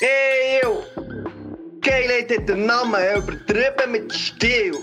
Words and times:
Ey, 0.00 0.60
yo! 0.62 0.84
Geilheit 1.80 2.30
hat 2.30 2.46
den 2.46 2.66
Namen 2.66 3.00
übertrieben 3.16 3.92
mit 3.92 4.12
Stil. 4.12 4.76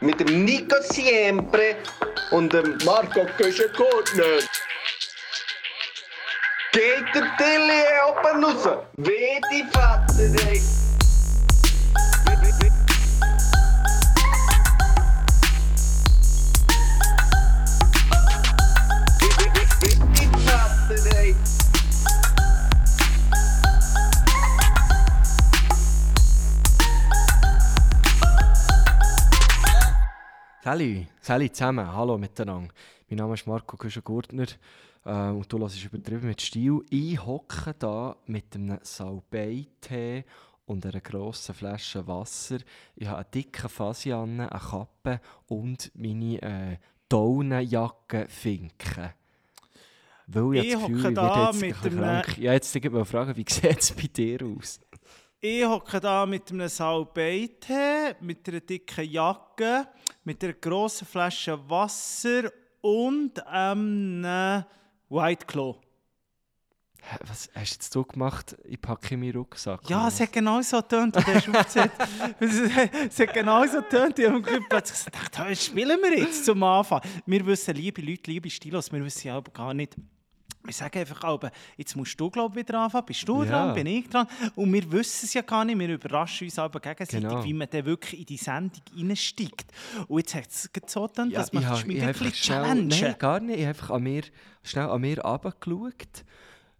Mit 0.00 0.18
dem 0.18 0.46
Nico 0.46 0.76
Siempre 0.80 1.76
und 2.30 2.54
dem 2.54 2.78
Marco 2.86 3.26
Köschenkortner. 3.36 4.38
Geht 6.72 7.04
der 7.14 7.36
Tilly 7.36 7.82
oben 8.08 8.44
raus? 8.44 8.78
Wie 8.96 9.38
die 9.50 9.64
Vater, 9.70 10.48
ey! 10.48 10.81
Salut, 30.72 31.06
salut 31.20 31.54
zusammen, 31.54 31.86
hallo 31.92 32.16
miteinander. 32.16 32.72
Mein 33.10 33.18
Name 33.18 33.34
ist 33.34 33.46
Marco 33.46 33.76
Küschen-Gurtner 33.76 34.46
äh, 35.04 35.28
und 35.28 35.52
du 35.52 35.58
hörst 35.58 35.84
übertrieben 35.84 36.26
mit 36.28 36.40
Stil. 36.40 36.80
Ich 36.88 37.22
hocke 37.22 37.74
da 37.78 38.16
mit 38.24 38.54
einem 38.54 38.78
Salbei-Tee 38.80 40.24
und 40.64 40.86
einer 40.86 41.02
grossen 41.02 41.54
Flasche 41.54 42.06
Wasser. 42.06 42.56
Ich 42.96 43.06
habe 43.06 43.18
eine 43.18 43.26
dicke 43.34 43.68
Fasi 43.68 44.12
an, 44.12 44.40
eine 44.40 44.48
Kappe 44.48 45.20
und 45.46 45.92
meine 45.94 46.40
äh, 46.40 46.76
Daunenjacke 47.06 48.24
Finken. 48.30 49.10
Weil 50.26 50.54
ich, 50.56 50.68
Ich 50.68 50.76
hocke 50.76 51.12
da 51.12 51.52
mit 51.52 51.60
bisschen 51.82 52.02
einem- 52.02 52.22
krank. 52.22 52.38
Ja, 52.38 52.54
jetzt 52.54 52.74
wollte 52.74 52.98
ich 53.02 53.08
fragen, 53.08 53.36
wie 53.36 53.44
sieht 53.46 53.78
es 53.78 53.92
bei 53.92 54.06
dir 54.06 54.38
aus? 54.46 54.80
Ich 55.44 55.64
hocke 55.64 55.98
da 55.98 56.24
mit 56.24 56.52
einem 56.52 56.68
Salbeitee, 56.68 58.14
mit 58.20 58.48
einer 58.48 58.60
dicken 58.60 59.10
Jacke, 59.10 59.88
mit 60.22 60.44
einer 60.44 60.52
grossen 60.52 61.04
Flasche 61.04 61.58
Wasser 61.68 62.52
und 62.80 63.44
einem 63.44 64.64
White 65.08 65.46
Claw. 65.46 65.80
Was 67.26 67.50
hast 67.56 67.72
jetzt 67.72 67.92
du 67.92 68.04
gemacht? 68.04 68.56
Ich 68.62 68.80
packe 68.80 69.16
meinen 69.16 69.34
Rucksack. 69.34 69.80
Ja, 69.90 70.06
es 70.06 70.20
hat 70.20 70.32
genau 70.32 70.62
so 70.62 70.76
getönt, 70.76 71.16
und 71.16 71.26
hast 71.26 71.48
du 71.48 71.50
aufgezählt. 71.50 71.90
es 73.10 73.18
hat 73.18 73.34
genau 73.34 73.66
so 73.66 73.82
getönt. 73.82 74.20
Ich 74.20 74.28
habe 74.28 74.60
plötzlich 74.68 75.04
gedacht, 75.06 75.38
hey, 75.38 75.56
spielen 75.56 75.98
wir 76.02 76.18
jetzt 76.20 76.44
zum 76.44 76.62
Anfang. 76.62 77.00
Wir 77.26 77.44
wissen, 77.44 77.74
liebe 77.74 78.00
Leute, 78.00 78.30
liebe 78.30 78.48
Stilos, 78.48 78.92
wir 78.92 79.04
wissen 79.04 79.26
ja 79.26 79.40
gar 79.40 79.74
nicht, 79.74 79.96
wir 80.64 80.72
sagen 80.72 80.98
einfach, 80.98 81.24
aber 81.24 81.50
jetzt 81.76 81.96
musst 81.96 82.18
du 82.20 82.30
glaub, 82.30 82.54
wieder 82.54 82.78
anfangen, 82.80 83.06
bist 83.06 83.26
du 83.28 83.42
Ja. 83.42 83.50
dran, 83.50 83.74
bin 83.74 83.86
ich 83.86 84.08
dran. 84.08 84.26
Und 84.54 84.72
wir 84.72 84.90
wissen 84.92 85.26
es 85.26 85.34
ja 85.34 85.42
gar 85.42 85.64
nicht, 85.64 85.78
wir 85.78 85.88
überraschen 85.88 86.46
uns 86.46 86.58
aber 86.58 86.78
gegenseitig, 86.80 87.20
Genau. 87.28 87.44
wie 87.44 87.52
man 87.54 87.68
dann 87.70 87.84
wirklich 87.84 88.20
in 88.20 88.26
die 88.26 88.36
Sendung 88.36 88.80
reinsteigt. 88.96 89.72
Und 90.08 90.18
jetzt 90.20 90.34
hat 90.34 90.48
es 90.50 90.62
so 90.62 90.68
getan, 91.06 91.30
Ja, 91.30 91.40
dass 91.40 91.52
man 91.52 91.62
mich 91.64 91.96
ich 91.96 92.02
habe 92.02 92.14
wirklich 92.18 92.40
challengen. 92.40 92.88
nein, 92.88 93.14
gar 93.18 93.40
nicht. 93.40 93.56
Ich 93.56 93.60
habe 93.62 93.68
einfach 93.70 93.90
an 93.90 94.02
mir, 94.02 94.22
schnell 94.62 94.86
an 94.88 95.00
mir 95.00 95.18
runtergeschaut 95.20 96.24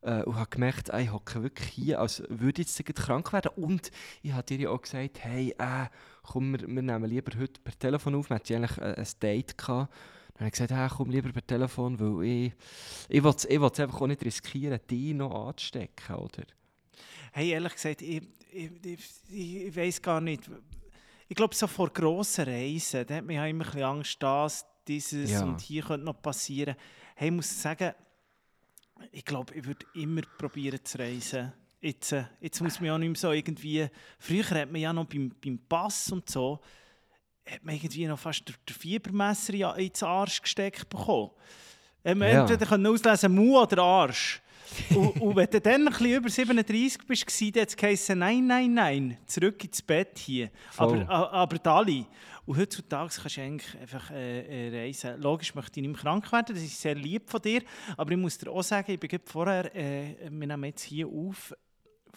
äh, 0.03 0.23
und 0.23 0.37
habe 0.37 0.51
gemerkt, 0.51 0.89
ey, 0.91 1.05
ich 1.05 1.13
hocke 1.13 1.43
wirklich 1.43 1.69
hier, 1.69 2.01
als 2.01 2.23
würde 2.29 2.63
ich 2.63 2.79
jetzt 2.79 2.95
krank 2.97 3.33
werden. 3.33 3.51
Und 3.57 3.91
ich 4.23 4.33
habe 4.33 4.43
dir 4.45 4.59
ja 4.59 4.71
auch 4.71 4.81
gesagt, 4.83 5.21
hey, 5.25 5.55
äh, 5.59 5.87
komm, 6.23 6.53
wir, 6.53 6.61
wir 6.69 6.83
nehmen 6.83 7.05
lieber 7.09 7.39
heute 7.39 7.61
per 7.61 7.79
Telefon 7.79 8.15
auf. 8.15 8.29
Wir 8.31 8.37
hatten 8.37 8.55
eigentlich 8.55 8.79
äh, 8.79 8.95
ein 8.97 9.07
Date 9.21 9.57
gehabt. 9.59 9.93
Dann 10.35 10.41
habe 10.41 10.47
ich 10.47 10.53
gesagt, 10.53 10.73
hey, 10.73 10.89
komm 10.89 11.11
lieber 11.11 11.33
per 11.33 11.47
Telefon, 11.47 11.99
weil 12.01 12.27
ich, 12.27 12.53
ich 13.09 13.23
will 13.23 13.35
es 13.35 13.47
einfach 13.47 14.01
auch 14.01 14.07
nicht 14.07 14.25
riskieren, 14.25 14.81
dich 14.91 15.15
noch 15.15 15.49
anzustecken, 15.49 16.17
oder? 16.17 16.45
Hey, 17.33 17.51
ehrlich 17.51 17.75
gesagt, 17.75 18.03
ich, 18.03 18.23
ich, 18.51 18.71
ich, 18.85 19.57
ich 19.67 19.77
weiß 19.77 20.03
gar 20.03 20.21
nicht. 20.21 20.51
Ich 21.29 21.37
glaube, 21.37 21.55
so 21.55 21.67
vor 21.67 21.91
grossen 21.91 22.45
Reisen, 22.45 23.07
da 23.07 23.17
hat 23.17 23.25
man 23.25 23.37
ja 23.37 23.47
immer 23.47 23.65
ein 23.65 23.71
bisschen 23.71 23.85
Angst, 23.85 24.23
das, 24.23 24.67
dieses 24.87 25.31
Ja. 25.31 25.45
und 25.45 25.61
hier 25.61 25.83
könnte 25.83 26.05
noch 26.05 26.21
passieren. 26.21 26.77
Hey, 27.15 27.29
ich 27.29 27.35
muss 27.35 27.63
sagen, 27.63 27.93
ich 29.11 29.25
glaube, 29.25 29.55
ich 29.55 29.65
würde 29.65 29.87
immer 29.95 30.23
probieren 30.39 30.81
zu 30.85 30.99
reisen. 30.99 31.53
Jetzt, 31.81 32.13
äh, 32.13 32.25
jetzt 32.41 32.61
muss 32.61 32.79
man 32.81 32.87
ja 32.87 32.99
nicht 32.99 33.09
mehr 33.09 33.17
so 33.17 33.33
irgendwie... 33.33 33.89
Früher 34.19 34.49
hat 34.51 34.71
man 34.71 34.81
ja 34.81 34.93
noch 34.93 35.07
beim, 35.07 35.33
beim 35.43 35.59
Pass 35.59 36.13
und 36.13 36.29
so, 36.29 36.61
hat 37.47 37.65
man 37.65 37.75
irgendwie 37.75 38.07
noch 38.07 38.19
fast 38.19 38.49
den, 38.49 38.55
den 38.69 38.75
Fiebermesser 38.75 39.55
ja 39.55 39.73
ins 39.75 40.03
Arsch 40.03 40.41
gesteckt 40.43 40.89
bekommen. 40.89 41.31
Man 42.05 42.21
Ja. 42.23 42.41
entweder 42.43 42.67
können 42.67 42.87
auslesen 42.87 43.35
Mu 43.35 43.59
oder 43.61 43.83
Arsch. 43.83 44.41
und, 44.91 45.21
und 45.21 45.37
wenn 45.37 45.51
du 45.51 45.61
dann 45.61 45.87
ein 45.87 45.93
bisschen 45.93 46.15
über 46.17 46.29
37 46.31 47.07
bist, 47.07 47.41
dann 47.41 47.63
hat 47.63 47.69
es 47.69 47.77
geheißen, 47.77 48.19
nein, 48.19 48.47
nein, 48.47 48.73
nein, 48.73 49.19
zurück 49.27 49.63
ins 49.65 49.83
Bett 49.83 50.19
hier. 50.19 50.51
Voll. 50.71 51.03
Aber, 51.03 51.33
aber 51.33 51.59
Dali. 51.59 52.07
Und 52.47 52.57
heutzutage 52.59 53.11
kannst 53.15 53.37
du 53.37 53.41
eigentlich 53.41 53.79
einfach 53.79 54.11
äh, 54.11 54.69
äh, 54.69 54.81
reisen. 54.87 55.21
Logisch 55.21 55.55
möchte 55.55 55.79
ich 55.79 55.87
nicht 55.87 55.93
mehr 55.95 56.03
krank 56.03 56.33
werden, 56.33 56.55
das 56.55 56.65
ist 56.65 56.81
sehr 56.81 56.95
lieb 56.95 57.29
von 57.31 57.41
dir. 57.43 57.63
Aber 57.97 58.11
ich 58.11 58.17
muss 58.17 58.39
dir 58.39 58.51
auch 58.51 58.63
sagen, 58.63 58.91
ich 58.93 58.99
bin 58.99 59.21
vorher, 59.25 59.75
äh, 59.77 60.17
wir 60.29 60.47
nehmen 60.47 60.65
jetzt 60.65 60.83
hier 60.85 61.07
auf, 61.07 61.55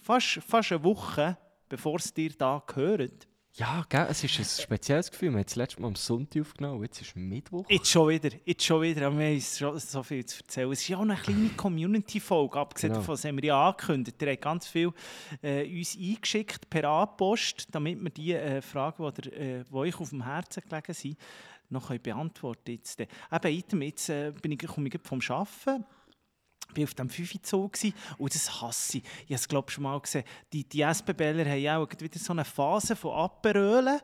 fast, 0.02 0.40
fast 0.48 0.72
eine 0.72 0.84
Woche, 0.84 1.38
bevor 1.70 1.98
es 1.98 2.12
dir 2.14 2.32
da 2.38 2.64
gehört. 2.66 3.28
Ja, 3.58 3.86
gell, 3.88 4.06
es 4.10 4.22
ist 4.22 4.38
ein 4.38 4.44
spezielles 4.66 5.10
Gefühl. 5.10 5.30
Wir 5.30 5.38
haben 5.38 5.46
das 5.46 5.56
letzte 5.56 5.82
Mal 5.82 5.88
am 5.88 5.96
Sonntag 5.96 6.42
aufgenommen, 6.42 6.84
jetzt 6.84 7.02
ist 7.02 7.16
Mittwoch. 7.16 7.66
Jetzt 7.70 7.90
schon 7.90 8.10
wieder, 8.10 8.30
jetzt 8.44 8.66
schon 8.66 8.82
wieder. 8.82 9.08
Aber 9.08 9.18
wir 9.18 9.28
haben 9.28 9.40
schon 9.40 9.80
so 9.80 10.04
viel 10.04 10.26
zu 10.26 10.40
erzählen. 10.40 10.70
Es 10.74 10.82
ist 10.82 10.90
ja 10.90 10.98
auch 10.98 11.04
eine 11.04 11.16
kleine 11.16 11.50
Community-Folge. 11.56 12.60
Abgesehen 12.60 12.92
Genau. 12.92 13.00
davon 13.00 13.14
das 13.16 13.24
haben 13.24 13.38
wir 13.38 13.46
ja 13.46 13.70
angekündigt. 13.70 14.22
Ihr 14.22 14.32
habt 14.32 14.42
ganz 14.42 14.68
viel 14.68 14.92
äh, 15.42 15.78
uns 15.78 15.98
eingeschickt 15.98 16.70
per 16.70 16.84
A-Post, 16.84 17.68
damit 17.72 18.04
wir 18.04 18.10
die 18.10 18.34
äh, 18.34 18.62
Fragen, 18.62 19.10
die, 19.22 19.30
äh, 19.30 19.64
die 19.64 19.74
euch 19.74 19.98
auf 20.02 20.10
dem 20.10 20.26
Herzen 20.26 20.62
gelegen 20.68 20.94
sind, 20.94 21.18
noch 21.70 21.88
können 21.88 22.02
beantworten 22.02 22.72
jetzt. 22.72 23.00
Äh, 23.00 23.08
Eben, 23.32 23.58
item, 23.58 23.82
jetzt 23.84 24.10
äh, 24.10 24.34
bin 24.42 24.52
ich, 24.52 24.68
komme 24.68 24.90
ich 24.90 25.00
vom 25.02 25.22
Arbeiten. 25.30 25.86
Ich 26.72 26.78
war 26.78 26.84
auf 26.86 26.94
dem 26.96 27.10
5 27.10 27.34
Zoo 27.44 27.70
und 28.18 28.36
das 28.36 28.62
hasse 28.62 28.98
ich. 28.98 29.04
Ich 29.04 29.24
habe 29.26 29.36
es 29.36 29.48
glaube 29.48 29.72
schon 29.72 29.84
mal 29.84 30.00
gesehen. 30.00 30.24
Die, 30.54 30.64
die 30.68 30.82
SBBler 30.82 31.46
haben 31.50 31.60
ja 31.62 31.78
auch 31.78 31.88
wieder 32.00 32.20
so 32.20 32.34
eine 32.34 32.46
Phase 32.46 32.96
von 32.96 33.14
Aperölen. 33.14 34.00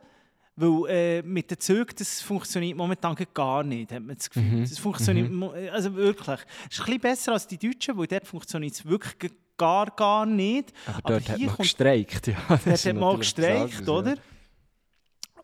Weil 0.54 0.90
äh, 0.90 1.22
mit 1.22 1.50
den 1.50 1.58
Zügen, 1.58 1.94
das 1.96 2.20
funktioniert 2.20 2.76
momentan 2.76 3.16
gar 3.32 3.62
nicht, 3.64 3.90
hat 3.90 4.02
man 4.02 4.16
das 4.16 4.28
Gefühl. 4.28 4.60
Das 4.60 4.78
funktioniert, 4.78 5.30
mo- 5.30 5.54
äh, 5.54 5.70
also 5.70 5.94
wirklich. 5.94 6.40
Es 6.68 6.74
ist 6.76 6.80
ein 6.80 6.84
bisschen 6.84 7.00
besser 7.00 7.32
als 7.32 7.46
die 7.46 7.56
Deutschen, 7.56 7.96
weil 7.96 8.06
dort 8.06 8.26
funktioniert 8.26 8.74
es 8.74 8.84
wirklich 8.84 9.32
gar, 9.56 9.86
gar 9.86 10.26
nicht. 10.26 10.70
Aber 10.86 11.00
dort 11.12 11.28
hat 11.30 11.36
hier 11.38 11.46
man 11.46 11.56
gestreikt. 11.56 12.26
Ja, 12.26 12.36
Dort 12.48 12.84
hat 12.84 12.94
man 12.96 13.18
gestreikt, 13.18 13.88
oder? 13.88 13.98
anderes, 14.10 14.18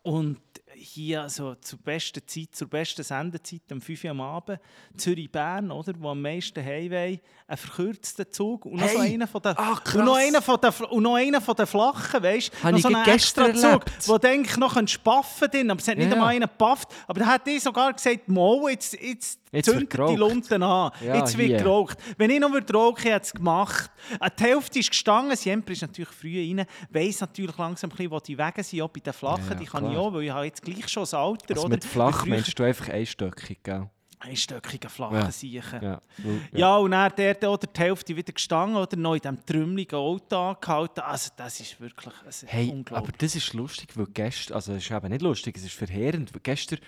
Und 0.03 0.37
hier 0.81 1.21
also 1.23 1.55
zur 1.55 1.79
besten 1.79 2.21
Zeit, 2.25 2.49
zur 2.55 2.67
besten 2.69 3.03
Sendezeit, 3.03 3.61
um 3.71 3.81
5 3.81 4.03
Uhr 4.05 4.11
am 4.11 4.21
Abend, 4.21 4.59
Zürich-Bern, 4.97 5.71
oder, 5.71 5.93
wo 5.99 6.09
am 6.09 6.21
meisten 6.21 6.63
Highway, 6.63 7.19
ein 7.47 7.57
verkürzter 7.57 8.29
Zug 8.29 8.65
und 8.65 8.75
noch 8.79 8.87
so 8.87 9.01
Hey! 9.01 9.13
einer 9.13 9.27
von 9.27 9.41
den, 9.41 9.57
Ah, 9.57 9.79
und 9.95 10.05
noch 10.05 10.15
einer 10.15 10.41
von 10.41 10.59
den, 10.61 10.71
und 10.89 11.03
noch 11.03 11.15
einer 11.15 11.41
von 11.41 11.55
den 11.55 11.65
flachen, 11.67 12.21
weißt 12.23 12.51
du? 12.63 12.71
Noch 12.71 12.79
so 12.79 12.87
einen 12.89 13.05
extra 13.07 13.53
Zug, 13.53 13.85
wo 14.05 14.17
denk 14.17 14.47
ich 14.47 14.57
noch 14.57 14.75
ein 14.75 14.87
Spaffen 14.87 15.49
drin, 15.49 15.71
aber 15.71 15.79
es 15.79 15.87
hat 15.87 15.97
nicht 15.97 16.07
Ja. 16.07 16.13
einmal 16.13 16.29
einen 16.29 16.41
gepafft. 16.41 16.89
Aber 17.07 17.19
da 17.19 17.25
hat 17.27 17.47
die 17.47 17.59
sogar 17.59 17.93
gesagt, 17.93 18.27
Mo, 18.27 18.67
jetzt, 18.69 18.93
jetzt, 19.01 19.38
Jetzt 19.51 19.65
zündet 19.65 19.81
wird 19.81 19.93
die 19.93 19.97
geraucht. 19.97 20.17
Lunten 20.17 20.61
an. 20.63 20.91
Ja, 21.03 21.15
jetzt 21.17 21.37
wird 21.37 21.47
hier. 21.47 21.57
geraucht. 21.57 21.97
Wenn 22.17 22.29
ich 22.29 22.39
noch 22.39 22.51
würde 22.51 22.71
rauchen 22.73 23.01
hätte 23.03 23.25
es 23.25 23.33
gemacht. 23.33 23.89
Äh, 24.19 24.29
Die 24.39 24.43
Hälfte 24.43 24.79
ist 24.79 24.89
gestanden, 24.91 25.35
Siempre 25.35 25.73
ist 25.73 25.81
natürlich 25.81 26.09
früh 26.09 26.39
rein, 26.39 26.65
weiss 26.91 27.19
natürlich 27.21 27.57
langsam, 27.57 27.89
ein 27.89 27.95
bisschen, 27.95 28.11
wo 28.11 28.19
die 28.19 28.37
Wege 28.37 28.63
sind, 28.63 28.81
auch 28.83 28.89
bei 28.89 28.99
den 28.99 29.13
Flachen, 29.13 29.49
Ja, 29.49 29.55
die 29.55 29.65
kann 29.65 29.85
ich 29.85 29.91
klar. 29.91 30.01
auch, 30.03 30.13
weil 30.13 30.23
ich 30.23 30.31
habe 30.31 30.45
jetzt 30.45 30.61
gleich 30.61 30.87
schon 30.87 31.01
das 31.03 31.13
Alter, 31.15 31.45
Also 31.49 31.61
oder? 31.61 31.69
mit 31.69 31.83
flach 31.83 32.25
Wie 32.25 32.29
früher- 32.29 32.35
meinst 32.35 32.59
du 32.59 32.63
einfach 32.63 32.89
einstöckig, 32.89 33.63
gell? 33.63 33.89
Einstöckige, 34.21 34.89
flache 34.89 35.15
Ja. 35.15 35.31
Siechen. 35.31 35.81
Ja. 35.81 36.01
weil- 36.17 36.41
Ja, 36.59 36.75
und 36.77 36.91
dann 36.91 37.11
der 37.17 37.37
oder 37.49 37.65
die 37.67 37.79
Hälfte 37.79 38.15
wieder 38.17 38.33
gestanden 38.33 38.75
oder 38.77 38.97
noch 38.97 39.13
in 39.15 39.21
diesem 39.21 39.45
trümmeligen 39.45 39.97
Auto 39.97 40.35
angehalten. 40.35 40.99
Also 40.99 41.31
das 41.37 41.59
ist 41.61 41.79
wirklich 41.79 42.13
also, 42.25 42.45
Hey, 42.47 42.65
aber 42.67 42.73
unglaublich. 42.73 43.15
das 43.17 43.35
ist 43.35 43.53
lustig, 43.53 43.95
weil 43.95 44.07
gestern, 44.13 44.55
also 44.55 44.73
es 44.73 44.83
ist 44.83 44.91
eben 44.91 45.07
nicht 45.09 45.21
lustig, 45.21 45.55
es 45.57 45.63
ist 45.63 45.73
verheerend, 45.73 46.33
weil 46.33 46.41
gestern 46.43 46.79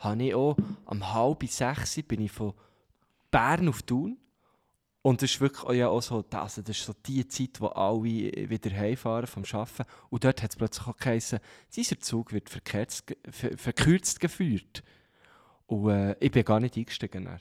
habe 0.00 0.22
ich 0.22 0.34
auch 0.34 0.56
um 0.86 1.14
halb 1.14 1.44
sechs 1.48 2.02
bin 2.02 2.20
ich 2.22 2.32
von 2.32 2.52
Bern 3.30 3.68
auf 3.68 3.82
Thun 3.82 4.18
und 5.02 5.22
das 5.22 5.30
ist 5.30 5.40
wirklich 5.40 5.64
auch 5.64 5.72
ja 5.72 5.88
auch 5.88 6.02
so, 6.02 6.24
also 6.32 6.62
das 6.62 6.76
ist 6.76 6.84
so 6.84 6.92
die 7.06 7.26
Zeit, 7.28 7.60
wo 7.60 7.68
alle 7.68 8.02
wieder 8.02 8.70
heimfahren 8.70 9.26
vom 9.26 9.44
Arbeiten 9.52 9.84
und 10.10 10.24
dort 10.24 10.42
hat 10.42 10.50
es 10.50 10.56
plötzlich 10.56 10.86
auch 10.86 10.96
geheißen, 10.96 11.38
dieser 11.74 11.98
Zug 12.00 12.32
wird 12.32 12.50
verkürzt, 12.50 13.04
verkürzt 13.30 14.20
geführt 14.20 14.82
und 15.66 15.90
äh, 15.90 16.16
ich 16.20 16.32
bin 16.32 16.44
gar 16.44 16.60
nicht 16.60 16.76
eingestiegen. 16.76 17.24
Dann. 17.26 17.40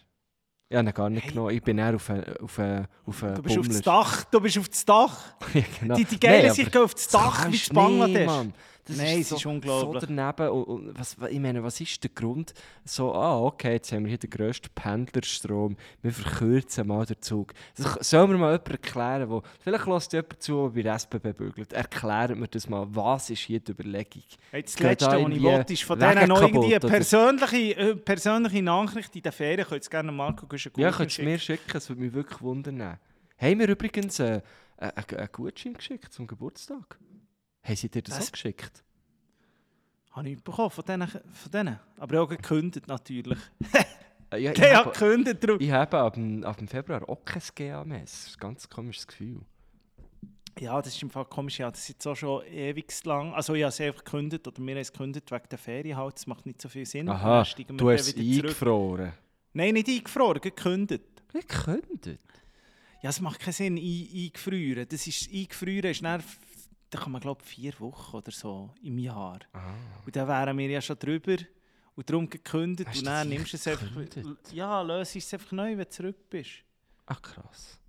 Ich 0.69 0.77
habe 0.77 0.88
ihn 0.88 0.94
gar 0.94 1.09
nicht 1.09 1.23
Hey. 1.23 1.31
genommen, 1.31 1.50
ich 1.55 1.63
bin 1.63 1.77
dann 1.77 1.95
auf 1.95 2.09
einen 2.12 2.38
auf 2.38 2.59
auf 3.05 3.23
einen 3.23 3.35
Du 3.35 3.41
bist 3.41 3.57
auf 3.57 3.67
das 3.67 3.81
Bummler. 3.81 3.81
Dach, 3.81 4.23
du 4.25 4.39
bist 4.39 4.57
auf 4.59 4.69
das 4.69 4.85
Dach. 4.85 5.35
Ja, 5.55 5.63
genau. 5.79 5.95
Die, 5.95 6.05
die 6.05 6.19
Geilen 6.19 6.45
Nein, 6.45 6.53
sich 6.53 6.77
auf 6.77 6.94
das 6.94 7.07
Dach 7.07 7.51
wie 7.51 7.73
Bangladesch. 7.73 8.44
Nee. 8.44 8.51
Das 8.89 8.97
Nein, 8.97 9.19
ist 9.19 9.31
es 9.31 9.38
ist 9.38 9.45
unglaublich. 9.45 10.01
So 10.01 10.07
daneben. 10.07 10.50
Und, 10.50 10.63
und 10.63 11.00
was, 11.00 11.15
ich 11.30 11.39
meine, 11.39 11.63
was 11.63 11.80
ist 11.80 12.03
der 12.03 12.09
Grund? 12.09 12.56
So, 12.83 13.13
ah, 13.13 13.39
okay, 13.39 13.74
jetzt 13.74 13.91
haben 13.91 14.06
wir 14.06 14.09
hier 14.09 14.18
den 14.18 14.31
grössten 14.31 14.69
Pendlerstrom. 14.74 15.77
Wir 16.01 16.12
verkürzen 16.12 16.88
mal 16.88 17.06
den 17.06 17.21
Zug. 17.21 17.53
Das, 17.77 18.09
soll 18.09 18.27
mir 18.27 18.38
mal 18.39 18.53
jemand 18.53 18.69
erklären, 18.69 19.30
wo, 19.30 19.44
vielleicht 19.59 19.86
lässt 19.86 20.13
jemand 20.13 20.41
zu, 20.41 20.69
der 20.69 20.69
bei 20.69 20.81
der 20.81 20.95
SBB 20.95 21.38
bügelt. 21.38 21.71
Erklärt 21.71 22.36
mir 22.36 22.47
das 22.47 22.68
mal. 22.68 22.88
Was 22.89 23.30
ist 23.30 23.41
hier 23.41 23.59
die 23.59 23.74
Überlegung? 23.74 24.24
Hey, 24.50 24.63
das 24.63 24.80
Letzte, 24.80 25.06
da 25.06 25.24
was 25.24 25.31
ich 25.31 25.44
wollte, 25.44 25.74
ist 25.74 25.83
von 25.83 26.00
denen 26.00 26.27
noch 26.27 26.41
irgendwie 26.41 26.75
eine 26.75 26.80
persönliche, 26.80 27.77
äh, 27.77 27.95
persönliche 27.95 28.63
Nachricht 28.63 29.15
in 29.15 29.21
den 29.21 29.31
Ferien. 29.31 29.68
Könnt 29.68 29.86
ihr 29.86 29.89
gerne 29.91 30.12
Marco 30.12 30.47
Guschen 30.47 30.71
Ja, 30.77 30.91
könntest 30.91 31.19
du 31.19 31.24
mir 31.24 31.38
schicken, 31.38 31.77
es 31.77 31.88
würde 31.89 32.01
mich 32.01 32.13
wirklich 32.13 32.41
wundern. 32.41 32.97
Haben 33.38 33.59
wir 33.59 33.69
übrigens 33.69 34.19
äh, 34.19 34.41
einen 34.80 34.91
einen 34.97 35.30
Gutschein 35.31 35.75
geschickt 35.75 36.12
zum 36.12 36.25
Geburtstag? 36.25 36.97
Haben 37.63 37.75
sie 37.75 37.89
dir 37.89 38.01
das, 38.01 38.17
Das- 38.17 38.27
auch 38.27 38.31
geschickt? 38.31 38.83
Habe 40.11 40.27
ich 40.29 40.35
nicht 40.35 40.44
bekommen 40.44 40.71
von 40.71 40.83
denen. 40.85 41.07
Von 41.07 41.51
denen. 41.53 41.79
Aber 41.97 42.21
auch 42.23 42.27
gekündigt 42.29 42.88
natürlich. 42.88 43.38
Ja, 44.31 44.51
ich, 44.51 44.61
habe, 44.73 44.91
gekündigt. 44.91 45.44
darum. 45.44 45.61
ich 45.61 45.71
habe 45.71 45.97
ab, 46.00 46.13
dem- 46.15 46.44
ab 46.44 46.57
dem 46.57 46.67
Februar 46.67 47.07
auch 47.07 47.23
kein 47.23 47.41
GAMS. 47.56 48.11
Das 48.11 48.27
ist 48.27 48.35
ein 48.38 48.39
ganz 48.39 48.69
komisches 48.69 49.07
Gefühl. 49.07 49.41
Ja, 50.59 50.81
das 50.81 50.94
ist 50.94 51.01
im 51.03 51.09
Fall 51.09 51.25
komisch. 51.25 51.59
Ja, 51.59 51.69
das 51.71 51.81
ist 51.81 51.89
jetzt 51.89 52.07
auch 52.07 52.15
schon 52.15 52.44
ewig 52.47 52.91
lang. 53.06 53.33
Also 53.33 53.53
ich 53.53 53.63
habe 53.63 53.69
es 53.69 53.79
einfach 53.79 54.03
gekündigt, 54.03 54.45
oder 54.47 54.57
wir 54.62 54.73
haben 54.73 54.81
es 54.81 54.91
gekündigt 54.91 55.31
wegen 55.31 55.50
der 55.50 55.57
Ferien 55.57 55.97
halt. 55.97 56.15
Das 56.15 56.27
macht 56.27 56.45
nicht 56.45 56.62
so 56.62 56.67
viel 56.69 56.85
Sinn. 56.85 57.07
Aha, 57.07 57.44
du 57.67 57.89
hast 57.91 58.07
es 58.09 58.15
eingefroren. 58.17 59.13
Nein, 59.53 59.73
nicht 59.75 59.88
eingefroren, 59.88 60.41
gekündigt. 60.41 61.03
Könntet? 61.47 62.19
Ja, 63.01 63.12
es 63.12 63.21
macht 63.21 63.39
keinen 63.39 63.53
Sinn, 63.53 63.77
ein, 63.77 64.09
eingefrieren. 64.13 64.85
Das 64.89 65.07
ist, 65.07 65.31
eingefrieren 65.31 65.91
ist 65.91 66.03
dann, 66.03 66.21
da 66.89 67.00
kann 67.00 67.12
man 67.12 67.21
glaube 67.21 67.41
ich 67.44 67.50
vier 67.50 67.80
Wochen 67.80 68.18
oder 68.18 68.31
so 68.31 68.69
im 68.81 68.97
Jahr. 68.97 69.39
Ah. 69.53 69.74
Und 70.06 70.15
dann 70.15 70.27
wären 70.27 70.57
wir 70.57 70.69
ja 70.69 70.81
schon 70.81 70.97
drüber 70.97 71.38
und 71.95 72.09
darum 72.09 72.30
gekündigt. 72.30 72.89
Hast 72.89 73.00
und 73.00 73.06
dann 73.06 73.30
nimmst 73.30 73.53
du 73.53 73.57
es 73.57 73.68
einfach, 73.68 73.94
gekündigt? 73.95 74.51
ja, 74.53 74.81
löst 74.81 75.15
es 75.15 75.33
einfach 75.33 75.51
neu, 75.51 75.71
wenn 75.71 75.80
du 75.80 75.89
zurück 75.89 76.30
bist. 76.30 76.63
Ach 77.06 77.21
krass. 77.21 77.80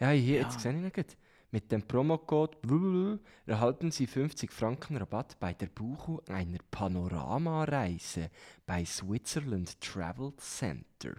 Ja, 0.00 0.10
hier, 0.10 0.40
Ja. 0.40 0.42
jetzt 0.46 0.60
sehe 0.60 0.86
ich 0.86 0.92
gut. 0.92 1.16
Mit 1.52 1.70
dem 1.70 1.82
Promocode 1.82 2.56
blablabla 2.60 3.18
erhalten 3.46 3.90
Sie 3.90 4.06
50 4.06 4.52
Franken 4.52 4.96
Rabatt 4.96 5.38
bei 5.38 5.54
der 5.54 5.68
Buchung 5.68 6.20
einer 6.28 6.58
Panoramareise 6.70 8.30
bei 8.66 8.84
Switzerland 8.84 9.80
Travel 9.80 10.32
Center. 10.38 11.14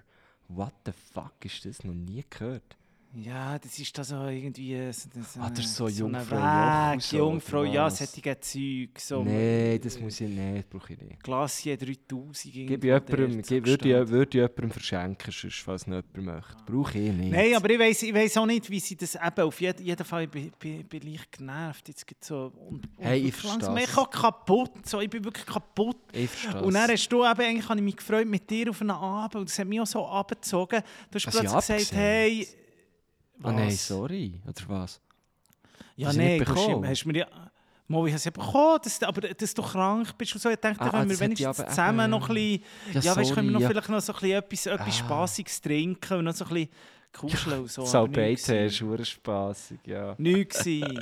What 0.49 0.73
the 0.85 0.91
fuck 0.91 1.33
ist 1.43 1.65
das? 1.65 1.83
Noch 1.83 1.93
nie 1.93 2.23
gehört. 2.29 2.75
Ja, 3.19 3.57
das 3.57 3.79
ist 3.79 3.97
da 3.97 4.03
so 4.03 4.27
irgendwie 4.27 4.75
äh, 4.75 4.91
so, 4.93 5.09
so, 5.15 5.39
Ah, 5.41 5.49
das 5.49 5.65
ist 5.65 5.75
so 5.75 5.85
ein 5.85 5.93
Jungfrau 5.93 6.35
Weg, 6.35 7.01
so, 7.01 7.17
Jungfrau, 7.17 7.63
ja, 7.63 7.85
was? 7.85 7.97
solche 7.97 8.39
Zeug. 8.39 8.99
So, 8.99 9.23
Nein, 9.23 9.79
das 9.83 9.99
muss 9.99 10.21
ich 10.21 10.29
nicht, 10.29 10.69
brauche 10.69 10.93
ich 10.93 11.01
nicht. 11.01 11.23
Glacier 11.23 11.77
3000 11.77 12.53
Gib 12.53 12.83
jemandem, 12.83 13.41
gib, 13.41 13.65
so 13.65 13.71
würde, 13.71 14.01
ich, 14.03 14.09
würde 14.09 14.29
ich 14.29 14.33
jemandem 14.35 14.69
verschenken, 14.69 15.31
sonst, 15.31 15.55
falls 15.63 15.87
noch 15.87 16.03
jemand 16.15 16.45
möchte. 16.45 16.63
Brauche 16.71 16.99
ich 16.99 17.11
nicht. 17.11 17.31
Nein, 17.31 17.55
aber 17.55 17.69
ich 17.71 17.79
weiß 17.79 18.03
ich 18.03 18.13
weiss 18.13 18.37
auch 18.37 18.45
nicht, 18.45 18.69
wie 18.69 18.79
sie 18.79 18.95
das 18.95 19.15
eben, 19.15 19.41
auf 19.41 19.61
jeden, 19.61 19.83
jeden 19.83 20.05
Fall, 20.05 20.23
ich 20.25 20.29
bin, 20.29 20.51
bin, 20.59 20.83
bin 20.87 21.11
leicht 21.11 21.31
genervt. 21.31 21.87
Jetzt 21.87 22.05
gibt's 22.05 22.27
so, 22.27 22.53
und, 22.69 22.85
und 22.85 22.87
Hey, 22.99 23.21
ich 23.21 23.33
versteh's. 23.33 23.67
Ich 23.67 23.73
bin 23.95 24.05
kaputt, 24.11 24.85
so, 24.85 25.01
ich 25.01 25.09
bin 25.09 25.23
wirklich 25.23 25.45
kaputt. 25.45 25.97
Ich 26.13 26.29
verstehe 26.29 26.61
Und 26.61 26.75
dann 26.75 26.91
hast 26.91 27.09
du 27.09 27.25
eben, 27.25 27.41
eigentlich 27.41 27.67
habe 27.67 27.79
ich 27.79 27.83
mich 27.85 27.95
gefreut 27.97 28.27
mit 28.27 28.47
dir 28.47 28.69
auf 28.69 28.79
einen 28.79 28.91
Abend 28.91 29.37
und 29.37 29.49
das 29.49 29.57
hat 29.57 29.67
mich 29.67 29.81
auch 29.81 29.87
so 29.87 30.05
abgezogen. 30.05 30.83
Du 31.09 31.15
hast 31.15 31.25
Hast 31.25 31.33
plötzlich 31.33 31.51
gesagt, 31.51 31.71
abgesehen? 31.71 32.66
Hey... 33.43 33.43
Oh 33.43 33.51
nein, 33.51 33.67
Was? 33.67 33.87
sorry. 33.87 34.33
Oder 34.45 34.53
was? 34.69 35.01
Ja, 35.95 36.07
Hast 36.09 36.17
nein, 36.17 36.39
du 36.43 36.85
hast, 36.85 37.05
mir 37.05 37.19
ja... 37.19 37.27
Mal, 37.89 38.05
ich 38.07 38.13
habe 38.15 38.23
ja 38.25 38.31
bekommen, 38.31 38.79
dass, 38.83 39.01
aber 39.03 39.21
dass 39.21 39.53
du 39.53 39.61
krank 39.61 40.17
bist 40.17 40.35
und 40.35 40.41
so. 40.41 40.49
Ich 40.49 40.57
dachte, 40.57 40.81
Ah, 40.81 40.89
können 40.89 41.07
das 41.09 41.19
wir 41.19 41.25
wenigstens 41.25 41.59
aber 41.59 41.69
zusammen 41.69 41.99
eben- 42.01 42.09
noch 42.11 42.29
ein 42.29 42.35
bisschen... 42.35 42.63
Ja, 42.93 42.99
Ja, 43.01 43.15
weißt, 43.15 43.33
können 43.33 43.47
wir 43.47 43.53
noch 43.53 43.61
ja. 43.61 43.67
vielleicht 43.69 43.89
noch 43.89 44.01
so 44.01 44.13
ein 44.13 44.19
bisschen 44.19 44.37
etwas, 44.37 44.65
etwas 44.65 44.87
Ah. 44.87 44.91
Spassiges 44.91 45.61
trinken 45.61 46.17
und 46.17 46.25
noch 46.25 46.35
so 46.35 46.45
ein 46.45 46.49
bisschen 46.53 46.69
kuscheln 47.13 47.59
und 47.61 47.71
so. 47.71 48.07
Tee 48.07 48.33
ist 48.33 48.45
verdammt 48.45 49.07
spassig, 49.07 49.79
ja. 49.85 50.15
Nichts 50.17 50.59
gewesen. 50.65 50.99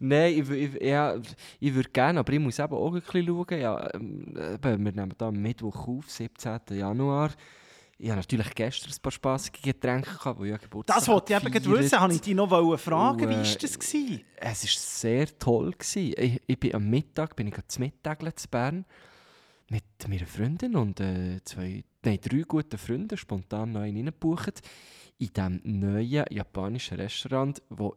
Nein, 0.00 0.32
ich, 0.42 0.50
ich, 0.50 0.82
ja, 0.82 1.14
ich 1.60 1.72
würde 1.74 1.88
gerne, 1.90 2.18
aber 2.18 2.32
ich 2.32 2.40
muss 2.40 2.58
eben 2.58 2.74
auch 2.74 2.92
ein 2.92 3.00
bisschen 3.00 3.26
schauen. 3.26 3.60
Ja, 3.60 3.94
ähm, 3.94 4.34
eben, 4.36 4.84
wir 4.84 4.92
nehmen 4.92 5.14
da 5.16 5.28
am 5.28 5.36
Mittwoch 5.36 5.86
auf, 5.86 6.10
17. 6.10 6.58
Januar. 6.72 7.30
Ich 7.98 8.10
habe 8.10 8.20
natürlich 8.20 8.54
gestern 8.54 8.92
ein 8.92 9.00
paar 9.00 9.12
spassige 9.12 9.60
Getränke 9.60 10.10
gehabt, 10.10 10.38
weil 10.38 10.54
ich 10.54 10.60
Geburtstag 10.60 10.96
Das 10.96 11.08
wollte 11.08 11.32
ich 11.32 11.40
eben 11.40 11.50
gerade 11.50 11.70
wissen. 11.78 11.98
Habe 11.98 12.12
ich 12.12 12.20
dich 12.20 12.34
noch 12.34 12.78
fragen, 12.78 13.24
Und, 13.24 13.30
wie 13.30 13.34
äh, 13.34 13.38
war 13.38 13.58
das? 13.58 13.78
Gewesen? 13.78 14.24
Es 14.36 14.62
war 14.64 14.70
sehr 14.70 15.38
toll. 15.38 15.70
Gewesen. 15.72 16.14
Ich, 16.18 16.42
ich 16.46 16.60
bin 16.60 16.74
am 16.74 16.90
Mittag 16.90 17.34
bin 17.36 17.46
ich 17.46 17.54
zu 17.68 17.80
Mittageln 17.80 18.36
zu 18.36 18.48
Bern 18.48 18.84
mit 19.70 19.84
meiner 20.08 20.26
Freundin 20.26 20.76
und 20.76 21.00
äh, 21.00 21.40
zwei, 21.44 21.84
nein, 22.04 22.18
drei 22.22 22.42
guten 22.46 22.78
Freunden 22.78 23.16
spontan 23.16 23.76
einen 23.76 23.96
reingebucht 23.96 24.60
in 25.18 25.28
diesem 25.28 25.60
neuen 25.64 26.24
japanischen 26.30 26.98
Restaurant, 26.98 27.62
wo 27.70 27.96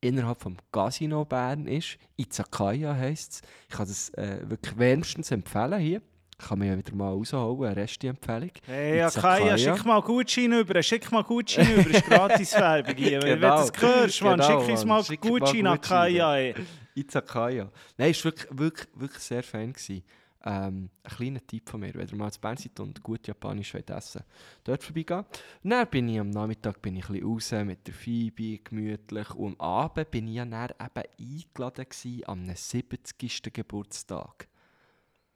innerhalb 0.00 0.40
vom 0.40 0.56
Casino 0.72 1.24
Bern 1.24 1.66
ist. 1.66 1.98
Izakaya 2.16 2.94
heisst 2.94 3.32
es. 3.32 3.42
Ich 3.68 3.76
kann 3.76 3.86
das 3.86 4.08
äh, 4.14 4.40
wirklich 4.48 4.76
wärmstens 4.78 5.30
empfehlen 5.30 5.80
hier. 5.80 6.02
Kann 6.38 6.58
man 6.58 6.68
ja 6.68 6.76
wieder 6.76 6.94
mal 6.94 7.10
rausholen, 7.10 7.70
eine 7.70 7.76
Resti-Empfehlung. 7.82 8.50
Hey, 8.66 8.98
ja. 8.98 9.10
Kaya, 9.10 9.56
schick 9.56 9.84
mal 9.84 10.00
Gutschein 10.02 10.52
über, 10.52 10.82
schick 10.82 11.10
mal 11.12 11.22
Gutschein 11.22 11.72
über, 11.74 11.90
ist 11.90 12.04
Gratiswerbung 12.08 12.96
hier. 12.96 13.22
Wenn 13.22 13.40
Genau. 13.40 13.64
du 13.64 13.70
das 13.72 13.82
hörst, 13.82 14.22
Mann, 14.22 14.40
Genau, 14.40 14.60
schick 14.60 14.68
uns 14.70 14.84
mal 14.84 15.04
Schick 15.04 15.20
Gutschein 15.20 15.66
an. 15.66 15.80
Kaya. 15.80 16.54
Izakaya. 16.94 17.70
Nein, 17.96 18.10
es 18.10 18.24
war 18.24 18.32
wirklich, 18.32 18.58
wirklich, 18.58 18.88
wirklich 18.94 19.22
sehr 19.22 19.42
fein. 19.42 19.72
Gewesen. 19.72 20.02
Ähm, 20.46 20.90
ein 21.02 21.16
kleiner 21.16 21.46
Tipp 21.46 21.70
von 21.70 21.80
mir, 21.80 21.94
wenn 21.94 22.06
ihr 22.06 22.16
mal 22.16 22.30
zu 22.30 22.38
Bern 22.38 22.56
seid 22.58 22.78
und 22.78 23.02
gut 23.02 23.26
Japanisch 23.26 23.72
wollt 23.72 23.88
essen 23.88 24.22
dort 24.62 24.82
vorbeigehen. 24.82 25.24
Dann 25.62 25.86
bin 25.88 26.06
ich 26.08 26.20
am 26.20 26.28
Nachmittag 26.28 26.82
bin 26.82 26.96
ich 26.96 27.08
ein 27.08 27.14
bisschen 27.14 27.26
raus 27.60 27.66
mit 27.66 27.86
der 27.86 27.94
Phoebe, 27.94 28.58
gemütlich. 28.62 29.30
Und 29.34 29.58
am 29.58 29.66
Abend 29.66 30.10
bin 30.10 30.28
ich 30.28 30.34
ja 30.34 30.44
dann 30.44 30.68
eben 30.68 31.08
eingeladen 31.18 31.86
gewesen, 31.88 32.22
am 32.26 32.54
70. 32.54 33.54
Geburtstag. 33.54 34.48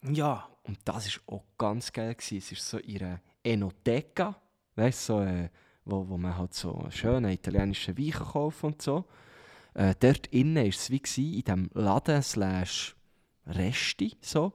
Ja, 0.02 0.48
Und 0.64 0.78
das 0.84 1.18
war 1.26 1.34
auch 1.34 1.44
ganz 1.56 1.92
geil. 1.92 2.14
Gewesen. 2.14 2.38
Es 2.38 2.52
ist 2.52 2.68
so 2.68 2.78
einer 2.78 3.20
Enoteca, 3.42 4.36
weißt 4.76 5.06
so, 5.06 5.20
äh, 5.22 5.48
wo, 5.84 6.06
wo 6.08 6.18
man 6.18 6.36
halt 6.36 6.54
so 6.54 6.74
einen 6.74 6.92
schönen 6.92 7.30
italienischen 7.30 7.96
Wein 7.96 8.12
kaufen 8.12 8.66
und 8.66 8.82
so. 8.82 9.06
Äh, 9.74 9.94
dort 9.98 10.26
innen 10.28 10.56
war 10.56 10.68
es 10.68 10.90
wie 10.90 11.00
gewesen, 11.00 11.34
in 11.34 11.42
diesem 11.42 11.70
Laden 11.72 12.22
slash 12.22 12.94
Resti. 13.46 14.16
So. 14.20 14.52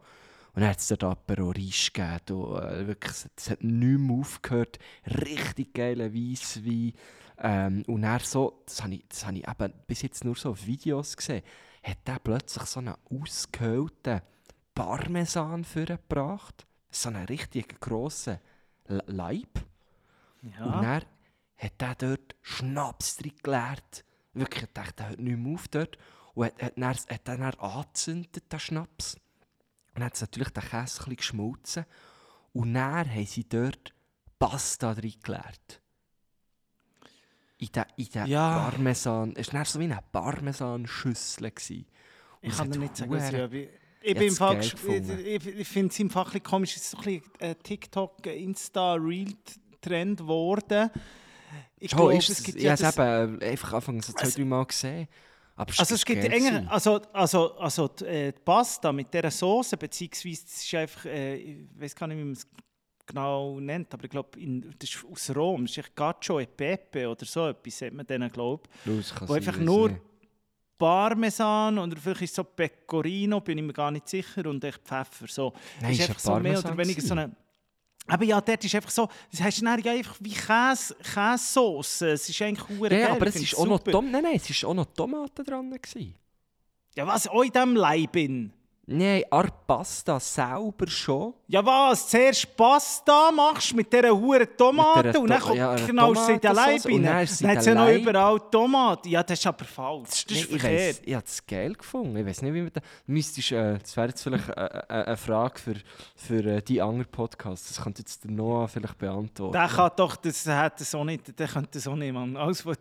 Und 0.54 0.62
dann 0.62 0.70
hat 0.70 0.80
es 0.80 0.88
dort 0.90 1.04
Aperol-Risch 1.04 1.94
gegeben. 1.94 2.20
Da, 2.26 2.70
äh, 2.72 2.88
wirklich, 2.88 3.14
es, 3.36 3.50
hat 3.50 3.64
nicht 3.64 4.00
mehr 4.00 4.18
aufgehört. 4.20 4.78
Richtig 5.08 5.74
geiler 5.74 6.14
Weisswein. 6.14 6.94
Ähm, 7.40 7.84
und 7.88 8.04
dann 8.04 8.20
so, 8.20 8.62
das 8.68 8.84
habe 8.84 8.94
ich, 8.94 9.06
das 9.10 9.26
habe 9.26 9.38
ich 9.38 9.48
eben 9.48 9.74
bis 9.88 10.04
jetzt 10.04 10.24
nur 10.24 10.36
so 10.36 10.52
auf 10.52 10.66
Videos 10.68 11.18
gesehen, 11.18 11.42
hat 11.82 11.98
der 12.06 12.20
plötzlich 12.20 12.66
so 12.66 12.80
einen 12.80 12.94
ausgehöhlten 13.10 14.22
Parmesan 14.74 15.64
vorgebracht. 15.64 16.66
So 16.90 17.10
einen 17.10 17.26
richtig 17.26 17.80
grossen 17.80 18.40
Leib. 18.86 19.64
Und 20.42 20.54
ja. 20.56 20.82
dann 20.82 21.06
hat 21.58 21.82
er 21.82 21.96
dort 21.96 22.36
Schnaps 22.42 23.18
drin 23.18 23.34
geleert. 23.42 24.06
Wirklich, 24.34 24.64
ich 24.64 24.74
dachte, 24.74 24.94
der 24.98 25.10
hört 25.10 25.20
nicht 25.20 25.38
mehr 25.38 25.54
auf 25.54 25.68
dort. 25.68 25.98
Und 26.34 26.46
hat, 26.46 26.62
hat, 26.62 26.78
dann, 26.78 26.94
hat 26.94 27.10
er 27.10 27.38
dann 27.38 27.54
angezündet, 27.60 28.52
den 28.52 28.60
Schnaps. 28.60 29.16
Und 29.16 30.00
dann 30.00 30.06
hat 30.06 30.22
natürlich 30.22 30.50
den 30.50 30.64
Käse 30.64 31.04
ein 31.06 31.16
geschmolzen. 31.16 31.86
Und 32.52 32.74
dann 32.74 33.10
haben 33.10 33.26
sie 33.26 33.48
dort 33.48 33.94
Pasta 34.40 34.94
drin 34.94 35.14
geleert. 35.22 35.82
In 37.58 37.70
den 37.72 38.26
Ja. 38.28 38.70
Parmesan. 38.70 39.34
Es 39.36 39.54
war 39.54 39.64
so 39.66 39.80
wie 39.80 39.86
eine 39.86 40.00
Parmesan-Schüssel. 40.12 41.46
Und 41.46 41.86
Ich 42.42 42.58
kann 42.58 42.72
dir 42.72 42.80
nicht 42.80 42.98
sagen, 42.98 43.12
was 43.12 43.32
ich, 43.32 43.70
ich, 44.04 44.18
bin 44.18 44.30
gefunden. 44.30 45.20
ich, 45.26 45.48
ich, 45.48 45.68
finde 45.68 45.92
es 45.92 46.00
im 46.00 46.08
bisschen 46.08 46.44
komisch, 46.44 46.76
es 46.76 46.84
ist 46.84 46.92
so 46.92 46.98
ein 46.98 47.04
bisschen 47.04 47.24
äh, 47.40 47.56
TikTok, 47.56 48.28
äh, 48.28 48.44
Insta, 48.44 48.94
Reel-Trend 48.96 50.20
geworden. 50.20 50.90
Ich 51.80 51.94
Oh, 51.94 51.98
glaube, 51.98 52.18
ist 52.18 52.30
es 52.30 52.40
es 52.40 52.44
gibt 52.46 52.62
ja 52.62 52.72
habe 52.72 52.84
es 52.84 52.96
das, 52.96 53.30
eben 53.30 53.42
einfach 53.42 53.74
Anfang 53.74 54.02
so 54.02 54.14
zwei, 54.14 54.22
Also- 54.24 54.38
drei 54.38 54.46
Mal 54.46 54.66
gesehen. 54.66 55.08
Aber 55.56 55.72
also 55.78 55.94
es 55.96 56.04
gibt 56.04 56.24
enger, 56.24 56.66
also, 56.72 57.00
also, 57.14 57.56
also 57.58 57.88
die, 57.88 58.06
äh, 58.06 58.32
die 58.32 58.40
Pasta 58.44 58.92
mit 58.92 59.14
dieser 59.14 59.30
Soße, 59.30 59.78
beziehungsweise 59.78 60.42
es 60.48 60.64
ist 60.64 60.74
einfach, 60.74 61.06
äh, 61.06 61.36
ich 61.36 61.58
weiß 61.78 61.96
gar 61.96 62.08
nicht, 62.08 62.18
wie 62.18 62.24
man 62.24 62.34
es 62.34 62.48
genau 63.06 63.60
nennt, 63.60 63.94
aber 63.94 64.06
ich 64.06 64.10
glaube, 64.10 64.30
das 64.80 64.90
ist 64.90 65.06
aus 65.12 65.36
Rom, 65.36 65.62
das 65.66 65.72
ist 65.72 65.78
echt 65.78 65.96
Gaccio 65.96 66.40
e 66.40 66.48
Pepe 66.48 67.08
oder 67.08 67.26
so 67.26 67.48
etwas, 67.48 67.78
sagt 67.78 67.94
man 67.94 68.08
denen, 68.08 68.32
glaube 68.32 68.64
ich. 68.86 69.12
Wo 69.28 69.34
einfach 69.34 69.58
nur 69.58 69.90
nicht. 69.90 70.02
Parmesan 70.84 71.80
oder 71.80 71.96
vielleicht 71.96 72.24
ist 72.24 72.30
es 72.32 72.36
so 72.36 72.44
Pecorino, 72.44 73.40
bin 73.40 73.58
ich 73.58 73.64
mir 73.64 73.72
gar 73.72 73.90
nicht 73.90 74.10
sicher, 74.10 74.46
und 74.46 74.62
echt 74.66 74.82
Pfeffer. 74.84 75.28
So. 75.30 75.54
Nein, 75.80 75.94
ist 75.94 76.00
ist 76.00 76.10
einfach 76.10 76.20
so 76.20 76.40
mehr 76.40 76.60
oder 76.60 76.78
weniger 76.78 77.02
so 77.02 77.14
eine. 77.14 77.32
Aber 78.06 78.26
ja, 78.26 78.42
dort 78.42 78.66
ist 78.66 78.76
einfach 78.76 78.90
so, 78.90 79.08
das 79.32 79.42
heißt 79.42 79.62
dann 79.62 79.82
ja 79.82 79.94
einfach 79.94 80.18
wie 80.20 80.34
Käse, 80.34 80.94
Käsesauce. 80.96 82.02
Es 82.02 82.28
ist 82.28 82.42
eigentlich 82.42 82.68
Ja, 82.70 82.98
ja, 82.98 83.08
geil, 83.08 83.16
aber 83.16 83.28
es 83.28 83.36
ist 83.38 83.58
auch 83.58 83.66
noch. 83.66 83.80
Tom 83.80 84.12
nein, 84.12 84.24
nein, 84.24 84.36
es 84.36 84.50
ist 84.50 84.66
auch 84.66 84.74
noch 84.74 84.88
Tomaten 84.88 85.46
dran 85.46 85.72
gewesen. 85.72 86.16
Ja, 86.98 87.08
was? 87.08 87.30
Auch 87.30 87.44
in 87.44 87.52
diesem 87.52 87.76
Leib 87.78 88.16
in. 88.18 88.52
Nein, 88.86 89.24
an 89.32 89.50
Pasta 89.66 90.20
selber 90.20 90.88
schon. 90.88 91.34
Ja 91.54 91.64
was, 91.64 92.08
zuerst 92.10 92.58
Pasta 92.58 93.30
machst 93.32 93.76
mit 93.76 93.94
dieser 93.94 94.10
huren 94.10 94.48
Tomate 94.58 95.04
Mit 95.04 95.14
dieser 95.14 95.22
und 95.22 95.30
dann 95.30 95.40
kommt- 95.40 95.56
ja, 95.56 95.76
knallst 95.76 96.28
du 96.28 96.32
in 96.34 96.40
den 96.42 96.56
Leib 96.56 96.82
Tomatensauce 96.82 96.86
und 96.86 96.94
rein. 96.94 97.04
dann 97.04 97.28
sie 97.28 97.48
hat 97.48 97.64
sie 97.64 97.70
ja 97.70 97.76
noch 97.76 97.90
überall 97.90 98.40
Tomaten. 98.50 99.10
Ja, 99.10 99.22
das 99.22 99.38
ist 99.40 99.46
aber 99.46 99.66
falsch. 99.66 100.26
Das 100.26 100.38
ist 100.38 100.50
Nee, 100.50 100.56
ich, 100.56 100.62
verkehrt. 100.62 100.90
weiss, 100.90 101.02
ich 101.06 101.14
habe 101.14 101.26
es 101.28 101.46
geil 101.46 101.74
gefunden. 101.74 102.18
Ich 102.18 102.26
weiß 102.26 102.42
nicht, 102.42 102.54
wie 102.56 102.62
man 102.64 102.72
da... 102.74 102.82
Müsstest, 103.06 103.52
äh, 103.52 103.78
das 103.78 103.96
wäre 103.96 104.08
jetzt 104.08 104.24
vielleicht 104.24 104.50
äh, 104.50 104.54
äh, 104.66 104.82
eine 105.06 105.16
Frage 105.18 105.60
für, 105.60 105.76
für 106.16 106.44
äh, 106.44 106.62
die 106.64 106.82
anderen 106.82 107.06
Podcasts. 107.12 107.68
Das 107.68 107.84
könnte 107.84 108.02
jetzt 108.02 108.24
der 108.24 108.32
Noah 108.32 108.68
vielleicht 108.68 108.98
beantworten. 108.98 109.54
Der 109.54 109.68
kann 109.68 109.92
doch, 109.96 110.16
das 110.16 110.48
hat 110.48 110.82
das 110.82 110.96
auch 110.96 111.04
nicht, 111.04 111.38
der 111.40 111.48
könnte 111.48 111.70
das 111.74 111.88
auch 111.88 111.96
nicht, 111.96 112.14
Mann. 112.14 112.36
Alles, 112.36 112.66
was, 112.66 112.78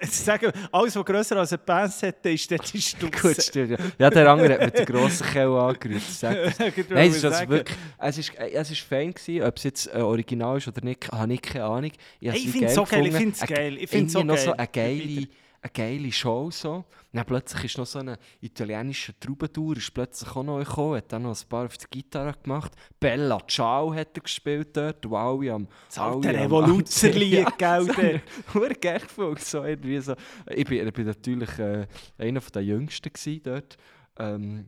sagen, 0.24 0.50
alles, 0.72 0.96
was 0.96 1.04
grösser 1.04 1.36
als 1.36 1.52
ein 1.52 1.58
Pants 1.64 2.02
hat, 2.02 2.24
ist 2.24 2.50
der 2.50 2.60
ist 2.72 2.96
Gut, 3.22 3.42
stimmt. 3.42 3.72
Ja. 3.72 3.76
ja, 3.98 4.08
der 4.10 4.30
andere 4.30 4.54
hat 4.54 4.60
mit 4.64 4.78
der 4.78 4.86
grossen 4.86 5.26
Kelle 5.26 5.60
angerührt. 5.60 6.00
Das. 6.20 6.22
Nein, 6.88 7.10
es 7.10 7.16
ist 7.16 7.24
also 7.26 7.48
wirklich, 7.48 7.73
es 7.98 8.18
ist, 8.18 8.34
äh, 8.38 8.50
es 8.50 8.70
ist 8.70 8.80
fein 8.80 9.12
gewesen, 9.12 9.42
ob 9.44 9.56
es 9.56 9.62
jetzt 9.64 9.86
äh, 9.94 9.98
original 9.98 10.58
ist 10.58 10.68
oder 10.68 10.82
nicht, 10.84 11.10
habe 11.10 11.32
ich 11.32 11.42
keine 11.42 11.64
Ahnung. 11.64 11.90
Ich, 12.20 12.30
Hey, 12.30 12.38
ich 12.38 12.50
finde 12.50 12.66
es 12.66 12.74
so 12.74 12.84
geil, 12.84 13.06
ich 13.06 13.14
finde 13.14 13.30
es 13.34 13.42
Eine- 13.42 13.54
geil, 13.54 13.76
ich 13.78 13.90
finde 13.90 14.06
es 14.06 14.12
so 14.12 14.22
noch 14.22 14.36
so 14.36 14.52
geil. 14.52 14.56
eine 14.58 14.68
geile, 14.68 15.28
eine 15.62 15.70
geile 15.72 16.12
Show 16.12 16.50
so. 16.50 16.84
Dann 17.12 17.24
plötzlich 17.26 17.64
ist 17.64 17.78
noch 17.78 17.86
so 17.86 18.00
ein 18.00 18.16
italienischer 18.40 19.12
Troubadour 19.20 19.76
ist 19.76 19.94
plötzlich 19.94 20.28
auch 20.34 20.42
noch 20.42 20.58
gekommen, 20.58 20.96
hat 20.96 21.12
dann 21.12 21.22
noch 21.22 21.40
ein 21.40 21.48
paar 21.48 21.66
auf 21.66 21.78
die 21.78 21.86
Gitarre 21.88 22.34
gemacht. 22.42 22.72
Bella 22.98 23.38
Ciao 23.46 23.94
hat 23.94 24.16
er 24.16 24.22
gespielt 24.24 24.76
dort, 24.76 25.08
wow, 25.08 25.40
ja, 25.42 25.54
am 25.54 25.68
Das 25.86 25.98
alte 25.98 26.28
Revoluzerlied, 26.34 27.46
gell, 27.58 27.86
der. 27.86 28.20
Hure 28.52 28.74
geil 28.74 28.98
gefunden, 29.00 29.38
so 29.40 29.62
irgendwie 29.64 30.00
so. 30.00 30.14
Ich 30.50 30.64
bin, 30.66 30.86
ich 30.86 30.92
bin 30.92 31.06
natürlich 31.06 31.56
äh, 31.58 31.86
einer 32.18 32.40
der 32.40 32.62
Jüngsten 32.64 33.12
gewesen 33.12 33.40
dort. 33.44 33.76
Ähm, 34.18 34.66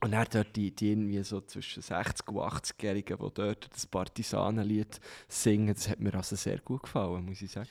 und 0.00 0.12
er 0.12 0.24
dort 0.26 0.54
die, 0.54 0.70
die 0.70 0.90
irgendwie 0.92 1.22
so 1.22 1.40
zwischen 1.40 1.82
60 1.82 2.28
und 2.28 2.36
80-Jährigen, 2.36 3.18
die 3.18 3.34
dort 3.34 3.68
das 3.72 3.86
Partisanenlied 3.86 5.00
singen, 5.28 5.74
das 5.74 5.88
hat 5.88 6.00
mir 6.00 6.14
also 6.14 6.36
sehr 6.36 6.58
gut 6.58 6.82
gefallen, 6.84 7.24
muss 7.24 7.42
ich 7.42 7.50
sagen. 7.50 7.68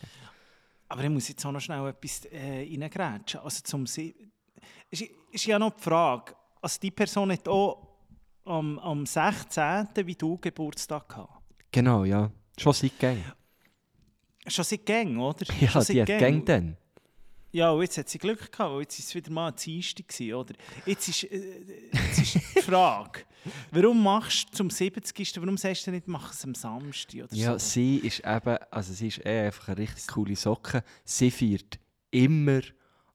Aber 0.90 1.04
ich 1.04 1.10
muss 1.10 1.28
jetzt 1.30 1.46
auch 1.46 1.52
noch 1.52 1.62
schnell 1.62 1.88
etwas 1.88 2.26
äh, 2.26 2.68
reingrätschen. 2.70 3.40
Also 3.40 3.62
zum 3.64 3.86
Se 3.88 4.14
ist, 4.90 5.04
ist 5.32 5.46
ja 5.46 5.58
noch 5.58 5.72
die 5.72 5.82
Frage, 5.82 6.36
also 6.62 6.80
die 6.82 6.92
Person 6.92 7.32
hat 7.32 7.48
auch 7.48 7.88
am, 8.46 8.80
am 8.80 9.06
16. 9.06 9.88
wie 10.04 10.16
du 10.16 10.38
Geburtstag 10.38 11.10
gehabt. 11.10 11.44
Genau, 11.72 12.04
ja. 12.06 12.32
Schon 12.58 12.74
seit 12.74 13.00
Gang. 13.00 13.24
Schon 14.48 14.64
seit 14.64 14.86
Gang, 14.86 15.18
oder? 15.18 15.46
Ja, 15.60 15.70
Schon 15.70 15.84
die 15.86 16.02
hat 16.02 16.08
Gang 16.08 16.46
dann. 16.46 16.78
Ja, 17.56 17.72
und 17.72 17.82
jetzt 17.84 17.98
hat 17.98 18.10
sie 18.10 18.18
Glück 18.18 18.52
gehabt, 18.52 18.74
weil 18.74 18.82
jetzt 18.82 19.00
ist 19.00 19.08
es 19.08 19.16
wieder 19.16 19.32
mal 19.32 19.48
ein 19.48 19.56
Dienstag 19.56 20.10
gewesen, 20.10 20.34
oder? 20.34 20.54
Jetzt 20.86 21.08
ist, 21.08 21.24
äh, 21.24 21.56
jetzt 21.94 22.20
ist 22.20 22.34
die 22.36 22.40
Frage, 22.62 23.22
warum 23.72 24.04
machst 24.04 24.50
du 24.52 24.58
zum 24.58 24.70
70. 24.70 25.38
Warum 25.42 25.56
sagst 25.56 25.88
du 25.88 25.92
nicht, 25.92 26.06
mach 26.06 26.34
es 26.34 26.44
am 26.44 26.54
Samstag 26.54 27.24
oder 27.24 27.34
Ja, 27.34 27.54
so? 27.54 27.60
sie 27.60 28.00
ist 28.00 28.20
eben, 28.26 28.58
also 28.72 28.92
sie 28.92 29.08
ist 29.08 29.26
eh 29.26 29.46
einfach 29.46 29.70
eine 29.70 29.78
richtig 29.78 30.06
coole 30.08 30.36
Socke. 30.36 30.84
Sie 31.06 31.32
feiert 31.32 31.80
immer 32.12 32.60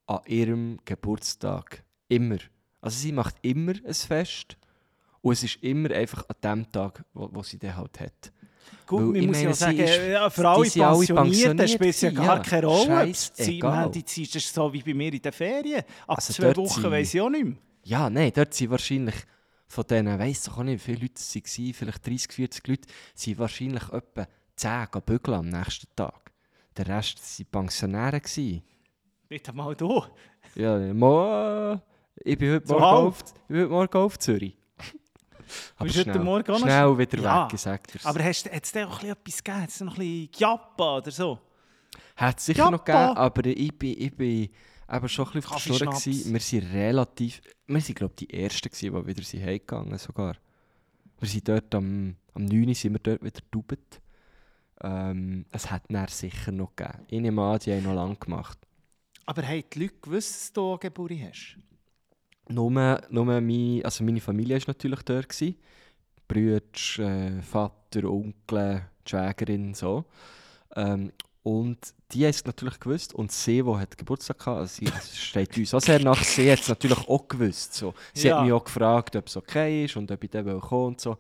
an 0.07 0.21
ihrem 0.25 0.79
Geburtstag. 0.87 1.85
Immer. 2.09 2.39
Also 2.81 2.99
sie 2.99 3.13
macht 3.13 3.35
immer 3.43 3.75
ein 3.87 3.93
Fest. 3.93 4.57
Und 5.21 5.35
es 5.35 5.43
ist 5.43 5.57
immer 5.63 5.91
einfach 5.91 6.25
an 6.31 6.37
dem 6.43 6.73
Tag, 6.73 7.05
wo, 7.13 7.29
wo 7.31 7.43
sie 7.43 7.59
den 7.59 7.77
halt 7.77 8.01
hat. 8.01 8.33
Gut, 8.91 9.15
Weil 9.15 9.23
ich 9.23 9.27
muss 9.29 9.41
ja 9.43 9.53
sagen, 9.55 9.79
ist- 9.79 9.97
ja, 10.09 10.31
für 10.31 10.41
die 10.43 10.47
alle 10.49 10.97
Pensionierten 10.97 11.57
pensioniert 11.57 11.71
spielt 11.71 11.95
es 11.95 12.01
ja 12.01 12.11
gar 12.11 12.37
ja. 12.37 12.43
keine 12.43 12.67
Rolle. 12.67 13.15
Sie 13.15 13.59
im 13.61 13.73
Handy 13.73 14.03
das 14.03 14.17
ist 14.17 14.55
so 14.55 14.73
wie 14.73 14.83
bei 14.83 14.95
mir 14.95 15.13
in 15.13 15.23
den 15.23 15.33
Ferien. 15.33 15.79
Ab 16.09 16.17
Also 16.19 16.33
zwei 16.33 16.57
Wochen 16.57 16.81
sind- 16.83 16.91
weiss 16.91 17.15
ich 17.15 17.21
auch 17.21 17.31
nicht 17.31 17.45
mehr. 17.45 17.55
Ja, 17.85 18.11
nein, 18.11 18.33
dort 18.35 18.53
sind 18.53 18.71
wahrscheinlich 18.71 19.15
von 19.69 19.85
denen, 19.89 20.19
weiss 20.19 20.43
doch 20.43 20.59
auch 20.59 20.63
nicht, 20.65 20.81
wie 20.87 20.93
viele 20.95 21.03
Leute 21.03 21.15
es 21.17 21.35
waren, 21.35 21.75
vielleicht 21.75 22.07
30, 22.07 22.33
40 22.33 22.67
Leute, 22.67 22.89
sind 23.15 23.39
wahrscheinlich 23.39 23.83
etwa 23.93 24.27
10 24.57 24.87
gehen 24.91 25.03
bügeln 25.07 25.39
am 25.39 25.49
nächsten 25.49 25.87
Tag. 25.95 26.33
Der 26.77 26.89
Rest 26.89 27.19
waren 27.39 27.45
Pensionäre. 27.45 28.21
Nicht 29.29 29.49
einmal 29.49 29.77
du. 29.77 30.03
Ja, 30.57 30.79
mo, 30.93 31.81
ich 32.25 32.37
bin 32.37 32.55
heute 32.55 32.67
So 32.67 32.75
morgen, 32.79 33.07
auf, 33.07 33.21
ich 33.21 33.47
bin 33.47 33.61
heute 33.61 33.71
morgen 33.71 33.99
auf 33.99 34.19
Zürich. 34.19 34.57
Aber 35.77 35.85
Bist 35.87 35.97
du 35.97 36.01
heute 36.01 36.13
schnell, 36.13 36.25
Morgen 36.25 36.59
schnell 36.59 36.71
sch- 36.87 36.99
wieder 36.99 37.19
Ja, 37.23 37.45
weg, 37.45 37.55
ich 37.55 37.61
sag 37.61 37.87
dir's. 37.89 38.07
Aber 38.07 38.23
hat 38.25 38.31
es 38.65 38.73
dir 38.73 38.89
auch 38.89 39.03
etwas 39.03 39.43
gegeben? 39.45 39.63
Hat 39.63 39.69
es 39.71 39.81
noch 39.81 39.93
ein 39.95 39.99
bisschen 39.99 40.31
Giappa 40.33 40.97
oder 40.99 41.11
so? 41.11 41.39
Hat 42.17 42.39
es 42.39 42.47
sicher 42.47 42.65
Ja, 42.65 42.71
noch 42.71 42.85
gegeben, 42.85 43.17
aber 43.17 43.47
ich 43.47 43.79
bin, 43.79 43.95
ich 43.99 44.15
bin 44.17 44.49
eben 44.93 45.09
schon 45.09 45.27
ein 45.29 45.33
bisschen 45.41 45.79
gewesen. 45.91 46.33
Wir 46.33 46.41
sind 46.41 46.73
relativ, 46.73 47.41
wir 47.67 47.81
sind 47.81 47.95
glaube 47.97 48.15
ich 48.21 48.27
die 48.29 48.35
Ersten 48.35 48.69
gewesen, 48.69 48.95
die 48.95 49.07
wieder 49.07 49.23
sind 49.23 49.43
heimgegangen 49.45 49.99
sogar. 49.99 50.37
Wir 51.19 51.29
sind 51.29 51.49
dort 51.49 51.75
am, 51.75 52.17
am 52.35 52.45
9. 52.45 52.69
Uhr 52.69 52.75
sind 52.75 52.93
wir 52.93 52.99
dort 53.01 53.23
wieder 53.23 53.41
getaubt. 53.51 54.01
Ähm, 54.83 55.45
es 55.53 55.71
hat 55.71 55.83
dann 55.89 56.09
sicher 56.09 56.53
noch 56.53 56.75
gegeben. 56.75 57.05
Ich 57.09 57.21
nehme 57.21 57.43
an, 57.43 57.59
die 57.59 57.73
haben 57.73 57.83
noch 57.85 57.95
lange 57.95 58.17
gemacht. 58.17 58.59
Aber 59.27 59.43
haben 59.47 59.63
die 59.73 59.79
Leute 59.81 59.95
gewusst, 60.01 60.31
dass 60.35 60.53
du 60.53 60.71
eine 60.71 60.79
Geburt 60.79 61.13
hast? 61.13 61.57
Nur, 62.51 63.01
nur 63.11 63.25
meine, 63.25 63.81
also 63.85 64.03
meine 64.05 64.21
Familie 64.21 64.57
war 64.59 64.65
natürlich 64.69 65.03
dort. 65.03 65.29
Gewesen. 65.29 65.57
Brüder, 66.27 66.61
äh, 66.99 67.43
Vater, 67.43 68.05
Onkel, 68.05 68.83
die 69.07 69.11
Schwägerin, 69.11 69.75
so. 69.75 70.05
Ähm, 70.77 71.13
und 71.43 71.79
die 72.13 72.23
haben 72.25 72.31
es 72.31 72.45
natürlich 72.45 72.79
gewusst. 72.79 73.15
Und 73.15 73.33
sie, 73.33 73.63
die 73.63 73.75
hat 73.75 73.97
Geburtstag 73.97 74.39
hatte, 74.47 74.61
also 74.61 74.85
sie, 74.85 74.87
steht 75.17 75.57
uns 75.57 75.75
auch 75.75 75.81
sehr 75.81 76.01
nach, 76.01 76.23
sie 76.23 76.51
hat 76.53 76.61
es 76.61 76.69
natürlich 76.69 76.99
auch 77.09 77.27
gewusst. 77.27 77.75
So. 77.75 77.95
Sie 78.15 78.29
Ja. 78.29 78.37
hat 78.39 78.45
mich 78.45 78.53
auch 78.53 78.65
gefragt, 78.65 79.17
ob 79.17 79.27
es 79.27 79.37
okay 79.37 79.85
ist 79.87 79.97
und 79.97 80.11
ob 80.13 80.23
ich 80.23 80.31
dann 80.31 80.45
will 80.45 80.61
kommen 80.61 80.87
und 80.89 81.01
so. 81.01 81.17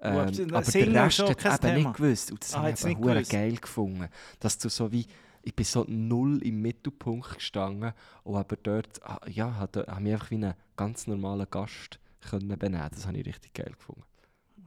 Ähm, 0.00 0.32
sie- 0.34 0.42
aber 0.52 0.60
der 0.70 1.04
Rest 1.04 1.20
hat 1.20 1.30
eben 1.30 1.58
Thema. 1.60 1.88
nicht 1.88 1.94
gewusst. 1.96 2.30
Und 2.30 2.42
das 2.44 2.54
Ah, 2.54 2.58
habe 2.62 2.70
ich 2.70 2.84
eben 2.84 3.24
geil 3.28 3.56
gefunden. 3.56 4.08
Dass 4.38 4.58
du 4.58 4.68
so 4.68 4.92
wie, 4.92 5.06
ich 5.44 5.54
bin 5.54 5.64
so 5.64 5.84
null 5.88 6.42
im 6.42 6.62
Mittelpunkt 6.62 7.34
gestanden 7.34 7.92
und 8.24 8.36
aber 8.36 8.56
dort, 8.56 9.00
ah, 9.04 9.20
ja, 9.28 9.54
hat, 9.56 9.76
habe 9.76 10.00
mich 10.00 10.12
einfach 10.14 10.30
wie 10.30 10.36
einen 10.36 10.54
ganz 10.76 11.06
normalen 11.06 11.46
Gast 11.50 11.98
können 12.28 12.58
benehmen. 12.58 12.88
Das 12.90 13.06
habe 13.06 13.18
ich 13.18 13.26
richtig 13.26 13.52
geil 13.54 13.72
gefunden. 13.76 14.02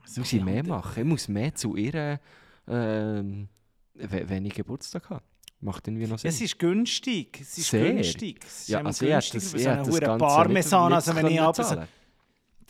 So 0.05 0.21
muss 0.21 0.31
ich 0.31 0.43
mehr 0.43 0.63
machen. 0.65 0.99
Ich 1.01 1.05
muss 1.05 1.27
mehr 1.27 1.53
zu 1.55 1.75
ihr, 1.75 2.19
ähm, 2.67 3.49
we- 3.95 4.29
wenn 4.29 4.45
ich 4.45 4.53
Geburtstag 4.53 5.09
habe. 5.09 5.23
Macht 5.59 5.87
irgendwie 5.87 6.05
noch 6.05 6.19
Sinn. 6.19 6.29
Es 6.29 6.39
ist 6.39 6.59
günstig. 6.59 7.39
Es 7.41 7.57
ist 7.57 7.69
Sehr. 7.71 7.91
günstig. 7.93 8.39
Es 8.45 8.59
ist 8.61 8.67
ja, 8.69 8.81
also 8.83 9.05
ich 9.05 9.11
hätte 9.11 9.31
günstig 9.31 9.41
das, 9.41 9.53
ich 9.55 9.63
so 9.63 9.69
hätte 9.71 9.89
das 9.89 9.99
Ganze 9.99 10.17
Parmesan. 10.25 10.85
nicht, 10.89 10.95
Also 10.95 11.15
wenn 11.15 11.25
ich 11.27 11.51
zahlen. 11.53 11.87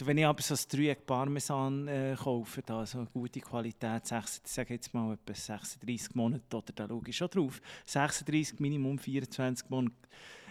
Wenn 0.06 0.18
ich 0.18 0.26
aber 0.26 0.42
so 0.42 0.54
ein 0.54 0.60
Dreieck 0.70 1.06
Parmesan 1.06 1.88
äh, 1.88 2.16
kaufe, 2.22 2.62
da 2.64 2.86
so 2.86 3.00
eine 3.00 3.08
gute 3.08 3.40
Qualität, 3.40 4.06
6, 4.06 4.42
ich 4.46 4.52
sage 4.52 4.74
jetzt 4.76 4.94
mal 4.94 5.14
etwa 5.14 5.34
36 5.34 6.14
Monate, 6.16 6.58
oder 6.58 6.74
da 6.76 6.88
schaue 6.88 7.02
ich 7.08 7.18
schon 7.18 7.30
drauf, 7.30 7.62
36 7.86 8.60
Minimum 8.60 9.00
24 9.00 9.70
Monate 9.70 9.96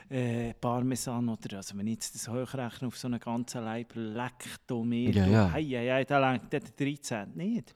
äh, 0.08 0.52
Parmesan, 0.54 1.28
oder 1.28 1.58
also 1.58 1.76
wenn 1.76 1.86
ich 1.86 1.94
jetzt 1.94 2.14
das 2.14 2.28
hochrechne 2.28 2.88
auf 2.88 2.96
so 2.98 3.08
einen 3.08 3.20
ganzen 3.20 3.64
Leib 3.64 3.92
Lektometer, 3.94 5.18
Ja, 5.20 5.26
ja. 5.26 5.52
hei, 5.52 5.62
hei, 5.64 5.90
hei, 5.90 6.04
da 6.04 6.30
lenkt 6.30 6.52
der 6.52 6.60
13 6.60 7.32
nicht. 7.34 7.74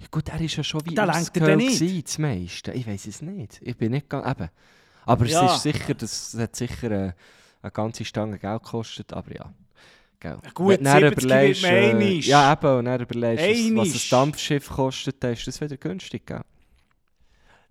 Ja, 0.00 0.06
Gut, 0.10 0.28
er 0.28 0.40
ist 0.40 0.56
ja 0.56 0.64
schon 0.64 0.84
wie 0.86 0.94
Da 0.94 1.08
ausgehöhlt 1.08 1.60
das 2.04 2.18
meiste. 2.18 2.72
Ich 2.72 2.86
weiß 2.86 3.06
es 3.06 3.20
nicht. 3.20 3.60
Ich 3.62 3.76
bin 3.76 3.92
nicht 3.92 4.08
ganz... 4.08 4.26
Eben. 4.26 4.48
Aber 5.04 5.26
Ja. 5.26 5.46
es 5.46 5.56
ist 5.56 5.62
sicher, 5.62 5.94
das 5.94 6.34
hat 6.38 6.56
sicher 6.56 6.90
äh, 6.90 7.12
eine 7.62 7.70
ganze 7.72 8.04
Stange 8.04 8.38
Geld 8.38 8.62
gekostet, 8.62 9.12
aber 9.12 9.34
ja. 9.34 9.52
Gell. 10.20 10.38
gut, 10.52 10.68
Wenn 10.68 10.78
du 10.78 10.84
dann 10.84 11.00
70 11.00 11.24
überlegst, 11.24 11.64
äh. 11.64 12.18
Ja, 12.30 12.52
eben, 12.52 12.78
und 12.78 12.84
dann 12.84 13.00
überlegst, 13.00 13.42
was, 13.74 13.88
was 13.88 13.94
ein. 13.94 14.08
Dampfschiff 14.10 14.68
kostet, 14.68 15.24
dann 15.24 15.32
ist 15.32 15.46
das 15.46 15.58
wieder 15.60 15.78
günstig, 15.78 16.26
gell? 16.26 16.42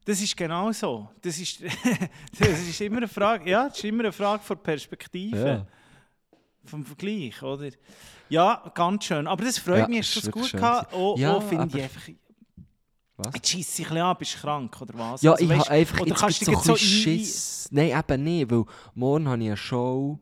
Das 0.04 0.20
ist 0.20 0.36
genau 0.36 0.72
so. 0.72 1.08
Das 1.22 1.38
ist, 1.38 1.62
das 2.40 2.60
ist 2.68 2.82
immer 2.82 2.98
eine 2.98 3.08
Frage, 3.08 3.48
ja, 3.48 3.68
das 3.68 3.78
ist 3.78 3.84
immer 3.84 4.04
eine 4.06 4.12
Frage 4.12 4.42
von 4.44 4.58
Perspektive. 4.58 5.48
Ja. 5.48 5.66
Vom 6.66 6.84
Vergleich, 6.84 7.42
oder? 7.44 7.70
Ja, 8.30 8.64
ganz 8.74 9.06
schön. 9.06 9.28
Aber 9.28 9.44
das 9.44 9.60
freut 9.60 9.80
Ja, 9.80 9.88
mich, 9.88 10.00
hast 10.00 10.16
du 10.16 10.26
wirklich 10.26 10.52
gut 10.52 10.60
gehabt? 10.60 10.94
Auch, 10.94 11.18
Ja, 11.18 11.34
auch 11.36 11.44
finde 11.44 11.78
ich 11.78 11.84
einfach... 11.84 12.02
Was? 13.18 13.34
Jetzt 13.36 13.50
scheisst 13.50 13.76
sich 13.76 13.86
ein 13.86 13.90
bisschen 13.94 14.06
an, 14.06 14.16
bist 14.18 14.36
du 14.36 14.40
krank 14.40 14.82
oder 14.82 14.94
was? 14.98 15.22
Ja, 15.22 15.34
Also, 15.34 15.44
ich 15.44 15.52
habe 15.52 15.70
einfach 15.70 16.00
oder 16.00 16.10
jetzt 16.10 16.20
kannst 16.20 16.42
du 16.42 16.46
so 16.46 16.74
dich 16.74 16.82
jetzt 16.82 16.82
Schiss. 16.82 17.68
Nein, 17.70 17.92
eben 18.00 18.24
nicht, 18.24 18.50
weil 18.50 18.64
morgen 18.96 19.28
habe 19.28 19.42
ich 19.44 19.48
eine 19.50 19.58
Show 19.58 20.20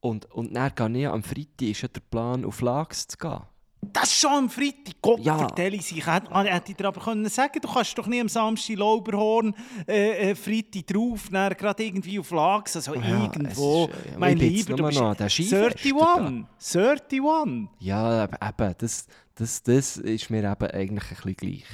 und, 0.00 0.26
und 0.32 0.54
dann 0.54 0.72
gehe 0.74 1.02
ich 1.02 1.08
am 1.08 1.22
Freitag, 1.22 1.62
ist 1.62 1.82
ja 1.82 1.88
der 1.88 2.00
Plan, 2.00 2.44
auf 2.44 2.60
Lags 2.60 3.06
zu 3.08 3.16
gehen. 3.16 3.40
Das 3.80 4.04
ist 4.10 4.14
schon 4.20 4.32
am 4.32 4.50
Freitag. 4.50 4.94
Gott, 5.00 5.20
Ja. 5.20 5.38
vertelle 5.38 5.76
ich. 5.76 5.90
Hätte 6.04 6.34
hätte 6.34 6.70
ich 6.72 6.76
dir 6.76 6.88
aber 6.88 7.00
können 7.00 7.28
sagen 7.28 7.60
du 7.62 7.68
kannst 7.68 7.96
doch 7.96 8.08
nicht 8.08 8.20
am 8.20 8.28
Samstag 8.28 8.76
Lauberhorn 8.76 9.54
äh, 9.86 10.30
äh, 10.30 10.34
Freitag 10.34 10.88
drauf, 10.88 11.28
dann 11.30 11.52
gerade 11.56 11.84
irgendwie 11.84 12.18
auf 12.18 12.30
Lags, 12.32 12.74
also 12.74 12.94
Ja, 12.96 13.22
irgendwo. 13.22 13.86
ist, 13.86 14.14
äh, 14.14 14.18
mein 14.18 14.36
Lieber, 14.36 14.74
du 14.76 14.84
bist 14.84 14.98
noch 14.98 15.14
Skifesten 15.28 15.96
31. 15.98 16.48
31. 16.58 17.68
Ja, 17.78 18.24
eben, 18.24 18.36
eben 18.48 18.74
das, 18.78 19.06
das, 19.36 19.62
das 19.62 19.96
ist 19.96 20.30
mir 20.30 20.38
eben 20.50 20.70
eigentlich 20.70 21.10
ein 21.10 21.16
bisschen 21.16 21.36
gleich. 21.36 21.64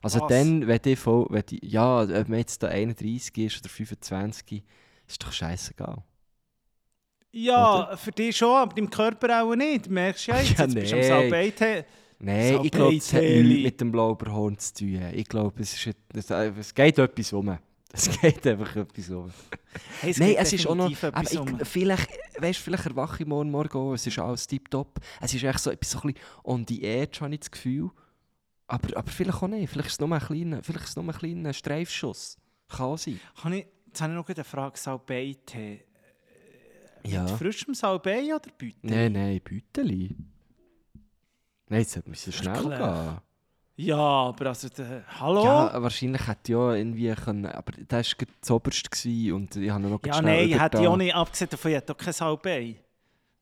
Also 0.00 0.20
Was? 0.20 0.28
dann, 0.28 0.66
wenn 0.68 0.80
ich, 0.84 0.98
voll, 0.98 1.26
wenn 1.30 1.42
ich 1.50 1.60
ja, 1.64 2.02
ob 2.02 2.28
man 2.28 2.38
jetzt 2.38 2.62
da 2.62 2.68
31 2.68 3.36
ist 3.38 3.58
oder 3.60 3.68
25, 3.68 4.62
ist 5.08 5.22
doch 5.22 5.32
scheißegal. 5.32 6.02
Ja, 7.30 7.96
für 7.96 8.10
dich 8.10 8.36
schon, 8.36 8.54
aber 8.54 8.74
deinem 8.74 8.90
Körper 8.90 9.42
auch 9.42 9.54
nicht. 9.54 9.86
Du 9.86 9.90
merkst 9.90 10.26
ja 10.26 10.40
jetzt, 10.40 10.58
Ja, 10.58 10.64
jetzt 10.64 10.74
bist 10.74 10.92
du 10.92 10.96
am 10.96 11.00
nee. 11.00 11.08
Salbeite. 11.08 11.84
Nein, 12.20 12.60
ich 12.64 12.70
glaube, 12.72 12.96
es 12.96 13.12
hat 13.12 13.22
nichts 13.22 13.62
mit 13.62 13.80
dem 13.80 13.92
Blauberhorn 13.92 14.58
zu 14.58 14.74
tun. 14.74 15.02
Ich 15.14 15.28
glaube, 15.28 15.62
es, 15.62 15.74
ist, 15.74 15.96
es, 16.14 16.30
es 16.30 16.74
geht 16.74 16.98
etwas 16.98 17.32
um. 17.32 17.58
Es 17.92 18.10
geht 18.20 18.46
einfach 18.46 18.74
etwas 18.76 19.10
um. 19.10 19.30
Hey, 20.00 20.14
Nein, 20.18 20.28
geht 20.30 20.38
es 20.38 20.52
ist 20.52 20.66
auch 20.66 20.74
noch. 20.74 20.86
Aber 20.86 21.20
etwas 21.20 21.36
um. 21.36 21.60
ich, 21.60 21.68
vielleicht, 21.68 22.10
weißt, 22.38 22.58
vielleicht 22.58 22.86
erwache 22.86 23.22
ich 23.22 23.28
morgen 23.28 23.50
Morgen 23.50 23.78
auch, 23.78 23.94
es 23.94 24.06
ist 24.06 24.18
alles 24.18 24.46
tiptop. 24.46 24.98
Es 25.20 25.32
ist 25.32 25.44
echt 25.44 25.60
so, 25.60 25.70
ich 25.70 25.78
bin 25.78 25.88
so 25.88 26.00
ein 26.00 26.12
bisschen 26.12 26.28
on 26.44 26.66
the 26.66 26.82
edge, 26.82 27.20
habe 27.20 27.34
ich 27.34 27.40
das 27.40 27.50
Gefühl. 27.50 27.90
Aber, 28.66 28.96
aber 28.96 29.10
vielleicht 29.10 29.42
auch 29.42 29.48
nicht. 29.48 29.70
Vielleicht 29.70 29.88
ist 29.88 29.94
es 29.94 30.00
nur 30.00 30.12
ein 30.12 30.20
kleiner, 30.20 30.62
vielleicht 30.62 30.84
ist 30.84 30.90
es 30.90 30.96
nur 30.96 31.04
ein 31.04 31.18
kleiner 31.18 31.52
Streifschuss. 31.52 32.36
Kann 32.68 32.96
sein. 32.96 33.20
Kann 33.40 33.52
ich, 33.52 33.66
jetzt 33.86 34.00
habe 34.00 34.12
ich 34.12 34.16
noch 34.16 34.28
eine 34.28 34.44
Frage. 34.44 34.78
Salbeite. 34.78 35.80
Ja. 37.06 37.22
Mit 37.22 37.30
frischem 37.32 37.74
Salbei 37.74 38.34
oder 38.34 38.50
Büte? 38.56 38.78
Nein, 38.82 39.12
nein, 39.12 39.40
Büteli. 39.42 40.16
Nein, 41.68 41.80
jetzt 41.80 42.06
müssen 42.06 42.32
schnell 42.32 42.62
gehen. 42.62 43.18
Ja, 43.80 43.96
aber 43.96 44.46
also, 44.46 44.68
der, 44.70 45.04
hallo? 45.20 45.44
Ja, 45.44 45.80
wahrscheinlich 45.82 46.26
hätte 46.26 46.52
ja 46.52 46.74
irgendwie 46.74 47.14
können, 47.14 47.46
aber 47.46 47.72
das 47.86 48.10
war 48.18 48.26
das 48.40 48.50
Oberste 48.50 49.34
und 49.34 49.54
ich 49.54 49.70
habe 49.70 49.84
noch 49.86 50.00
Ja, 50.04 50.14
schnell 50.14 50.36
nein, 50.46 50.48
über 50.50 50.64
hätte 50.64 50.80
ich 50.82 50.88
auch 50.88 50.96
nicht 50.96 51.14
abgesehen 51.14 51.50
davon, 51.50 51.70
ich 51.70 51.76
hätte 51.76 51.86
doch 51.94 51.96
kein 51.96 52.12
Salbei. 52.12 52.74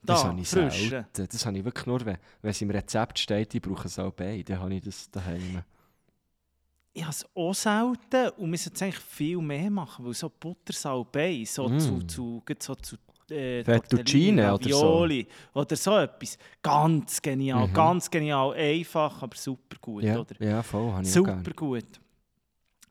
Da, 0.02 0.12
Das 0.12 0.25
habe 0.25 0.40
ich 0.40 0.48
frisch. 0.48 0.90
selten. 0.90 1.06
Das 1.32 1.46
habe 1.46 1.56
ich 1.58 1.64
wirklich 1.64 1.86
nur, 1.86 2.04
wenn, 2.04 2.18
wenn 2.42 2.50
es 2.50 2.60
im 2.60 2.70
Rezept 2.70 3.18
steht, 3.18 3.54
ich 3.54 3.62
brauche 3.62 3.88
Salbei, 3.88 4.42
dann 4.46 4.60
habe 4.60 4.75
ich 4.75 4.82
das 4.84 5.10
daheim. 5.10 5.62
Ich 6.92 7.02
habe 7.02 7.12
es 7.12 7.26
auch 7.34 7.54
selten 7.54 8.28
und 8.36 8.50
wir 8.50 8.58
sollten 8.58 8.84
eigentlich 8.84 8.98
viel 9.02 9.38
mehr 9.38 9.70
machen, 9.70 10.04
weil 10.04 10.14
so 10.14 10.28
Buttersalbei, 10.28 11.44
so 11.46 11.68
Mm. 11.68 11.78
zu, 11.78 12.02
zu, 12.02 12.42
so 12.58 12.75
zu 12.75 12.96
äh, 13.30 13.64
Fettuccine 13.64 14.54
oder 14.54 14.68
so. 14.68 15.09
Oder 15.54 15.76
so 15.76 15.97
etwas. 15.99 16.38
Ganz 16.62 17.21
genial, 17.21 17.66
Mhm. 17.68 17.73
ganz 17.73 18.11
genial, 18.11 18.52
einfach, 18.54 19.23
aber 19.23 19.37
super 19.37 19.76
gut, 19.80 20.02
Ja, 20.04 20.18
oder? 20.18 20.35
ja, 20.38 20.62
voll, 20.62 20.92
habe 20.92 21.02
ich 21.04 21.12
Super 21.12 21.52
gut. 21.54 21.85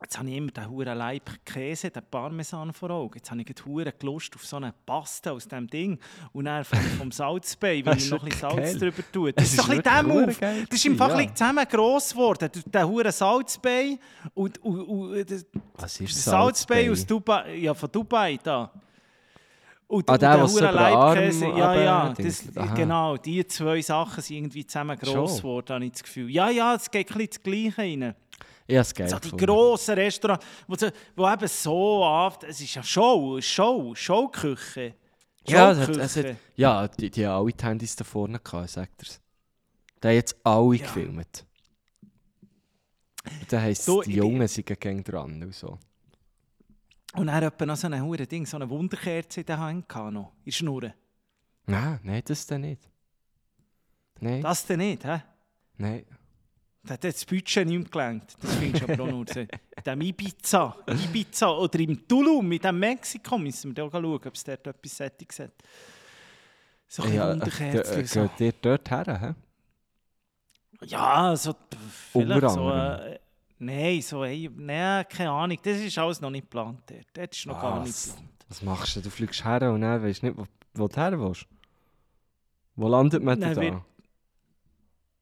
Jetzt 0.02 0.18
habe 0.18 0.28
ich 0.28 0.36
immer 0.36 0.50
den 0.50 0.68
huren 0.68 0.98
Leib 0.98 1.22
Käse, 1.42 1.90
den 1.90 2.02
Parmesan 2.10 2.70
vor 2.74 2.90
Augen. 2.90 3.14
Jetzt 3.16 3.30
habe 3.30 3.40
ich 3.40 3.46
gerade 3.46 3.64
hure 3.64 3.94
Lust 4.02 4.34
auf 4.34 4.44
so 4.44 4.56
eine 4.58 4.74
Pasta 4.84 5.30
aus 5.32 5.48
diesem 5.48 5.66
Ding. 5.68 5.98
Und 6.34 6.44
dann 6.44 6.64
vom, 6.64 6.78
vom 6.98 7.10
Salzbei, 7.10 7.82
weil 7.82 7.94
Das 7.94 8.04
ich 8.04 8.10
noch 8.10 8.22
ein 8.22 8.28
bisschen 8.28 8.50
Salz 8.50 8.78
drüber 8.78 9.02
tue. 9.10 9.30
Es 9.30 9.34
Das 9.36 9.44
ist 9.46 9.56
so 9.56 9.62
ein 9.72 9.82
bisschen 9.82 10.38
geil 10.38 10.66
Das 10.68 10.78
ist 10.78 10.84
im 10.84 10.98
Fall 10.98 11.22
ja. 11.24 11.34
zusammen 11.34 11.64
gross 11.66 12.10
geworden. 12.10 12.50
Der- 12.66 12.86
hure 12.86 13.10
Salzbei 13.10 13.98
und, 14.34 14.62
und, 14.62 14.80
und 14.82 15.30
das 15.30 15.46
Was 15.76 15.98
ist 15.98 16.22
Salzbei 16.22 16.90
aus 16.90 17.06
Dubai, 17.06 17.54
ja, 17.56 17.72
von 17.72 17.90
Dubai 17.90 18.38
da. 18.42 18.70
Und, 19.88 20.08
Ah, 20.10 20.14
und 20.14 20.22
der, 20.22 20.48
so 20.48 20.60
hure 20.60 20.72
Leibkäse. 20.72 21.46
Ja, 21.46 21.74
ja, 21.80 22.12
das, 22.12 22.42
genau. 22.74 23.16
Die 23.16 23.46
zwei 23.46 23.80
Sachen 23.80 24.20
sind 24.22 24.36
irgendwie 24.38 24.66
zusammen 24.66 24.98
gross 24.98 25.38
geworden, 25.38 25.74
habe 25.74 25.84
ich 25.84 25.92
das 25.92 26.02
Gefühl. 26.02 26.28
Ja, 26.30 26.50
ja, 26.50 26.74
es 26.74 26.90
geht 26.90 27.08
ein 27.10 27.18
bisschen 27.18 27.30
das 27.30 27.42
Gleiche 27.42 27.78
rein. 27.78 28.02
Habe 28.04 28.14
es 28.68 28.92
geil 28.94 29.08
So 29.08 29.18
die 29.20 29.30
grossen 29.36 29.94
Restaurants, 29.94 30.44
wo, 30.66 30.74
wo 31.14 31.30
eben 31.30 31.46
so 31.48 32.04
ab, 32.04 32.42
es 32.48 32.60
ist 32.60 32.74
ja 32.74 32.82
Show, 32.82 33.40
Show, 33.40 33.94
Showküche. 33.94 34.94
Ja, 35.46 35.70
es 35.70 35.78
hat, 35.78 35.96
es 35.96 36.16
hat, 36.16 36.36
ja 36.56 36.88
die, 36.88 37.08
die 37.08 37.24
haben 37.24 37.42
alle 37.44 37.52
die 37.52 37.64
Handys 37.64 37.94
da 37.94 38.02
vorne 38.02 38.40
gehabt, 38.40 38.68
sagt 38.70 39.00
er's. 39.02 39.20
Die 40.02 40.08
haben 40.08 40.14
jetzt 40.16 40.36
alle 40.42 40.74
Ja. 40.74 40.82
gefilmt. 40.82 41.46
Und 43.24 43.52
dann 43.52 43.62
heisst 43.62 43.88
es, 43.88 44.00
die 44.06 44.14
Jungen 44.14 44.48
sind 44.48 44.66
gegen 44.66 45.04
dran 45.04 45.40
und 45.44 45.54
so. 45.54 45.78
Und 47.16 47.26
dann 47.28 47.42
etwa 47.42 47.66
noch 47.66 47.76
so 47.76 47.86
ein 47.86 48.02
hure 48.02 48.26
Ding, 48.26 48.44
so 48.46 48.56
eine 48.56 48.68
Wunderkerze 48.68 49.40
in 49.40 49.46
der 49.46 49.58
Hand 49.58 49.88
gehabt 49.88 50.12
noch, 50.12 50.32
in 50.38 50.44
der 50.46 50.52
Schnur. 50.52 50.92
Nein, 51.66 52.00
nein, 52.02 52.22
das 52.24 52.46
dann 52.46 52.60
nicht. 52.62 52.82
Nein, 54.20 54.42
Das 54.42 54.64
denn 54.66 54.78
nicht, 54.78 55.04
hä? 55.04 55.22
nein. 55.76 56.04
Da 56.82 56.94
hat 56.94 57.02
das 57.04 57.24
Budget 57.24 57.66
nicht 57.66 57.90
gelangt. 57.90 58.36
Das 58.40 58.54
findest 58.54 58.86
du 58.88 58.92
aber 58.92 59.02
auch 59.02 59.08
nur 59.10 59.26
so. 59.26 59.40
In 59.40 59.48
dem 59.84 60.00
Ibiza, 60.02 60.76
Ibiza 60.86 61.48
oder 61.50 61.80
im 61.80 62.06
Tulum, 62.06 62.52
in 62.52 62.60
dem 62.60 62.78
Mexiko, 62.78 63.36
müssen 63.38 63.74
wir 63.76 63.84
da 63.84 63.90
schauen, 63.90 64.04
ob 64.14 64.26
es 64.34 64.44
dort 64.44 64.66
etwas 64.68 64.96
Sättiges 64.96 65.40
hat. 65.40 65.52
So 66.86 67.02
ein 67.02 67.12
Ja, 67.14 67.30
Wunderkerzen. 67.30 67.96
ge- 67.96 68.04
so. 68.04 68.22
geht 68.28 68.40
ihr 68.40 68.52
dort 68.62 68.88
her? 68.90 69.20
Hä? 69.20 69.34
Ja, 70.86 71.34
so 71.34 71.56
vielleicht 72.12 72.50
so. 72.50 72.70
Äh, 72.70 73.18
Nein, 73.58 74.02
so, 74.02 74.24
hey, 74.24 74.50
nee, 74.54 75.04
keine 75.04 75.30
Ahnung. 75.30 75.58
Das 75.62 75.78
ist 75.78 75.96
alles 75.98 76.20
noch 76.20 76.30
nicht 76.30 76.42
geplant. 76.42 76.80
Dort. 76.86 77.06
Das 77.30 77.38
ist 77.38 77.46
noch 77.46 77.60
gar 77.60 77.80
nicht 77.80 77.88
Was? 77.88 78.06
geplant. 78.08 78.30
Was 78.48 78.62
machst 78.62 78.96
du? 78.96 79.00
Du 79.00 79.10
fliegst 79.10 79.44
her 79.44 79.72
und 79.72 79.80
dann 79.80 80.02
weißt 80.02 80.22
nicht, 80.22 80.36
wo, 80.36 80.44
wo 80.74 80.88
du 80.88 80.96
her 80.96 81.18
willst. 81.18 81.46
Wo 82.76 82.88
landet 82.88 83.22
man 83.22 83.40
denn 83.40 83.52
Nein, 83.54 83.82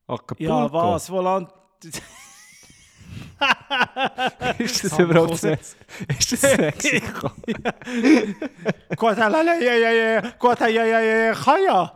da? 0.07 0.15
Acapulco? 0.15 0.43
Ja, 0.53 0.73
was? 0.73 1.11
Wo 1.11 1.21
land. 1.21 1.49
Ist 4.59 4.85
das 4.85 4.91
San 4.93 5.05
überhaupt 5.09 5.31
Jose. 5.31 5.51
Mex 5.51 5.77
Ist 6.19 6.33
das 6.45 6.57
Mexiko? 6.59 7.31
Guadalajara, 8.97 10.31
Guadalajara, 10.39 11.93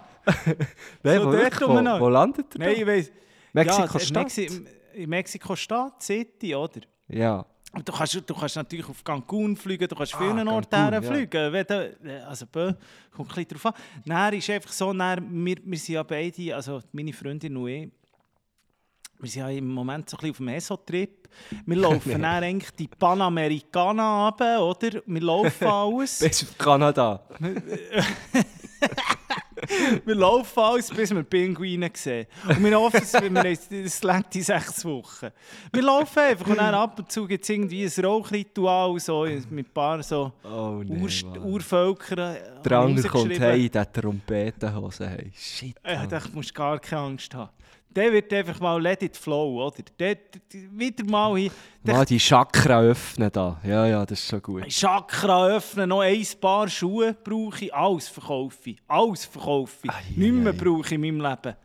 Nein, 1.03 1.18
So 1.20 1.27
wo, 1.27 1.33
dort 1.33 1.42
wirklich, 1.42 1.61
rum 1.62 1.77
wo, 1.77 1.81
noch. 1.81 2.01
wo 2.01 2.09
landet 2.09 2.55
er 2.55 2.59
Nein, 2.59 2.72
ich 2.72 2.81
da? 2.81 2.87
weiss. 2.87 3.12
Mexiko 3.53 3.98
ja, 3.98 4.01
Stadt? 4.01 4.24
Mexi 4.24 4.64
in 4.94 5.09
Mexiko-Stadt, 5.11 6.03
City, 6.03 6.55
oder? 6.55 6.81
Ja. 7.09 7.44
Und 7.72 7.87
Du 7.87 7.92
kannst, 7.92 8.14
du 8.14 8.35
kannst 8.35 8.57
natürlich 8.57 8.88
auf 8.88 9.05
Cancun 9.05 9.55
fliegen, 9.57 9.87
du 9.87 9.94
kannst 9.94 10.14
vielen 10.16 10.48
Ah, 10.48 10.53
Orten 10.55 10.70
Cancun, 10.70 11.03
ja. 11.03 11.12
fliegen. 11.12 11.53
Wenn 11.53 11.66
du, 11.66 12.27
also, 12.27 12.46
bö, 12.46 12.72
kommt 13.14 13.29
ein 13.31 13.35
bisschen 13.35 13.48
drauf 13.48 13.66
an. 13.66 13.74
Dann 14.07 14.35
ist 14.35 14.48
einfach 14.51 14.72
so, 14.72 14.92
dann, 14.92 15.44
wir, 15.44 15.57
wir 15.62 15.79
sind 15.79 15.94
ja 15.94 16.03
beide, 16.03 16.55
also 16.57 16.81
meine 16.92 17.12
Freundin 17.12 17.57
und 17.57 17.68
ich, 17.68 17.90
wir 19.20 19.29
sind 19.29 19.40
ja 19.42 19.48
im 19.51 19.68
Moment 19.68 20.09
so 20.09 20.16
ein 20.16 20.20
bisschen 20.20 20.31
auf 20.31 20.37
dem 20.38 20.48
ESO-Trip. 20.48 21.29
Wir 21.66 21.77
laufen 21.77 22.11
dann 22.22 22.24
eigentlich 22.24 22.70
die 22.70 22.88
Panamericana 22.88 24.29
runter, 24.29 24.64
oder? 24.64 25.03
Wir 25.05 25.20
laufen 25.20 25.66
alles. 25.66 26.20
Bis 26.20 26.42
auf 26.44 26.57
Kanada. 26.57 27.29
wir 30.04 30.14
laufen 30.14 30.59
alles, 30.61 30.90
bis 30.90 31.11
wir 31.14 31.22
Pinguine 31.22 31.90
sehen. 31.94 32.26
Und 32.48 32.64
wir 32.64 32.78
hoffen, 32.81 33.00
es- 33.02 34.02
längt 34.02 34.35
in 34.35 34.42
sechs 34.42 34.85
Wochen. 34.85 35.28
Wir 35.72 35.83
laufen 35.83 36.18
einfach 36.18 36.46
und 36.46 36.57
dann 36.59 36.74
ab 36.74 36.98
und 36.98 37.11
zu 37.11 37.26
gibt 37.26 37.42
es 37.44 37.50
irgendwie 37.50 37.85
ein 37.85 38.04
Rauchritual 38.04 38.98
so, 38.98 39.24
mit 39.24 39.50
ein 39.50 39.64
paar 39.72 40.02
so 40.02 40.33
Oh 40.44 40.83
nein, 40.87 41.00
Ur 41.02 41.11
Mann. 41.31 41.42
Urvölker. 41.52 42.35
äh, 42.37 42.62
Der 42.64 42.78
andere 42.78 43.09
kommt 43.09 43.38
hey 43.38 43.68
der 43.68 43.92
Trompetenhose. 43.92 45.09
Hey. 45.09 45.31
Shit. 45.35 45.74
Ja, 45.87 45.98
Mann. 46.00 46.09
da 46.09 46.20
musst 46.33 46.50
du 46.50 46.54
gar 46.54 46.78
keine 46.78 47.02
Angst 47.02 47.35
haben. 47.35 47.50
Der 47.90 48.12
wird 48.12 48.33
einfach 48.33 48.61
mal 48.61 48.81
let 48.81 49.03
it 49.03 49.16
flow, 49.16 49.66
oder? 49.66 49.83
Der, 49.98 50.14
der, 50.14 50.40
wieder 50.72 51.05
mal 51.05 51.37
hier. 51.37 51.51
Mal 51.83 52.05
die 52.05 52.18
Chakra 52.18 52.83
öffnen 52.83 53.31
da. 53.33 53.59
Ja, 53.64 53.87
ja, 53.87 54.05
das 54.07 54.20
ist 54.20 54.29
schon 54.29 54.42
gut. 54.42 54.68
Chakra 54.68 55.46
öffnen, 55.48 55.88
noch 55.88 56.01
ein 56.03 56.24
paar 56.40 56.68
Schuhe 56.68 57.14
brauche 57.14 57.64
ich, 57.64 57.74
alles 57.74 58.09
verkaufe 58.09 58.70
ich. 58.70 58.79
Alles 58.87 59.24
verkaufe 59.24 59.77
ich. 59.85 59.90
Ei, 59.90 60.03
Nichts 60.16 60.37
mehr 60.37 60.53
brauche 60.53 60.83
ich 60.87 60.92
in 60.92 61.01
meinem 61.01 61.20
Leben. 61.20 61.57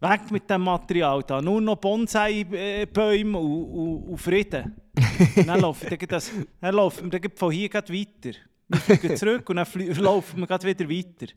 Weg 0.00 0.30
mit 0.30 0.50
dem 0.50 0.62
Material 0.62 1.22
da. 1.22 1.40
Nur 1.40 1.60
noch 1.62 1.76
Bonsai-Bäume 1.76 3.38
und, 3.38 3.64
und, 3.64 4.08
und 4.10 4.18
Frieden. 4.18 4.76
dann 5.46 5.60
laufen 5.60 5.88
wir 5.88 5.98
das- 6.08 6.30
dann 6.60 6.74
laufen 6.74 7.10
wir 7.10 7.20
von 7.34 7.50
hier 7.52 7.68
gleich 7.68 7.88
weiter. 7.88 8.36
Wir 8.68 8.80
fliegen 8.80 9.16
zurück 9.16 9.48
und 9.48 9.56
dann 9.56 9.66
laufen 9.96 10.40
wir 10.40 10.48
wieder 10.62 10.90
weiter. 10.90 11.32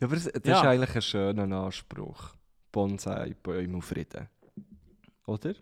Ja, 0.00 0.06
aber 0.06 0.14
das, 0.14 0.24
das 0.24 0.42
Ja. 0.44 0.60
ist 0.60 0.66
eigentlich 0.66 0.94
ein 0.94 1.02
schöner 1.02 1.56
Anspruch. 1.64 2.34
Bonsai, 2.76 3.34
Bäume 3.42 3.76
und 3.76 3.82
Frieden. 3.82 4.28
Oder? 5.26 5.54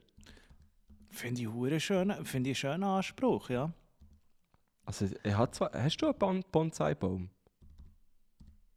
Finde 1.11 1.43
ich, 1.43 1.49
hure 1.49 1.79
schön, 1.79 2.11
finde 2.25 2.51
ich 2.51 2.65
einen 2.67 2.73
schönen 2.73 2.83
Anspruch, 2.83 3.51
ja. 3.51 3.73
Also, 4.85 5.07
er 5.23 5.39
hat 5.39 5.55
zwar, 5.55 5.71
hast 5.73 5.97
du 5.99 6.07
einen 6.07 6.19
Bon- 6.19 6.45
Bonsai-Baum? 6.51 7.31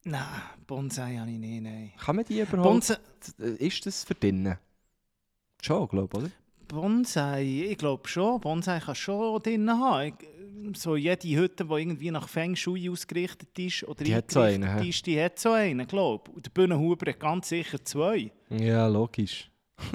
Nein, 0.04 0.22
Bonsai 0.68 1.18
habe 1.18 1.32
ich 1.32 1.40
nicht, 1.40 1.64
nein. 1.64 1.94
Kann 1.98 2.16
man 2.16 2.26
die 2.26 2.40
überhaupt... 2.40 2.64
Bonsai, 2.64 2.98
Ist 3.58 3.84
das 3.88 4.04
für 4.04 4.14
drinnen? 4.14 4.60
Schon, 5.64 5.88
glaube 5.88 6.16
ich, 6.16 6.24
oder? 6.26 6.32
Bonsai, 6.68 7.44
ich 7.72 7.78
glaube 7.80 8.08
schon. 8.08 8.40
Bonsai 8.40 8.80
kann 8.82 8.94
schon 8.94 9.42
drin 9.42 9.68
haben. 9.68 10.10
Ich, 10.10 10.14
so 10.74 10.96
jede 10.96 11.28
Hütte, 11.36 11.66
die 11.66 11.74
irgendwie 11.74 12.12
nach 12.12 12.28
Feng 12.30 12.56
Shui 12.56 12.90
ausgerichtet 12.90 13.58
ist 13.60 13.84
oder 13.84 14.04
Die 14.04 14.16
hat 14.16 14.32
so 14.32 14.42
einen, 14.42 14.64
ist, 14.88 15.06
die 15.06 15.22
hat 15.22 15.40
so 15.40 15.52
einen, 15.52 15.86
glaube 15.88 16.24
ich. 16.30 16.36
Und 16.36 16.46
der 16.46 16.52
Bühnenhuber 16.52 17.12
hat 17.12 17.20
ganz 17.20 17.50
sicher 17.50 17.84
zwei. 17.84 18.32
Ja, 18.50 18.88
logisch. 18.88 19.50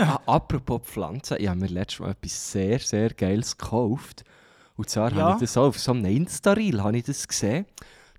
ah, 0.00 0.20
apropos 0.26 0.82
Pflanzen, 0.84 1.36
ich 1.40 1.48
habe 1.48 1.60
mir 1.60 1.68
letztes 1.68 2.00
Mal 2.00 2.10
etwas 2.10 2.52
sehr, 2.52 2.78
sehr 2.78 3.10
Geiles 3.10 3.56
gekauft. 3.56 4.24
Und 4.76 4.90
zwar 4.90 5.10
Ja. 5.12 5.16
habe 5.22 5.32
ich 5.34 5.40
das 5.40 5.56
auch 5.56 5.68
auf 5.68 5.78
so 5.78 5.92
einem 5.92 6.04
Insta-Reel 6.06 6.82
habe 6.82 6.98
ich 6.98 7.04
das 7.04 7.26
gesehen, 7.26 7.64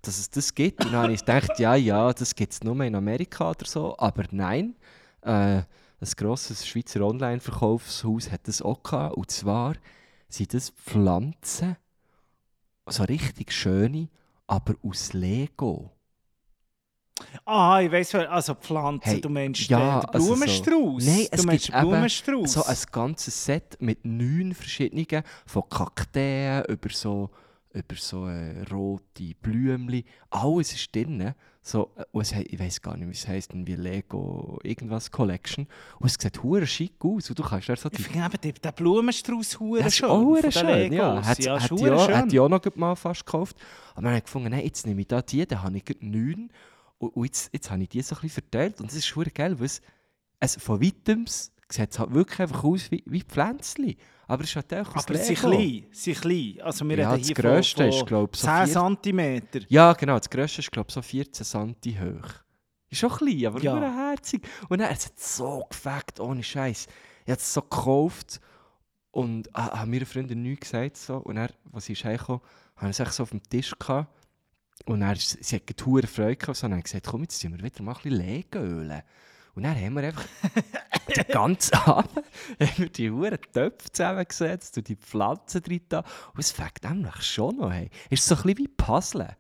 dass 0.01 0.17
es 0.17 0.29
das 0.29 0.53
gibt. 0.53 0.83
Und 0.85 0.93
dann 0.93 1.03
habe 1.03 1.13
ich 1.13 1.19
gedacht, 1.19 1.59
ja, 1.59 1.75
ja, 1.75 2.13
das 2.13 2.33
gibt 2.35 2.53
es 2.53 2.63
nur 2.63 2.79
in 2.81 2.95
Amerika 2.95 3.51
oder 3.51 3.65
so. 3.65 3.95
Aber 3.97 4.23
nein, 4.31 4.75
äh, 5.21 5.61
ein 6.01 6.09
grosses 6.17 6.67
Schweizer 6.67 7.01
Online-Verkaufshaus 7.01 8.31
hat 8.31 8.47
das 8.47 8.61
auch 8.61 8.81
gehabt. 8.83 9.15
Und 9.17 9.31
zwar 9.31 9.75
sind 10.29 10.53
das 10.53 10.69
Pflanzen, 10.71 11.77
so 12.87 13.03
richtig 13.03 13.51
schöne, 13.51 14.09
aber 14.47 14.75
aus 14.83 15.13
Lego. 15.13 15.91
Ah, 17.45 17.79
ich 17.81 17.91
weiss, 17.91 18.13
also 18.13 18.55
Pflanzen, 18.55 19.09
Hey, 19.09 19.21
du 19.21 19.29
meinst 19.29 19.61
ja, 19.69 20.01
den 20.01 20.09
also 20.09 20.27
so- 20.27 20.33
Blumenstrauß. 20.33 21.05
Nein, 21.05 21.27
es 21.31 21.47
gibt 21.47 21.71
Blumenstrauß. 21.71 22.51
So 22.53 22.63
ein 22.65 22.77
ganzes 22.91 23.45
Set 23.45 23.77
mit 23.79 24.03
neun 24.03 24.53
verschiedenen, 24.53 25.23
von 25.45 25.63
Kakteen 25.69 26.65
über 26.65 26.89
so, 26.89 27.29
über 27.73 27.95
so 27.95 28.27
äh, 28.27 28.61
rote 28.69 29.33
Blümchen. 29.41 30.03
Alles 30.29 30.73
ist 30.73 30.93
drin. 30.93 31.33
So, 31.67 31.89
äh, 31.95 32.03
und 32.11 32.21
es, 32.21 32.31
he- 32.31 32.43
ich 32.43 32.59
weiß 32.59 32.79
gar 32.83 32.95
nicht, 32.95 33.07
wie 33.07 33.11
es 33.13 33.27
heisst, 33.27 33.51
wie 33.55 33.75
Lego 33.75 34.59
irgendwas 34.61 35.09
Collection. 35.09 35.65
Und 35.99 36.05
es 36.05 36.13
sieht 36.19 36.43
hure 36.43 36.67
schick 36.67 37.03
aus. 37.03 37.27
Und 37.29 37.39
du 37.39 37.43
kannst 37.43 37.65
so 37.67 37.89
ich 37.91 37.97
die 37.97 38.03
finde 38.03 38.37
eben 38.43 38.61
den 38.61 38.73
Blumenstrauß 38.73 39.59
hure 39.59 39.79
Ja, 39.79 39.87
es 39.87 39.95
schön. 39.95 40.09
auch 40.09 40.21
hure 40.21 40.51
schön, 40.51 40.93
ja. 40.93 41.25
Hat, 41.25 41.39
ja, 41.43 41.59
hat, 41.59 41.71
ich 41.71 41.77
schön. 41.79 41.97
hat 41.97 42.31
ich 42.31 42.39
auch 42.39 42.49
noch 42.49 42.61
mal 42.75 42.95
fast 42.95 43.25
gekauft. 43.25 43.57
Aber 43.93 44.01
dann 44.03 44.11
habe 44.11 44.17
ich 44.19 44.23
gefunden, 44.25 44.51
nein, 44.51 44.63
jetzt 44.63 44.85
nehme 44.85 45.01
ich 45.01 45.07
da 45.07 45.23
die, 45.23 45.43
dann 45.47 45.63
habe 45.63 45.75
ich 45.75 45.83
neun. 46.01 46.51
Und, 46.99 47.09
und 47.15 47.25
jetzt, 47.25 47.49
jetzt 47.51 47.71
habe 47.71 47.81
ich 47.81 47.89
die 47.89 48.01
so 48.03 48.15
ein 48.15 48.21
bisschen 48.21 48.43
verteilt. 48.43 48.79
Und 48.79 48.91
es 48.91 48.97
ist 48.97 49.15
hure 49.15 49.31
geil, 49.31 49.57
weil 49.57 49.65
es, 49.65 49.81
es 50.39 50.57
von 50.61 50.79
weitem 50.79 51.25
sieht 51.71 51.91
es 51.91 51.99
halt 51.99 52.13
wirklich 52.13 52.39
einfach 52.39 52.63
aus 52.63 52.91
wie, 52.91 53.03
wie 53.07 53.21
Pflänzchen. 53.21 53.95
Aber 54.27 54.43
es 54.43 54.49
ist 54.49 54.55
halt 54.55 54.73
auch 54.73 54.95
aus 54.95 55.03
Aber 55.05 55.17
sie 55.17 55.33
Lego. 55.35 55.49
klein, 55.49 55.85
sie 55.91 56.13
klein. 56.13 56.57
Also 56.63 56.87
wir 56.89 56.97
Ja, 56.97 57.11
reden 57.11 57.27
das 57.27 57.35
Grösste 57.35 57.75
von, 57.77 57.89
ist, 57.89 57.97
von 57.99 58.07
glaub, 58.07 58.35
so 58.35 58.47
10 58.47 58.67
vier- 58.67 59.01
cm. 59.51 59.65
Ja, 59.69 59.93
genau. 59.93 60.17
Das 60.17 60.29
grösste 60.29 60.61
ist, 60.61 60.71
glaube 60.71 60.87
ich, 60.89 60.93
so 60.95 61.01
14 61.01 61.45
cm 61.45 61.99
hoch. 62.01 62.29
Ist 62.89 62.99
schon 62.99 63.09
klein, 63.11 63.45
aber 63.47 63.59
Ja. 63.61 63.79
herzig. 64.09 64.47
Und 64.69 64.79
dann, 64.79 64.91
es 64.91 65.05
hat 65.07 65.19
so 65.19 65.65
gefackt, 65.69 66.19
ohne 66.19 66.43
Scheiß. 66.43 66.87
Ich 67.25 67.31
habe 67.31 67.39
es 67.39 67.53
so 67.53 67.61
gekauft 67.61 68.39
und 69.11 69.49
ah, 69.55 69.79
habe 69.79 69.89
meiner 69.91 70.05
Freundin 70.05 70.41
nichts 70.43 70.71
gesagt. 70.71 70.97
So. 70.97 71.17
Und 71.17 71.35
dann, 71.35 71.49
als 71.73 71.85
sie 71.85 71.93
ist 71.93 72.03
heimgekommen, 72.03 72.41
habe 72.77 72.91
ich 72.91 72.99
es 72.99 73.15
so 73.15 73.23
auf 73.23 73.29
dem 73.31 73.41
Tisch 73.43 73.73
gehabt. 73.77 74.11
Und 74.85 74.99
dann, 75.01 75.15
sie 75.15 75.55
hat 75.55 75.63
eine 75.67 76.07
Freude 76.07 76.35
gehabt. 76.35 76.47
Und 76.49 76.63
dann 76.63 76.71
habe 76.71 76.79
ich 76.79 76.85
gesagt, 76.85 77.07
komm, 77.07 77.21
jetzt 77.21 77.39
ziehen 77.39 77.55
wir 77.55 77.63
wieder 77.63 77.81
mal 77.83 77.93
ein 77.95 78.01
bisschen 78.01 78.17
Legölen. 78.25 79.01
Und 79.55 79.63
dann 79.63 79.75
haben 79.75 79.93
wir 79.95 80.03
einfach 80.03 80.25
den 81.15 81.27
ganzen 81.27 81.75
Abend 81.75 82.11
haben 82.59 82.77
wir 82.77 82.89
die 82.89 83.09
Huren 83.09 83.39
Töpfe 83.53 83.91
zusammengesetzt 83.91 84.77
und 84.77 84.87
die 84.87 84.97
Pflanzen 84.97 85.63
drin. 85.63 85.81
Und 85.91 86.39
es 86.39 86.51
fängt 86.51 86.83
nämlich 86.83 87.21
schon 87.23 87.57
noch. 87.57 87.71
Hey. 87.71 87.89
Ist 88.09 88.25
so 88.25 88.35
ein 88.35 88.43
bisschen 88.43 88.57
wie 88.57 88.67
Puzzle. 88.67 89.35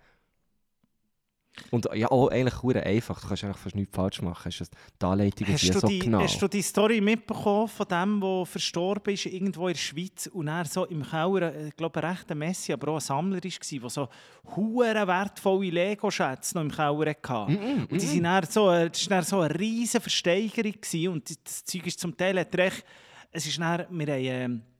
Und 1.71 1.87
ja, 1.93 2.09
auch 2.11 2.29
eigentlich 2.29 2.61
hure 2.61 2.83
einfach. 2.83 3.19
Du 3.21 3.27
kannst 3.27 3.43
eigentlich 3.43 3.57
fast 3.57 3.75
nichts 3.75 3.95
falsch 3.95 4.21
machen. 4.21 4.45
Hast 4.45 4.71
die 5.01 5.05
Anleitung 5.05 5.47
Hast 5.47 5.69
du, 5.69 5.79
so 5.79 5.87
die, 5.87 5.99
genau. 5.99 6.21
hast 6.21 6.41
du 6.41 6.47
die 6.47 6.61
Story 6.61 7.01
mitbekommen 7.01 7.67
von 7.67 7.87
dem, 7.87 8.21
der 8.21 8.45
verstorben 8.45 9.13
ist, 9.13 9.25
irgendwo 9.25 9.67
in 9.67 9.73
der 9.73 9.79
Schweiz 9.79 10.27
und 10.27 10.47
er 10.47 10.65
so 10.65 10.85
im 10.85 11.03
Keller, 11.03 11.53
äh, 11.53 11.67
ich 11.69 11.75
glaube, 11.75 12.01
ein 12.01 12.09
rechter 12.11 12.35
Messi, 12.35 12.73
aber 12.73 12.89
auch 12.89 12.95
ein 12.95 13.01
Sammler 13.01 13.43
war, 13.43 13.79
der 13.79 13.89
so 13.89 14.09
hure 14.55 15.07
wertvolle 15.07 15.69
Lego-Schätze 15.69 16.55
noch 16.55 16.63
im 16.63 16.71
Keller 16.71 17.15
hatte. 17.23 17.51
Mm, 17.51 17.87
Und 17.89 18.01
die 18.01 18.05
sind 18.05 18.23
dann 18.23 18.45
so, 18.45 18.69
äh, 18.71 18.89
das 18.89 19.09
war 19.09 19.17
dann 19.17 19.25
so 19.25 19.39
eine 19.39 19.59
riesige 19.59 20.01
Versteigerung 20.01 20.73
gewesen. 20.73 21.07
und 21.09 21.45
das 21.45 21.63
Zeug 21.63 21.87
ist 21.87 21.99
zum 21.99 22.15
Teil 22.15 22.37
recht, 22.37 22.85
es 23.31 23.45
ist 23.45 23.59
dann, 23.59 23.85
wir 23.89 24.07
haben, 24.07 24.23
ähm, 24.23 24.61
äh, 24.61 24.74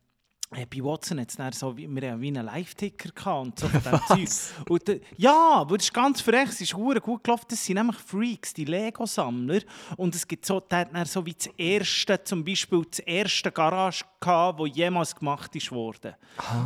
bei 0.50 0.84
Watson 0.84 1.26
dann 1.38 1.52
so, 1.52 1.76
wie, 1.76 1.88
wir 1.88 2.22
wie 2.22 2.28
einen 2.28 2.46
Live-Ticker 2.46 3.42
und 3.42 3.60
so 3.60 3.68
von 3.68 3.82
dem 3.84 4.28
Zeug. 4.28 4.30
Und, 4.70 4.90
äh, 4.90 5.02
ja, 5.18 5.50
aber 5.56 5.78
das 5.78 5.88
ist 5.88 5.94
ganz 5.94 6.22
frech, 6.22 6.50
es 6.50 6.62
ist 6.62 6.74
gut 6.74 7.02
gelaufen. 7.24 7.46
Das 7.50 7.66
sind 7.66 7.76
nämlich 7.76 7.98
Freaks, 7.98 8.54
die 8.54 8.66
Lego-Sammler. 8.66 9.62
Und 9.98 10.16
es 10.16 10.28
gibt 10.28 10.46
so, 10.46 10.60
der 10.60 10.90
hat 10.92 11.08
so 11.08 11.26
wie 11.26 11.34
das 11.34 11.48
erste, 11.58 12.24
zum 12.24 12.46
Beispiel 12.46 12.84
das 12.90 13.00
erste 13.00 13.52
Garage 13.52 14.06
gehabt, 14.26 14.60
das 14.60 14.76
jemals 14.76 15.16
gemacht 15.16 15.56
ist 15.56 15.72
worden. 15.72 16.16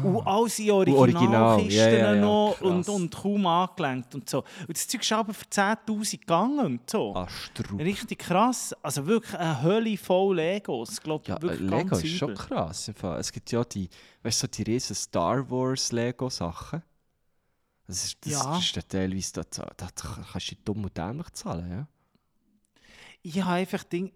Und 0.04 0.26
all 0.26 0.50
seine 0.50 0.74
Original, 0.74 1.00
Originalkisten 1.02 1.78
ja, 1.78 1.89
ja, 1.89 2.15
ja, 2.15 2.22
noch 2.22 2.56
krass. 2.58 2.67
und, 2.67 2.89
und 2.89 3.15
kaum 3.15 3.45
angelenkt 3.45 4.15
und 4.15 4.30
so. 4.30 4.39
Und 4.67 4.69
das 4.78 4.88
Zeug 4.88 5.02
ist 5.02 5.12
aber 5.12 5.34
für 5.34 5.45
10'000 5.45 6.19
gegangen 6.19 6.60
und 6.65 6.89
so. 6.89 7.13
Ah, 7.15 7.28
Strupp. 7.28 7.80
Richtig 7.80 8.19
krass. 8.19 8.74
Also 8.82 9.06
wirklich 9.06 9.36
eine 9.38 9.62
Hölle 9.62 9.98
voll 9.98 10.36
Legos. 10.38 10.93
Ich 10.93 11.04
glaube, 11.04 11.24
Ja, 11.28 11.41
wirklich 11.41 11.60
Lego 11.69 11.86
ganz 11.89 12.04
ist 12.04 12.17
schon 12.17 12.32
übel. 12.32 12.45
krass. 12.45 12.88
im 12.88 12.95
Fall. 12.95 13.19
Es 13.19 13.32
gibt 13.32 13.52
ja 13.52 13.63
die, 13.63 13.89
weißt 14.24 14.43
du, 14.43 14.48
so 14.48 14.52
die 14.52 14.63
riesen 14.63 14.95
Star 14.95 15.50
Wars 15.52 15.91
Lego-Sachen. 15.91 16.82
Das 17.88 18.06
ist, 18.06 18.17
das, 18.26 18.34
Ja. 18.34 18.43
das 18.54 18.60
ist 18.76 18.89
teilweise, 18.89 19.34
da, 19.34 19.43
da, 19.50 19.65
da 19.78 19.88
kannst 20.32 20.52
du 20.52 20.56
dumm 20.63 20.84
und 20.84 20.95
dämlich 20.98 21.30
zahlen. 21.32 21.69
Ja? 21.72 21.88
Ich 23.22 23.41
habe 23.41 23.56
einfach 23.56 23.84
Ding. 23.84 24.12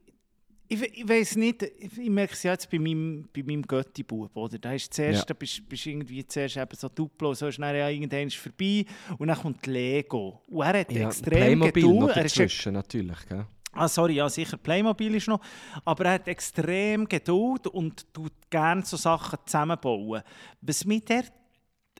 Ich, 0.74 0.82
ich 1.00 1.08
weiß 1.08 1.36
nicht, 1.36 1.62
ich 1.62 2.10
merke 2.10 2.34
es 2.34 2.44
jetzt 2.44 2.70
bei 2.70 2.80
meinem, 2.80 3.28
bei 3.36 3.44
meinem 3.44 3.62
Götti-Bub, 3.62 4.36
oder? 4.36 4.58
Da 4.58 4.74
ist 4.74 4.94
zuerst, 4.94 5.20
Ja. 5.20 5.26
da 5.26 5.34
bist, 5.34 5.68
bist 5.70 5.86
irgendwie 5.86 6.26
zuerst 6.26 6.58
eben 6.58 6.76
so 6.76 6.90
Duplo, 6.90 7.34
so 7.34 7.48
ist 7.48 7.60
dann 7.60 7.76
ja 7.76 7.90
irgendwann 7.90 8.30
vorbei 8.32 8.86
und 9.18 9.28
dann 9.28 9.38
kommt 9.38 9.66
Lego. 9.68 10.42
Und 10.48 10.66
er 10.66 10.80
hat 10.80 10.92
Ja, 10.92 11.08
extrem 11.08 11.62
Geduld. 11.62 12.16
Er 12.16 12.26
ist 12.26 12.66
natürlich. 12.68 13.18
Gell? 13.30 13.46
Ah, 13.74 13.88
sorry, 13.88 14.16
ja, 14.16 14.30
sicher, 14.30 14.58
Playmobil 14.58 15.16
ist 15.16 15.28
noch. 15.28 15.42
Aber 15.84 16.06
er 16.06 16.14
hat 16.14 16.28
extrem 16.28 17.08
Geduld 17.08 17.68
und 17.68 18.12
tut 18.14 18.34
gerne 18.50 18.84
so 18.86 18.98
Sachen 18.98 19.40
zusammenbauen. 19.46 20.22
Was 20.62 20.86
mir 20.86 21.02
der 21.02 21.24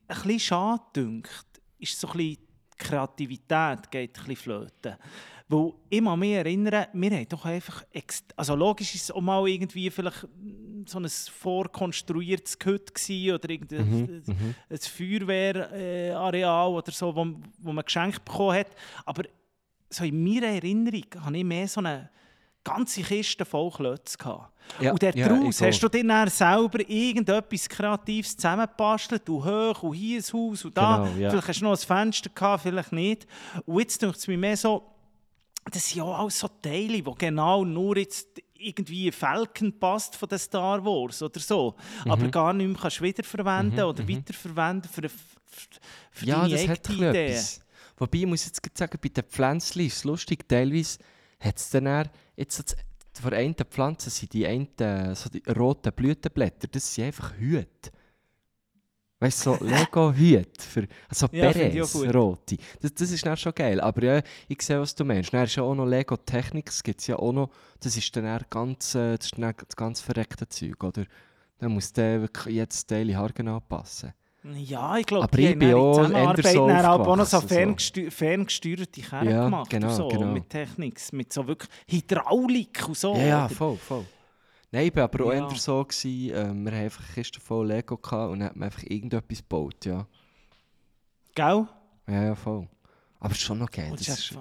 ein 0.08 0.16
bisschen 0.24 0.40
schade 0.40 0.84
dünkt, 0.96 1.46
ist 1.80 2.00
so 2.00 2.08
ein 2.10 2.18
bisschen 2.18 2.38
die 2.38 2.78
Kreativität 2.86 3.90
geht 3.92 4.18
ein 4.20 4.26
bisschen 4.26 4.36
flöten. 4.36 4.96
Weil 5.50 5.74
ich 5.90 6.04
kann 6.04 6.20
mich 6.20 6.32
erinnern, 6.32 6.88
wir 6.94 7.12
haben 7.12 7.28
doch 7.30 7.46
einfach, 7.46 7.84
also 8.36 8.56
logisch 8.56 8.96
ist 8.96 9.04
es 9.04 9.12
auch 9.12 9.22
mal 9.22 9.48
irgendwie 9.48 9.90
vielleicht 9.90 10.28
so 10.86 11.00
ein 11.00 11.08
vorkonstruiertes 11.08 12.58
Gehüt 12.58 12.92
oder 13.32 13.50
irgendein 13.50 14.24
ein 14.70 14.78
Feuerwehrareal 14.78 16.70
oder 16.70 16.92
so, 16.92 17.16
wo, 17.16 17.28
wo 17.60 17.74
man 17.74 17.86
geschenkt 17.86 18.24
bekommen 18.26 18.60
hat. 18.60 18.68
Aber 19.06 19.24
so 19.90 20.04
in 20.06 20.24
meiner 20.24 20.48
Erinnerung 20.48 21.06
habe 21.20 21.38
ich 21.38 21.44
mehr 21.44 21.68
so 21.68 21.82
eine 21.82 22.10
ganze 22.64 23.02
Kiste 23.02 23.46
voll 23.46 23.70
Klötze 23.72 24.18
gehabt. 24.18 24.54
Ja, 24.80 24.94
und 24.94 25.04
ja, 25.04 25.12
daraus 25.12 25.60
ich 25.60 25.68
hast 25.68 25.84
du 25.84 25.90
dir 25.90 26.08
dann 26.08 26.30
selber 26.30 26.80
irgendetwas 26.90 27.68
Kreatives 27.68 28.38
zusammengebastelt, 28.38 29.22
du 29.26 29.44
hoch 29.44 29.84
und 29.84 29.94
hier 29.94 30.20
ein 30.20 30.24
Haus 30.24 30.64
und 30.64 30.78
da. 30.78 31.04
Genau, 31.04 31.18
ja. 31.20 31.30
Vielleicht 31.30 31.48
hast 31.50 31.60
du 31.60 31.66
noch 31.66 31.72
ein 31.72 31.78
Fenster 31.78 32.30
gehabt, 32.30 32.64
vielleicht 32.64 32.94
nicht. 32.94 33.28
Und 33.66 33.80
jetzt 33.80 34.02
denkt 34.02 34.16
es 34.16 34.28
mir 34.28 34.38
mehr 34.38 34.56
so, 34.56 34.93
das 35.72 35.88
sind 35.88 35.98
ja 35.98 36.06
alles 36.06 36.40
so 36.40 36.48
Teile, 36.48 37.06
wo 37.06 37.14
genau 37.14 37.64
nur 37.64 37.98
jetzt 37.98 38.42
irgendwie 38.56 39.12
Falcon 39.12 39.78
passt 39.78 40.16
von 40.16 40.30
den 40.30 40.40
Star 40.40 40.84
Wars 40.86 41.22
oder 41.22 41.40
so, 41.40 41.76
Mhm. 42.06 42.12
aber 42.12 42.28
gar 42.30 42.54
nicht 42.54 42.68
mehr 42.68 42.78
kannst 42.80 43.02
wiederverwenden 43.02 43.84
oder 43.84 44.08
weiterverwenden 44.08 44.90
für, 44.90 45.10
für, 45.10 45.68
für 46.12 46.26
Ja, 46.26 46.48
deine 46.48 46.72
eigene 46.72 47.10
Idee. 47.10 47.42
Wobei, 47.98 48.18
ich 48.20 48.26
muss 48.26 48.46
jetzt 48.46 48.62
sagen, 48.78 48.98
bei 49.02 49.10
den 49.10 49.24
Pflänzchen 49.24 49.86
ist 49.86 49.98
es 49.98 50.04
lustig, 50.04 50.48
teilweise 50.48 51.00
hat 51.40 51.58
es 51.58 51.70
dann 51.70 51.86
eher, 51.86 52.10
jetzt 52.38 52.76
von 53.22 53.30
der 53.32 53.40
einen 53.40 53.54
Pflanze 53.56 54.10
sind 54.10 54.34
die 54.34 54.48
einen, 54.48 54.68
so 55.16 55.30
die 55.30 55.44
roten 55.52 55.92
Blütenblätter, 55.94 56.68
das 56.68 56.94
sind 56.96 57.06
einfach 57.06 57.34
Hüte. 57.38 57.92
Weißt 59.24 59.46
du, 59.46 59.56
so 59.56 59.64
Lego-Hüte, 59.64 60.62
für, 60.62 60.86
also 61.08 61.28
Ja, 61.32 61.50
Berets, 61.50 61.96
rote. 62.14 62.58
Das, 62.82 62.94
das 62.94 63.10
ist 63.10 63.26
dann 63.26 63.38
schon 63.38 63.56
geil. 63.56 63.80
Aber 63.80 64.04
ja, 64.04 64.22
ich 64.50 64.62
sehe, 64.62 64.82
was 64.82 64.94
du 64.96 65.06
meinst. 65.06 65.34
Dann 65.34 65.46
ist 65.46 65.56
ja 65.56 65.64
auch 65.64 65.76
noch 65.76 65.86
Lego-Technik, 65.86 66.66
das 66.66 66.84
gibt 66.84 67.08
ja 67.08 67.16
auch 67.16 67.32
noch, 67.32 67.50
das 67.80 67.96
ist 67.96 68.14
dann 68.18 68.26
eher 68.26 68.42
ganz, 68.50 68.96
äh, 68.96 69.16
das, 69.16 69.28
ist 69.28 69.38
dann 69.38 69.54
das 69.56 69.76
ganz 69.78 70.02
verreckte 70.02 70.50
Zeug, 70.50 70.84
oder? 70.84 71.06
Dann 71.58 71.72
muss 71.72 71.94
der 71.94 72.20
wirklich 72.20 72.54
jedes 72.54 72.86
Teil 72.86 73.16
haargenau 73.16 73.62
passen. 73.62 74.12
Ja, 74.44 74.98
ich 74.98 75.06
glaube, 75.06 75.38
die 75.38 75.42
ich 75.42 75.52
haben 75.52 75.60
dann 75.62 75.74
auch 75.74 75.96
Zusammenarbeit 75.96 76.56
dann 76.56 76.86
auch 76.86 77.16
noch 77.16 77.26
so 77.26 77.38
aufgewachsen, 77.38 77.48
so. 77.48 77.56
ferngesteu 77.56 78.12
ferngesteuerte 78.12 79.02
Kerne 79.02 79.32
Ja, 79.32 79.46
gemacht. 79.46 79.70
genau, 79.70 79.96
so, 79.96 80.10
genau. 80.10 80.34
Mit 80.34 80.50
Technik, 80.50 81.00
mit 81.14 81.32
so 81.32 81.48
wirklich 81.48 81.70
Hydraulik 81.88 82.90
und 82.90 82.98
so. 82.98 83.16
Ja, 83.16 83.24
ja, 83.26 83.48
voll, 83.48 83.78
voll. 83.78 84.04
Nein, 84.74 84.88
ich 84.88 84.96
war 84.96 85.04
aber 85.04 85.26
auch 85.26 85.32
Ja. 85.34 85.48
eher 85.48 85.56
so, 85.56 85.86
gewesen, 85.86 86.32
ähm, 86.34 86.66
wir 86.66 86.72
haben 86.72 86.84
einfach 86.86 87.04
eine 87.06 87.14
Kiste 87.14 87.40
voll 87.40 87.68
Lego 87.68 87.96
gehabt 87.96 88.32
und 88.32 88.40
dann 88.40 88.50
hat 88.50 88.56
man 88.56 88.66
einfach 88.66 88.82
irgendetwas 88.84 89.38
gebaut, 89.38 89.86
ja. 89.86 90.08
Gell? 91.36 91.68
Ja, 92.08 92.24
ja, 92.24 92.36
voll. 92.36 92.68
Aber 93.20 93.32
es 93.32 93.38
ist 93.38 93.44
schon 93.44 93.60
noch 93.60 93.70
geil. 93.70 93.92
Und 93.92 94.00
Das 94.00 94.08
ist, 94.20 94.36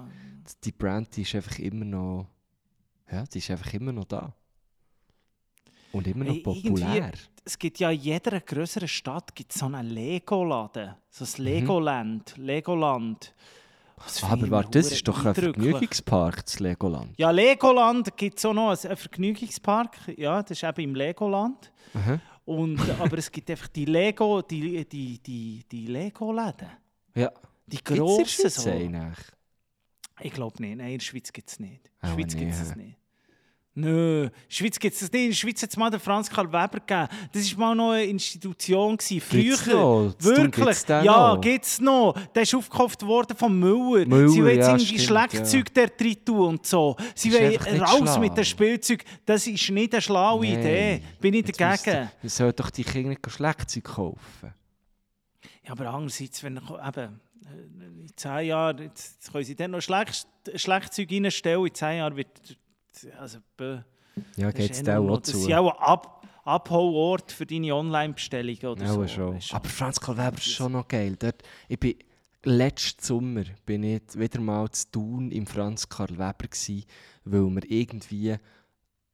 die 0.63 0.71
Brand 0.71 1.15
die 1.15 1.21
ist 1.21 1.35
einfach 1.35 1.59
immer 1.59 1.85
noch, 1.85 2.27
ja, 3.11 3.23
die 3.25 3.37
ist 3.37 3.51
einfach 3.51 3.71
immer 3.73 3.91
noch 3.91 4.05
da. 4.05 4.33
Und 5.91 6.07
immer 6.07 6.25
noch 6.25 6.33
irgendwie- 6.33 6.63
populär. 6.69 7.11
es 7.45 7.59
gibt 7.59 7.77
ja 7.77 7.91
in 7.91 7.99
jeder 7.99 8.39
größeren 8.41 8.87
Stadt 8.87 9.35
gibt 9.35 9.53
so 9.53 9.67
einen 9.67 9.87
Lego-Laden. 9.87 10.95
So 11.11 11.25
ein 11.25 11.43
Legoland. 11.43 12.33
Legoland. 12.37 13.35
Ich 14.15 14.23
Aber 14.23 14.49
warte, 14.49 14.79
das 14.79 14.91
ist 14.91 15.07
doch 15.07 15.25
ein. 15.25 15.33
Vergnügungspark, 15.33 16.45
das 16.45 16.59
Legoland. 16.59 17.17
Ja, 17.17 17.31
Legoland 17.31 18.15
gibt 18.17 18.37
es 18.37 18.45
auch 18.45 18.53
noch 18.53 18.69
einen 18.69 18.97
Vergnügungspark. 18.97 20.17
Ja, 20.17 20.41
das 20.41 20.51
ist 20.51 20.63
eben 20.63 20.81
im 20.89 20.95
Legoland. 20.95 21.71
Aha. 21.93 22.19
Und, 22.45 22.79
aber 22.99 23.17
es 23.17 23.31
gibt 23.31 23.49
einfach 23.49 23.67
die 23.67 23.85
Lego, 23.85 24.41
die, 24.41 24.85
die, 24.85 25.19
die, 25.19 25.63
die 25.71 25.87
Lego-Läden. 25.87 26.69
Ja. 27.15 27.31
Die 27.65 27.77
Gibt's 27.77 27.89
in 27.91 27.95
der 27.95 28.05
grossen 28.05 28.25
Schweiz 28.25 28.55
so. 28.55 28.71
Ich 30.21 30.33
glaube 30.33 30.61
nicht. 30.61 30.77
Nein, 30.77 30.91
in 30.91 30.97
der 30.97 31.05
Schweiz 31.05 31.31
gibt 31.31 31.49
es 31.49 31.59
nicht. 31.59 31.87
In 32.01 32.09
der 32.09 32.13
Schweiz 32.13 32.35
gibt 32.35 32.51
es 32.51 32.75
nicht. 32.75 32.97
Nö, 33.75 34.29
Schweiz 34.49 34.77
gibt 34.77 34.93
es 34.93 34.99
das 34.99 35.11
nicht. 35.11 35.21
In 35.23 35.29
der 35.31 35.35
Schweiz 35.35 35.63
hat 35.63 35.69
es 35.71 35.77
mal 35.77 35.89
den 35.89 35.99
Franz 35.99 36.29
Karl 36.29 36.47
Weber 36.47 36.79
gegeben. 36.79 37.07
Das 37.31 37.57
war 37.57 37.69
mal 37.69 37.75
noch 37.75 37.91
eine 37.93 38.03
Institution. 38.05 38.95
Gewesen. 38.97 39.21
Gibt's 39.31 39.61
Früher. 39.61 39.73
noch? 39.73 40.13
Wirklich. 40.19 40.65
gibt's 40.65 40.85
ja, 40.87 41.35
gibt 41.37 41.65
es 41.65 41.81
noch. 41.81 42.13
Der 42.35 42.43
ist 42.43 42.53
aufgekauft 42.53 43.01
worden 43.03 43.35
von 43.35 43.57
Müller. 43.59 44.05
Müller, 44.05 44.29
Sie 44.29 44.43
wollen 44.43 44.55
jetzt 44.55 44.67
ja, 44.67 44.71
irgendwie 44.73 44.85
stimmt, 44.85 45.01
Schlagzeug 45.01 45.73
der 45.73 45.87
drin 45.87 46.17
tun 46.23 46.47
und 46.49 46.67
so. 46.67 46.95
Sie 47.15 47.33
wollen 47.33 47.81
raus 47.81 47.99
schlau. 47.99 48.19
mit 48.19 48.37
dem 48.37 48.43
Spielzeug. 48.43 49.03
Das 49.25 49.47
ist 49.47 49.69
nicht 49.71 49.91
eine 49.93 50.01
schlaue 50.03 50.45
Idee. 50.45 51.01
Bin 51.19 51.33
ich 51.33 51.47
Jetzt 51.47 51.59
dagegen. 51.59 51.71
müsste- 52.01 52.11
Man 52.21 52.29
soll 52.29 52.53
doch 52.53 52.69
die 52.69 52.83
Kinder 52.83 53.09
nicht 53.09 53.31
Schlagzeug 53.31 53.83
kaufen. 53.85 54.53
Ja, 55.65 55.71
aber 55.71 55.87
andererseits, 55.89 56.43
wenn 56.43 56.57
eben, 56.57 57.19
äh, 57.45 58.01
in 58.03 58.11
zehn 58.15 58.45
Jahren, 58.47 58.77
jetzt 58.83 59.31
können 59.31 59.43
sie 59.45 59.55
dann 59.55 59.71
noch 59.71 59.81
Schlecht, 59.81 60.27
Schlagzeug 60.55 61.09
reinstellen, 61.11 61.65
in 61.65 61.73
zehn 61.73 61.97
Jahren 61.97 62.15
wird, 62.17 62.27
also, 63.19 63.39
bäh. 63.57 63.79
Ja, 64.35 64.47
Das 64.51 64.55
geht 64.55 64.71
ist 64.71 64.81
es 64.87 64.89
auch, 64.89 65.19
Das 65.19 65.31
zu. 65.31 65.37
ist 65.39 65.53
auch 65.53 65.71
ein 65.71 65.77
Ab 65.79 66.19
Abholort 66.45 67.31
für 67.31 67.45
deine 67.45 67.73
Online-Bestellungen 67.73 68.65
oder 68.65 68.83
Ja, 68.83 68.93
so. 68.93 69.07
schon. 69.07 69.39
du. 69.39 69.55
Aber 69.55 69.69
Franz 69.69 69.99
Karl 69.99 70.17
Weber 70.17 70.37
ist 70.37 70.51
schon 70.51 70.73
noch 70.73 70.87
geil. 70.87 71.15
Dort, 71.17 71.41
ich 71.69 71.79
bin, 71.79 71.95
letzten 72.43 73.01
Sommer 73.01 73.43
bin 73.65 73.83
ich 73.83 74.01
wieder 74.13 74.41
mal 74.41 74.69
zu 74.71 74.91
Thun 74.91 75.31
im 75.31 75.47
Franz 75.47 75.87
Karl 75.87 76.09
Weber, 76.17 76.47
gsi, 76.49 76.85
weil 77.23 77.49
wir 77.49 77.71
irgendwie. 77.71 78.31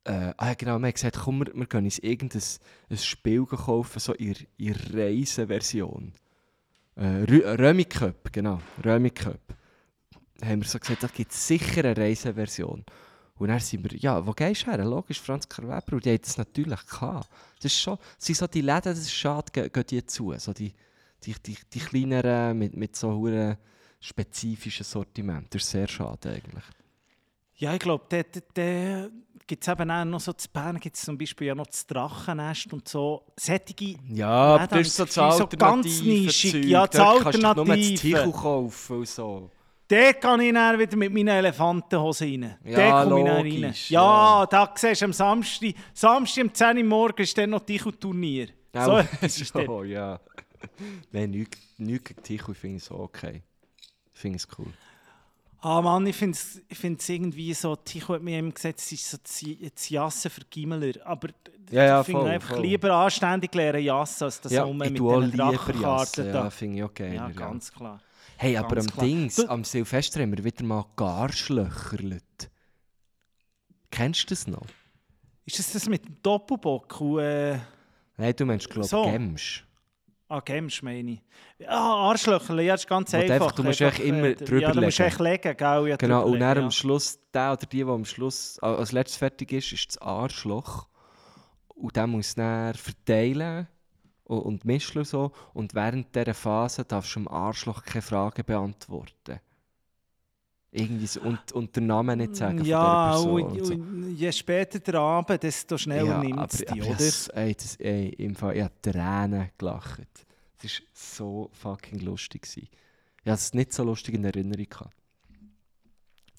Äh, 0.06 0.34
ah, 0.38 0.48
ja, 0.48 0.54
genau, 0.56 0.80
wir 0.80 0.88
haben 0.88 0.94
gesagt, 0.94 1.20
komm, 1.24 1.40
wir, 1.46 1.54
wir 1.54 1.66
können 1.68 1.86
uns 1.86 2.00
irgendein 2.00 2.42
ein 2.90 2.98
Spiel 2.98 3.46
kaufen, 3.46 4.00
so 4.00 4.14
in, 4.14 4.36
in 4.58 4.74
Reiseversion. 4.92 6.14
Äh, 6.96 7.02
Rö- 7.26 7.60
Römi 7.60 7.86
Cup, 7.86 8.32
genau. 8.34 8.60
Römi 8.84 9.12
Cup. 9.12 9.40
Haben 10.44 10.62
wir 10.62 10.68
so 10.68 10.80
gesagt, 10.80 11.04
da 11.04 11.08
gibt 11.08 11.32
es 11.32 11.48
sicher 11.48 11.84
eine 11.86 11.96
Reiseversion. 11.96 12.86
Und 13.40 13.48
dann 13.48 13.60
sind 13.60 13.90
wir, 13.90 13.98
ja, 13.98 14.26
wo 14.26 14.34
gehst 14.34 14.64
du 14.64 14.72
her? 14.72 14.84
Logisch, 14.84 15.22
Franz 15.22 15.48
Karl 15.48 15.70
Weber. 15.70 15.94
Und 15.94 16.06
die 16.06 16.10
haben 16.10 16.22
das 16.22 16.38
natürlich 16.38 16.86
gehabt. 16.86 17.30
Das 17.62 17.72
ist 17.72 17.80
schon, 17.80 17.98
das 18.18 18.26
sind 18.26 18.36
so 18.36 18.48
die 18.48 18.62
Läden, 18.62 18.84
das 18.84 19.00
ist 19.00 19.14
schade, 19.14 19.52
gehen, 19.52 19.72
gehen 19.72 19.86
die 19.90 20.06
zu. 20.06 20.34
So 20.38 20.52
die, 20.52 20.74
die, 21.24 21.34
die, 21.46 21.58
die 21.74 21.80
kleineren 21.80 22.60
mit, 22.60 22.76
mit 22.76 22.98
so 22.98 23.14
hure 23.14 23.58
spezifischen 24.02 24.84
Sortiment. 24.84 25.54
Das 25.56 25.64
ist 25.64 25.70
sehr 25.70 25.88
schade 25.88 26.30
eigentlich. 26.30 26.66
Ja, 27.56 27.74
ich 27.74 27.80
glaube, 27.80 28.06
da, 28.10 28.24
da, 28.24 28.40
da 28.54 29.10
gibt 29.48 29.64
es 29.64 29.68
eben 29.68 29.90
auch 29.92 30.06
noch 30.06 30.20
so 30.20 30.34
zu 30.34 30.50
Bern, 30.50 30.80
gibt 30.80 30.96
es 30.98 31.02
zum 31.02 31.18
Beispiel 31.18 31.48
ja 31.48 31.56
noch 31.56 31.68
das 31.68 31.88
Drachennest 31.88 32.74
und 32.74 32.88
so. 32.88 33.26
Sättige 33.38 33.96
Ja, 34.10 34.28
aber 34.56 34.68
das 34.68 34.88
ist 34.88 34.96
so 34.98 35.06
das 35.06 35.18
alternative 35.18 36.10
nischig. 36.10 36.52
Zeug. 36.52 36.66
Ja, 36.66 36.88
das 36.88 37.02
Dort 37.02 37.24
kannst 37.24 37.38
du 37.38 37.42
nur 37.42 37.56
das 37.56 37.60
Alternative. 37.70 38.00
Tichel 38.00 38.32
kaufen 38.32 38.98
und 38.98 39.08
so. 39.08 39.52
Dort 39.92 40.22
kann 40.22 40.40
ich 40.42 40.54
dann 40.54 40.78
wieder 40.80 40.96
mit 40.96 41.12
meinen 41.12 41.28
Elefantenhosen 41.30 42.44
rein. 42.44 42.58
Ja, 42.64 42.78
Dort 42.78 43.10
komme 43.10 43.20
ich 43.20 43.26
dann 43.26 43.36
rein. 43.38 43.62
logisch, 43.62 43.92
Ja, 43.92 44.40
ja. 44.42 44.46
da 44.46 44.72
siehst 44.76 45.02
du 45.02 45.06
am 45.06 45.14
Samstag, 45.14 45.74
Samstag 45.94 46.44
um 46.44 46.54
10 46.54 46.78
Uhr 46.78 46.84
morgens 46.84 47.30
ist 47.30 47.38
dann 47.38 47.50
noch 47.50 47.66
Tichu-Turnier. 47.66 48.48
So, 48.74 48.80
Auch 48.80 49.04
das 49.22 49.42
ist 49.42 49.48
schon, 49.52 49.88
ja. 49.90 50.20
Nein, 51.12 51.32
nichts 51.32 51.58
nichts 51.78 52.10
gegen 52.10 52.22
Tichel 52.22 52.54
finde 52.54 52.78
ich 52.78 52.84
so 52.84 52.96
okay. 53.00 53.42
Ich 54.14 54.20
finde 54.20 54.38
es 54.38 54.48
cool. 54.58 54.68
Ah 55.62 55.82
Mann, 55.82 56.06
ich 56.06 56.16
finde 56.16 56.38
es 56.38 56.62
ich 56.68 56.78
find's 56.78 57.10
irgendwie 57.10 57.54
so, 57.54 57.76
Ticho 57.76 58.14
hat 58.14 58.22
mir 58.22 58.38
eben 58.38 58.54
gesagt, 58.54 58.80
es 58.80 58.92
ist 58.92 59.10
so 59.10 59.18
das 59.18 59.90
Jassen 59.90 60.30
für 60.32 60.42
Gimmeler. 60.50 60.94
Aber 61.06 61.30
Ja, 61.72 61.84
ja, 61.86 62.00
ich 62.02 62.06
finde 62.06 62.26
einfach 62.26 62.56
voll. 62.56 62.62
lieber 62.62 62.92
anständig 62.92 63.54
lernen 63.56 63.84
Jassen, 63.84 64.26
als 64.26 64.40
das 64.40 64.52
Ja, 64.52 64.68
ich 64.68 64.74
mit 64.74 64.90
lieber 64.92 65.22
Drachenkarten. 65.28 66.28
Ja, 66.34 66.50
finde 66.50 66.90
ich. 66.94 67.00
Ja, 67.00 67.14
ja. 67.14 67.30
ganz 67.30 67.72
klar. 67.74 68.00
Hey, 68.42 68.56
aber 68.56 68.78
am 68.78 68.88
klar. 68.88 69.06
Dings, 69.06 69.36
Du- 69.36 69.50
am 69.50 69.64
Silvester 69.66 70.22
haben 70.22 70.36
wir 70.36 70.44
wieder 70.44 70.64
mal 70.64 70.86
Garschlöcherlet. 70.96 72.50
Kennst 73.92 74.24
du 74.24 74.28
das 74.28 74.48
noch? 74.48 74.66
Ist 75.46 75.60
das 75.60 75.74
das 75.74 75.90
mit 75.90 76.06
dem 76.06 76.22
Doppelbock 76.22 77.02
und... 77.02 77.20
Äh, 77.20 77.60
Nein, 78.18 78.34
du 78.38 78.46
meinst, 78.46 78.70
glaube 78.70 78.86
ich, 78.86 78.90
So. 78.92 79.04
Gemsch. 79.04 79.66
ah, 80.30 80.40
Games 80.40 80.82
meine 80.82 81.12
ich. 81.12 81.22
Ja, 81.58 81.70
Arschlöcher, 81.72 82.62
ja, 82.62 82.74
das 82.76 82.82
ist 82.84 82.88
ganz 82.88 83.14
einfach. 83.14 83.34
einfach- 83.34 83.52
du 83.52 83.64
musst 83.64 83.82
echt 83.82 84.00
immer 84.00 84.28
äh, 84.28 84.36
drüber 84.36 84.62
Ja, 84.62 84.72
du 84.72 84.82
musst 84.82 85.00
echt 85.02 85.20
legen, 85.20 85.58
gell? 85.58 85.88
Ja, 85.90 85.96
Genau, 85.98 86.26
und 86.26 86.40
dann 86.40 86.56
legen, 86.56 86.66
am 86.66 86.72
Schluss, 86.72 87.20
der 87.34 87.52
oder 87.54 87.66
die, 87.66 87.78
die 87.78 87.84
am 87.84 88.06
Schluss 88.06 88.58
a- 88.62 88.76
als 88.76 88.92
letztes 88.94 89.18
fertig 89.18 89.52
ist, 89.52 89.74
ist 89.74 89.88
das 89.90 89.98
Arschloch. 89.98 90.88
Und 91.70 91.96
der 91.96 92.08
muss 92.08 92.36
dann 92.36 92.74
verteilen 92.76 93.68
und, 94.30 94.64
und 94.66 95.06
so. 95.08 95.32
Und 95.54 95.74
während 95.74 96.16
dieser 96.16 96.34
Phase 96.34 96.86
darfst 96.86 97.16
du 97.16 97.20
dem 97.20 97.28
Arschloch 97.28 97.84
keine 97.84 98.02
Fragen 98.02 98.44
beantworten. 98.46 99.40
Irgendwie 100.72 101.08
so, 101.08 101.22
und, 101.22 101.52
und 101.52 101.76
den 101.76 101.88
Namen 101.88 102.20
nicht 102.20 102.36
sagen 102.36 102.64
Ja, 102.64 103.12
von 103.18 103.36
Person. 103.42 103.42
und 103.44 103.66
so. 103.66 103.74
und 103.74 104.16
je 104.16 104.32
später 104.32 104.80
der 104.80 104.96
Abend, 105.00 105.42
desto 105.42 105.80
schneller 105.80 106.06
Ja, 106.06 106.20
nimmt 106.20 106.54
es 106.54 106.60
dich, 106.60 106.84
oder? 106.84 106.96
Das, 106.96 107.28
ey, 107.30 107.56
das, 107.56 107.76
ey, 107.78 108.10
im 108.10 108.36
Fall, 108.36 108.56
ich 108.56 108.62
habe 108.64 108.74
Tränen 108.82 109.50
gelacht. 109.58 110.28
Das 110.62 110.72
war 110.80 110.88
so 110.94 111.50
fucking 111.54 112.00
lustig. 112.02 112.44
gewesen. 112.44 112.68
Ich 113.24 113.32
hatte 113.32 113.34
es 113.40 113.54
nicht 113.56 113.74
so 113.74 113.84
lustig 113.84 114.14
in 114.14 114.24
Erinnerung. 114.26 114.66
Gehabt. 114.70 114.94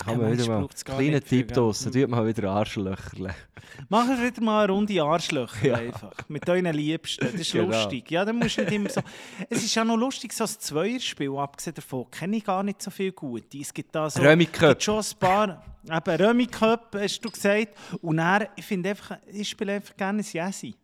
Ja, 0.06 0.14
man 0.14 0.32
wieder 0.32 0.48
mal 0.48 0.68
kleinen 0.84 1.22
Tipp 1.24 1.52
draussen, 1.52 1.92
tut 1.92 2.08
mal 2.08 2.26
wieder 2.26 2.50
Arschlöcher. 2.50 3.34
Mach 3.88 4.06
wieder 4.08 4.42
mal 4.42 4.64
eine 4.64 4.72
Runde 4.72 5.02
Arschlöcher 5.02 5.66
Ja. 5.66 5.74
einfach. 5.76 6.12
Mit 6.28 6.48
euren 6.48 6.74
Liebsten. 6.74 7.24
Das 7.24 7.34
ist 7.34 7.52
Genau. 7.52 7.66
lustig. 7.66 8.10
Ja, 8.10 8.24
dann 8.24 8.38
musst 8.38 8.56
du 8.56 8.62
nicht 8.62 8.72
immer 8.72 8.88
so. 8.88 9.00
Es 9.48 9.62
ist 9.62 9.74
ja 9.74 9.84
noch 9.84 9.96
lustig, 9.96 10.32
so 10.32 10.44
ein 10.44 10.48
Zweierspiel, 10.50 11.36
abgesehen 11.36 11.74
davon, 11.74 12.10
kenne 12.10 12.36
ich 12.38 12.44
gar 12.44 12.62
nicht 12.62 12.80
so 12.82 12.90
viel 12.90 13.12
gute. 13.12 13.58
Es 13.58 13.72
gibt 13.74 13.94
da 13.94 14.08
so. 14.08 14.20
Gibt 14.22 14.82
schon 14.82 14.98
ein 14.98 15.04
paar. 15.18 15.62
Eben, 15.88 16.16
Römi 16.26 16.46
Cup, 16.46 16.96
hast 16.98 17.20
du 17.20 17.30
gesagt. 17.30 17.68
Und 18.02 18.16
dann, 18.18 18.46
ich 18.56 18.64
finde 18.64 18.90
einfach, 18.90 19.18
ich 19.32 19.48
spiele 19.48 19.74
einfach 19.74 19.96
gerne 19.96 20.20
ein 20.22 20.26
Jessi. 20.30 20.74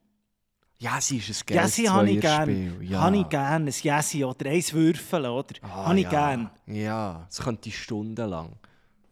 Ja, 0.79 1.01
sie 1.01 1.17
ist 1.19 1.29
ein 1.31 1.55
geiles 1.57 1.77
Jessi 1.79 1.89
habe 1.89 2.11
ich 2.11 2.21
gerne. 2.21 2.73
Ja. 2.83 3.01
Habe 3.01 3.17
ich 3.17 3.29
gerne. 3.31 3.71
Ein 3.71 3.75
Jessi 3.83 4.23
oder 4.25 4.51
eins 4.51 4.73
Würfeln, 4.75 5.25
oder? 5.25 5.55
Ah, 5.63 5.87
habe 5.87 5.97
ich 5.99 6.05
ja. 6.05 6.11
gerne. 6.11 6.51
Ja, 6.67 7.27
es 7.31 7.39
könnte 7.39 7.71
stundenlang. 7.71 8.53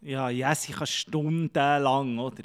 Ja, 0.05 0.29
Jessi 0.29 0.71
kann 0.71 0.85
stundenlang, 0.87 2.19
oder? 2.19 2.43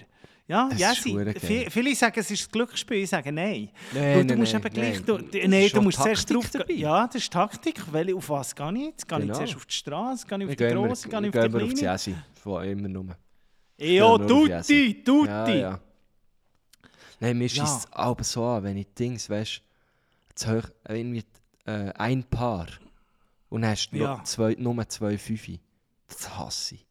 Ja, 0.49 0.69
Das. 0.71 1.05
Vi- 1.05 1.71
Viele 1.71 1.95
sagen, 1.95 2.19
es 2.19 2.31
ist 2.31 2.49
ein 2.49 2.53
Glücksspiel, 2.53 3.05
ich 3.05 3.11
sage 3.11 3.31
nein. 3.31 3.69
Nein, 3.93 4.27
du 4.27 4.35
nein, 4.35 4.39
musst 4.41 4.53
nein, 4.55 4.63
eben 4.65 4.75
gleich. 4.75 5.05
Du, 5.05 5.19
Das 5.19 5.47
nein, 5.47 5.69
du 5.73 5.83
musst 5.83 5.99
zuerst 6.03 6.29
drauf. 6.35 6.51
dabei. 6.51 6.73
Ja, 6.73 7.07
das 7.07 7.17
ist 7.17 7.33
Taktik. 7.33 7.81
Weil 7.93 8.13
auf 8.15 8.29
was 8.31 8.57
gehe 8.57 8.73
ich 8.75 8.81
jetzt? 8.87 9.09
Gehe 9.09 9.19
ich 9.19 9.25
Genau. 9.27 9.35
zuerst 9.35 9.57
auf 9.57 9.67
die 9.67 9.75
Straße? 9.75 10.27
Gehe 10.27 10.39
ich 10.39 10.45
auf 10.45 10.57
die 10.57 10.75
grosse? 10.75 11.09
Gehe 11.09 11.21
ich 11.21 11.27
auf 11.27 11.33
die 11.33 11.39
immer 11.39 11.63
auf 11.63 11.69
die 11.75 11.75
kleine? 11.77 12.25
Von 12.43 12.65
immer 12.65 12.89
nur. 12.89 13.17
Auf 14.03 14.27
tutti, 14.27 15.05
tutti. 15.05 15.29
Ja, 15.29 15.49
ja. 15.55 15.81
Nein, 17.21 17.39
mir 17.39 17.47
Ja. 17.47 17.63
ist 17.65 17.71
es 17.87 17.93
aber 17.93 18.25
so 18.25 18.45
an, 18.45 18.65
wenn 18.65 18.77
ich 18.79 18.89
Dings, 18.95 19.29
weißt 19.31 19.63
du, 20.47 20.63
irgendwie 20.89 21.25
äh, 21.67 21.93
ein 21.93 22.25
Paar 22.25 22.67
und 23.51 23.63
dann 23.63 23.71
hast 23.73 23.91
du 23.91 23.99
Ja. 23.99 24.17
noch 24.17 24.25
zwei, 24.25 24.57
nur 24.59 24.89
zwei 24.89 25.17
Fünfe. 25.19 25.59
Das 26.09 26.37
hasse 26.37 26.75
ich. 26.77 26.87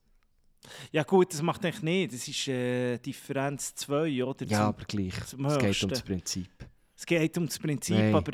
Ja 0.91 1.03
gut, 1.03 1.33
das 1.33 1.41
macht 1.41 1.63
eigentlich 1.65 1.81
nicht. 1.83 2.13
Das 2.13 2.27
ist 2.27 2.47
äh, 2.47 2.97
Differenz 2.97 3.73
2, 3.75 4.23
oder? 4.23 4.45
Ja, 4.45 4.57
Zum- 4.59 4.65
aber 4.67 4.85
gleich. 4.85 5.13
Es 5.17 5.31
geht 5.35 5.83
um 5.83 5.89
das 5.89 6.01
Prinzip. 6.01 6.49
Es 6.95 7.05
geht 7.05 7.37
um 7.37 7.45
das 7.45 7.57
Prinzip, 7.59 7.95
Nein. 7.97 8.15
aber 8.15 8.33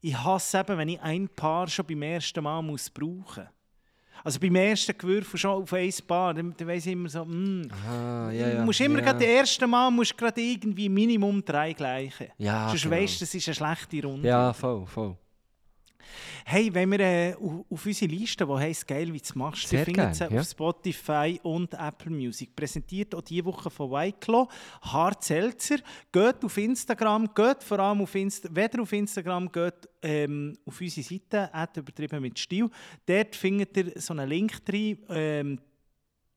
ich 0.00 0.16
hasse 0.16 0.58
eben, 0.58 0.76
wenn 0.78 0.88
ich 0.90 1.00
ein 1.00 1.28
Paar 1.28 1.66
schon 1.68 1.86
beim 1.86 2.02
ersten 2.02 2.44
Mal 2.44 2.60
muss 2.60 2.90
brauchen 2.90 3.48
Also 4.22 4.38
beim 4.38 4.54
ersten 4.56 4.96
Gewürfel 4.96 5.38
schon 5.38 5.62
auf 5.62 5.72
ein 5.72 5.90
Paar, 6.06 6.34
dann, 6.34 6.54
dann 6.56 6.68
weiss 6.68 6.84
ich 6.84 6.92
immer 6.92 7.08
so, 7.08 7.24
mm, 7.24 7.62
Ah, 7.88 8.30
ja, 8.30 8.48
ja. 8.48 8.58
Du 8.58 8.64
musst 8.66 8.80
immer 8.80 8.98
ja. 8.98 9.04
gerade 9.06 9.18
das 9.20 9.28
erste 9.28 9.66
Mal 9.66 9.90
musst 9.90 10.16
gerade 10.18 10.40
irgendwie 10.40 10.88
Minimum 10.90 11.42
drei 11.44 11.72
gleichen. 11.72 12.28
Ja, 12.36 12.68
Sonst 12.68 12.82
genau. 12.82 12.96
weisst 12.96 13.20
du, 13.20 13.24
das 13.24 13.34
ist 13.34 13.48
eine 13.48 13.54
schlechte 13.54 14.06
Runde. 14.06 14.28
Ja, 14.28 14.52
voll, 14.52 14.86
voll. 14.86 15.16
Hey, 16.44 16.72
wenn 16.72 16.90
wir 16.90 17.00
äh, 17.00 17.34
auf, 17.34 17.86
unsere 17.86 18.10
Liste, 18.10 18.46
die 18.46 18.52
heisst 18.52 18.86
«Geil, 18.86 19.12
wie 19.12 19.18
du 19.18 19.24
es 19.24 19.34
machst», 19.34 19.68
Sehr 19.68 19.84
die 19.84 19.92
findet 19.92 20.18
ja. 20.18 20.28
auf 20.28 20.46
Spotify 20.46 21.40
und 21.42 21.74
Apple 21.74 22.10
Music. 22.10 22.54
Präsentiert 22.54 23.14
auch 23.14 23.22
diese 23.22 23.44
Woche 23.44 23.70
von 23.70 23.90
Weiklo, 23.90 24.48
Hart 24.82 25.24
Seltzer. 25.24 25.76
Geht 26.12 26.44
auf 26.44 26.56
Instagram, 26.56 27.32
geht 27.34 27.62
vor 27.62 27.78
allem 27.78 28.02
auf 28.02 28.14
Instagram, 28.14 28.56
weder 28.56 28.82
auf 28.82 28.92
Instagram, 28.92 29.50
geht 29.50 29.88
ähm, 30.02 30.56
auf 30.64 30.80
unsere 30.80 31.06
Seite, 31.06 31.52
«Ad 31.54 31.80
übertrieben 31.80 32.20
mit 32.20 32.38
Stil». 32.38 32.68
Dort 33.06 33.36
findet 33.36 33.76
ihr 33.76 33.92
so 33.96 34.12
einen 34.12 34.28
Link 34.28 34.64
drin, 34.64 34.98
ähm, 35.08 35.58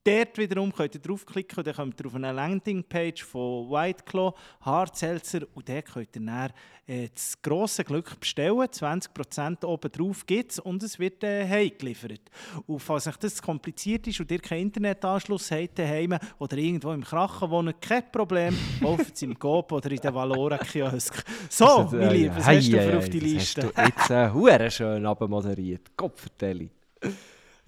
Dort 0.07 0.37
wiederum 0.37 0.71
könnt 0.71 0.95
ihr 0.95 1.01
draufklicken 1.01 1.57
und 1.57 1.67
dann 1.67 1.75
kommt 1.75 1.99
ihr 1.99 2.05
auf 2.05 2.15
eine 2.15 2.31
Landingpage 2.31 3.25
von 3.25 3.69
White 3.69 4.05
Claw, 4.05 4.33
Hard 4.61 4.95
Seltzer 4.95 5.41
und 5.53 5.67
dort 5.67 5.83
könnt 5.83 6.15
ihr 6.15 6.21
dann 6.21 6.53
äh, 6.87 7.09
das 7.13 7.41
grosse 7.41 7.83
Glück 7.83 8.17
bestellen. 8.17 8.57
20% 8.57 9.65
oben 9.65 9.91
drauf 9.91 10.25
gibt 10.25 10.53
es 10.53 10.59
und 10.59 10.81
es 10.81 10.97
wird 10.97 11.25
äh, 11.25 11.45
heimgeliefert. 11.45 12.21
Und 12.67 12.79
falls 12.79 13.07
euch 13.07 13.17
das 13.17 13.35
zu 13.35 13.43
kompliziert 13.43 14.07
ist 14.07 14.21
und 14.21 14.31
ihr 14.31 14.39
keinen 14.39 14.67
Internetanschluss 14.67 15.51
habt 15.51 15.77
daheim 15.77 16.17
oder 16.39 16.55
irgendwo 16.55 16.93
im 16.93 17.03
Krachen 17.03 17.49
wohnt, 17.49 17.81
kein 17.81 18.09
Problem, 18.09 18.57
kauft 18.81 19.13
es 19.13 19.21
im 19.23 19.37
Coop 19.37 19.73
oder 19.73 19.91
in 19.91 19.99
der 19.99 20.15
Valora-Kiosk. 20.15 21.21
So, 21.49 21.89
mein 21.91 22.01
äh, 22.01 22.13
Lieber, 22.13 22.37
was 22.37 22.45
hei, 22.45 22.55
hast 22.55 22.71
du 22.71 22.77
hei, 22.77 22.91
für 22.91 22.97
auf 22.97 23.03
hei, 23.03 23.09
die 23.09 23.19
das 23.19 23.29
Liste? 23.29 23.71
Hast 23.75 24.09
du 24.09 24.47
jetzt 24.47 24.61
äh, 24.61 24.71
schön 24.71 25.05
abmoderiert. 25.05 25.97
Kopfvertelli. 25.97 26.69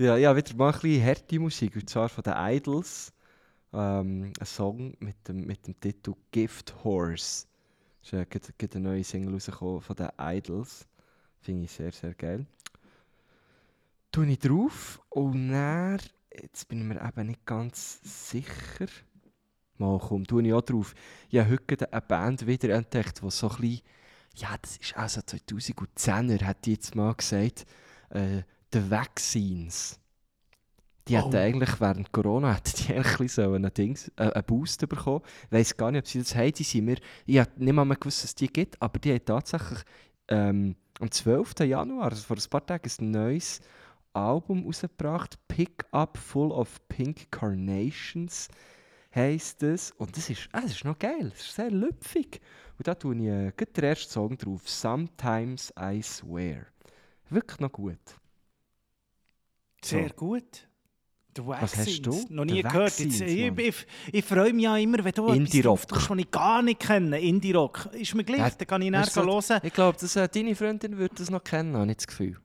Ja, 0.01 0.15
ja, 0.15 0.33
wieder 0.33 0.55
mal 0.55 0.73
ein 0.73 0.79
bisschen 0.79 1.05
harte 1.05 1.39
Musik. 1.39 1.75
Und 1.75 1.89
zwar 1.89 2.07
von 2.07 2.23
den 2.23 2.33
Idols. 2.37 3.11
ähm, 3.73 4.31
einen 4.39 4.45
Song 4.45 4.95
mit 4.99 5.27
dem, 5.27 5.45
mit 5.45 5.67
dem 5.67 5.77
Titel 5.77 6.13
Gift 6.31 6.73
Horse. 6.85 7.45
Das 8.09 8.13
ist 8.13 8.63
äh, 8.63 8.67
eine 8.71 8.79
neue 8.79 9.03
Single 9.03 9.33
rausgekommen 9.33 9.81
von 9.81 9.97
den 9.97 10.09
Idols. 10.17 10.87
Finde 11.41 11.65
ich 11.65 11.71
sehr, 11.73 11.91
sehr 11.91 12.13
geil. 12.13 12.45
Tue 14.09 14.27
ich 14.27 14.39
drauf 14.39 15.01
und 15.09 15.51
dann, 15.51 15.99
jetzt 16.33 16.69
bin 16.69 16.79
ich 16.79 16.85
mir 16.85 17.05
eben 17.05 17.27
nicht 17.27 17.45
ganz 17.45 17.99
sicher. 18.01 18.87
Mal 19.79 19.99
komm, 19.99 20.25
tue 20.25 20.47
ich 20.47 20.53
auch 20.53 20.61
drauf. 20.61 20.95
Ich 21.29 21.39
habe 21.39 21.51
heute 21.51 21.91
eine 21.91 22.01
Band 22.01 22.47
wiederentdeckt, 22.47 23.21
die 23.21 23.29
so 23.29 23.49
ein 23.49 23.57
bisschen, 23.57 23.81
ja, 24.35 24.55
das 24.61 24.77
ist 24.77 24.95
also 24.95 25.19
2010er, 25.19 26.41
hat 26.45 26.65
die 26.65 26.71
jetzt 26.71 26.95
mal 26.95 27.13
gesagt, 27.15 27.65
äh, 28.11 28.43
The 28.73 28.89
Vaccines. 28.89 29.99
Die 31.07 31.15
Oh. 31.15 31.19
hatten 31.19 31.35
eigentlich 31.37 31.79
während 31.81 32.11
Corona 32.11 32.59
die 32.87 32.93
eigentlich 32.93 33.19
ein 33.19 33.27
so 33.27 33.53
einen, 33.53 33.73
Dings, 33.73 34.09
äh, 34.15 34.31
einen 34.31 34.43
Boost 34.45 34.87
bekommen. 34.87 35.21
Ich 35.45 35.51
weiss 35.51 35.75
gar 35.77 35.91
nicht, 35.91 36.01
ob 36.01 36.07
sie 36.07 36.19
das 36.19 36.35
haben. 36.35 36.51
Die 36.53 36.63
sind 36.63 36.85
mir, 36.85 36.97
ich 37.25 37.39
habe 37.39 37.51
nicht 37.57 37.73
mal 37.73 37.85
mehr 37.85 37.97
gewusst, 37.97 38.19
dass 38.23 38.29
es 38.31 38.35
die 38.35 38.47
gibt, 38.47 38.79
aber 38.81 38.99
die 38.99 39.11
haben 39.13 39.25
tatsächlich 39.25 39.79
ähm, 40.27 40.75
am 40.99 41.09
12. 41.09 41.61
Januar, 41.61 42.11
also 42.11 42.23
vor 42.23 42.37
ein 42.37 42.49
paar 42.49 42.65
Tagen, 42.65 42.91
ein 42.99 43.11
neues 43.11 43.59
Album 44.13 44.65
rausgebracht. 44.65 45.39
Pick 45.47 45.85
Up 45.91 46.17
Full 46.17 46.51
of 46.51 46.79
Pink 46.89 47.31
Carnations 47.31 48.49
heisst 49.15 49.63
es. 49.63 49.91
Und 49.91 50.15
das 50.15 50.29
ist, 50.29 50.47
ah, 50.51 50.61
das 50.61 50.71
ist 50.71 50.85
noch 50.85 50.99
geil, 50.99 51.29
das 51.31 51.39
ist 51.41 51.55
sehr 51.55 51.71
lüpfig. 51.71 52.39
Und 52.77 52.87
da 52.87 52.93
tue 52.93 53.15
ich 53.15 53.23
äh, 53.23 53.51
den 53.65 53.83
ersten 53.83 54.11
Song 54.11 54.37
drauf. 54.37 54.69
Sometimes 54.69 55.73
I 55.79 56.01
Swear. 56.03 56.67
Wirklich 57.31 57.59
noch 57.59 57.71
gut. 57.71 57.97
Sehr 59.83 60.09
So. 60.09 60.13
gut. 60.15 60.67
The 61.37 61.45
Was 61.45 61.77
hast 61.77 62.05
du? 62.05 62.11
Noch 62.29 62.43
The 62.45 62.51
nie 62.53 62.61
gehört. 62.63 62.99
Jetzt, 62.99 63.21
ich, 63.21 63.57
ich, 63.57 63.75
ich 64.11 64.25
freue 64.25 64.51
mich 64.51 64.63
ja 64.63 64.75
immer, 64.77 64.97
wenn 65.03 65.11
du 65.13 65.23
etwas 65.25 65.37
Indie-Rock. 65.37 65.63
drauf 65.63 65.85
tust, 65.85 66.09
was 66.09 66.17
ich 66.17 66.31
gar 66.31 66.61
nicht 66.63 66.79
kenne. 66.79 67.19
Indie-Rock. 67.19 67.89
Ist 67.93 68.15
mir 68.15 68.23
gleich, 68.23 68.39
Ja, 68.39 68.49
dann 68.49 68.67
kann 68.67 68.81
ich 68.81 68.89
nachher 68.89 69.23
hören. 69.23 69.59
Ich 69.63 69.73
glaube, 69.73 69.97
dass, 69.99 70.15
äh, 70.15 70.27
deine 70.27 70.55
Freundin 70.55 70.97
würde 70.97 71.15
das 71.15 71.29
noch 71.29 71.43
kennen, 71.43 71.77
habe 71.77 71.89
ich 71.91 71.97
das 71.97 72.07
Gefühl. 72.07 72.37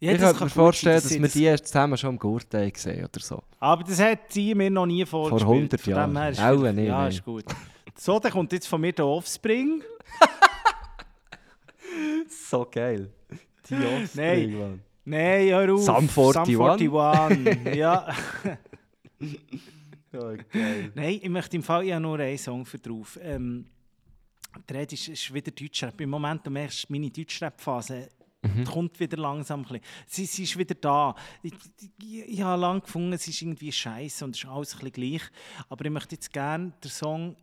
Ja, 0.00 0.12
ich 0.12 0.18
könnte 0.18 0.34
kann 0.38 0.46
mir 0.46 0.50
vorstellen, 0.50 0.94
dass 0.96 1.08
sie 1.10 1.16
wir 1.18 1.22
das- 1.24 1.32
die 1.34 1.44
erst 1.44 1.66
zusammen 1.66 1.98
schon 1.98 2.08
am 2.10 2.18
Gurteil 2.18 2.70
gesehen 2.70 3.04
oder 3.04 3.20
so. 3.20 3.42
Aber 3.60 3.84
das 3.84 4.00
hat 4.00 4.32
sie 4.32 4.54
mir 4.54 4.70
noch 4.70 4.86
nie 4.86 5.04
vorgespielt. 5.04 5.46
100 5.46 5.80
Von 5.80 5.92
dem 5.92 5.96
Jahren. 5.98 6.16
her 6.16 6.30
ist 6.30 6.40
Auch 6.40 6.72
nicht, 6.72 6.86
Ja, 6.88 6.98
nein. 7.02 7.08
ist 7.10 7.22
gut. 7.24 7.44
So, 7.96 8.18
dann 8.18 8.32
kommt 8.32 8.50
jetzt 8.54 8.66
von 8.66 8.80
mir 8.80 8.92
der 8.94 9.06
Offspring. 9.06 9.82
So 12.50 12.66
geil. 12.70 13.10
Die 13.68 13.74
Offspring, 13.74 14.58
Mann. 14.58 14.82
Nein, 15.10 15.48
hör 15.48 15.74
auf. 15.74 15.82
Sum 15.82 15.96
41. 15.96 16.54
Sum 16.56 16.66
41. 16.96 17.74
ja. 17.74 18.06
Geil. 20.12 20.44
Nein, 20.94 21.20
ich 21.22 21.28
möchte 21.28 21.56
im 21.56 21.62
Fall 21.62 21.84
ja 21.84 22.00
nur 22.00 22.18
einen 22.18 22.38
Song 22.38 22.64
für 22.64 22.78
drauf. 22.78 23.18
Ähm, 23.22 23.66
der 24.68 24.80
Red 24.80 24.92
ist, 24.92 25.08
ist 25.08 25.32
wieder 25.32 25.50
Deutschrap. 25.52 26.00
Im 26.00 26.10
Moment 26.10 26.44
du 26.46 26.50
merkst 26.50 26.88
meine 26.90 27.10
Deutschrap-Phase 27.10 28.08
Mhm. 28.42 28.64
kommt 28.64 28.98
wieder 28.98 29.18
langsam. 29.18 29.60
Ein 29.60 29.64
bisschen. 29.66 29.82
Sie, 30.06 30.24
sie 30.24 30.44
ist 30.44 30.56
wieder 30.56 30.74
da. 30.74 31.14
Ich, 31.42 31.52
ich, 32.00 32.18
ich 32.26 32.40
habe 32.40 32.58
lange 32.58 32.80
gefunden, 32.80 33.12
es 33.12 33.28
ist 33.28 33.42
irgendwie 33.42 33.70
scheiße 33.70 34.24
und 34.24 34.34
es 34.34 34.42
ist 34.42 34.48
alles 34.48 34.72
ein 34.72 34.78
bisschen 34.90 34.92
gleich. 35.10 35.22
Aber 35.68 35.84
ich 35.84 35.90
möchte 35.90 36.14
jetzt 36.14 36.32
gerne 36.32 36.72
den 36.82 36.90
Song 36.90 37.36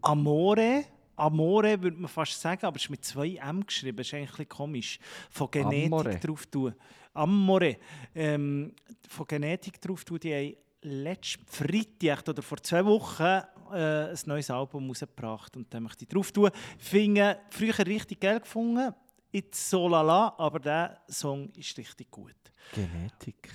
Amore. 0.00 0.84
Amore 1.18 1.82
würde 1.82 1.96
man 1.96 2.08
fast 2.08 2.40
sagen, 2.40 2.64
aber 2.64 2.76
es 2.76 2.84
ist 2.84 2.90
mit 2.90 3.04
zwei 3.04 3.36
M 3.36 3.64
geschrieben. 3.64 3.96
Das 3.96 4.06
ist 4.06 4.14
eigentlich 4.14 4.48
komisch. 4.48 4.98
Von 5.30 5.50
Genetik 5.50 5.86
Amore. 5.86 6.18
drauf 6.18 6.46
tun. 6.46 6.74
Amore. 7.14 7.76
Ähm, 8.14 8.72
von 9.08 9.26
Genetik 9.26 9.80
drauf 9.80 10.04
tun. 10.04 10.20
Die 10.20 10.32
haben 10.32 10.56
letzten 10.82 11.44
Freitag 11.46 12.28
oder 12.28 12.42
vor 12.42 12.58
zwei 12.58 12.84
Wochen 12.84 13.22
äh, 13.22 14.10
ein 14.10 14.18
neues 14.26 14.50
Album 14.50 14.88
rausgebracht. 14.88 15.56
Und 15.56 15.72
da 15.72 15.80
möchte 15.80 16.04
ich 16.04 16.08
drauf 16.08 16.30
tun. 16.32 16.50
Finde 16.78 17.40
früher 17.50 17.78
richtig 17.78 18.20
geil 18.20 18.40
gefunden. 18.40 18.94
Jetzt 19.30 19.68
so 19.68 19.88
lala, 19.88 20.34
aber 20.38 20.58
der 20.58 21.02
Song 21.08 21.50
ist 21.50 21.76
richtig 21.76 22.10
gut. 22.10 22.36
Genetik. 22.72 23.50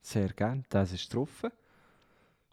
Sehr 0.00 0.28
gern. 0.28 0.64
Das 0.68 0.92
ist 0.92 1.08
getroffen. 1.08 1.50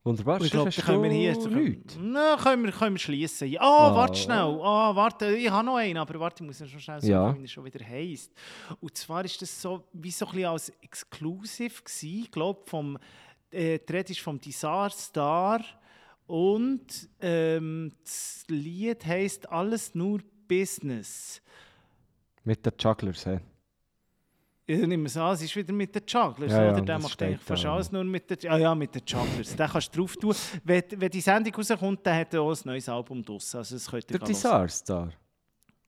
Wunderbar. 0.06 0.40
Und 0.40 0.46
ich 0.46 0.52
glaube, 0.52 0.70
können 0.72 1.02
wir 1.04 1.10
hier. 1.10 1.36
nichts? 1.50 1.98
Na, 2.00 2.38
können 2.38 2.64
wir, 2.64 2.72
können 2.72 2.94
wir 2.96 3.00
schließen. 3.00 3.48
Ja, 3.50 3.60
Ah. 3.62 3.96
warte 3.96 4.16
schnell. 4.20 4.38
Ah, 4.62 4.96
warte, 4.96 5.36
ich 5.36 5.50
habe 5.50 5.66
noch 5.66 5.78
einen, 5.78 5.98
aber 5.98 6.20
warte, 6.20 6.44
ich 6.44 6.48
muss 6.48 6.62
ihn 6.62 6.68
schon 6.68 6.80
schnell 6.80 7.02
sagen, 7.02 7.12
Ja. 7.12 7.36
wie 7.36 7.42
er 7.44 7.48
schon 7.48 7.66
wieder 7.66 7.84
heisst. 7.84 8.32
Und 8.80 8.96
zwar 8.96 9.26
ist 9.26 9.42
das 9.42 9.60
so 9.60 9.84
wie 9.94 10.12
so 10.12 10.26
ein 10.28 10.32
bisschen 10.32 10.46
als 10.48 10.70
Exclusive 10.82 11.82
gewesen. 11.84 12.20
Ich 12.24 12.32
glaube, 12.32 12.62
vom 12.68 13.00
äh, 13.50 13.80
die 13.80 13.92
Rede 13.94 14.12
ist 14.12 14.20
vom 14.22 14.40
Desar 14.40 14.92
Star 14.92 15.62
und 16.28 16.86
ähm, 17.20 17.92
das 18.04 18.44
Lied 18.48 19.04
heisst 19.08 19.50
Alles 19.50 19.96
nur 19.96 20.20
Business. 20.48 21.42
Mit 22.44 22.64
den 22.64 22.74
Jugglers, 22.78 23.26
hä? 23.26 23.40
Ich 24.68 24.80
nehme 24.88 25.06
es 25.06 25.16
an, 25.16 25.34
es 25.34 25.44
ist 25.44 25.56
wieder 25.56 25.74
mit 25.74 25.94
den 25.94 26.02
Jugglers, 26.08 26.52
Ja, 26.52 26.64
ja, 26.64 26.72
oder? 26.72 26.82
Der 26.82 26.96
das 26.96 27.04
macht 27.04 27.22
eigentlich 27.22 27.42
fast 27.42 27.66
alles 27.66 27.92
nur 27.92 28.04
mit 28.04 28.30
den 28.30 28.38
Ja, 28.42 28.58
ja, 28.58 28.74
mit 28.74 28.96
den 28.96 29.04
Jugglers. 29.06 29.56
Den 29.56 29.68
kannst 29.68 29.96
du 29.96 30.00
drauf 30.00 30.16
tun. 30.18 30.36
Wenn, 30.64 30.84
wenn 30.98 31.10
die 31.12 31.22
Sendung 31.22 31.54
rauskommt, 31.54 32.00
dann 32.06 32.20
hat 32.20 32.34
er 32.34 32.42
auch 32.42 32.52
ein 32.52 32.58
neues 32.66 32.90
Album 32.90 33.24
draussen. 33.24 33.58
Also 33.58 33.76
das 33.76 33.88
könnt 33.90 34.10
ihr 34.10 34.18
Der. 34.18 34.28
Disaster. 34.28 35.10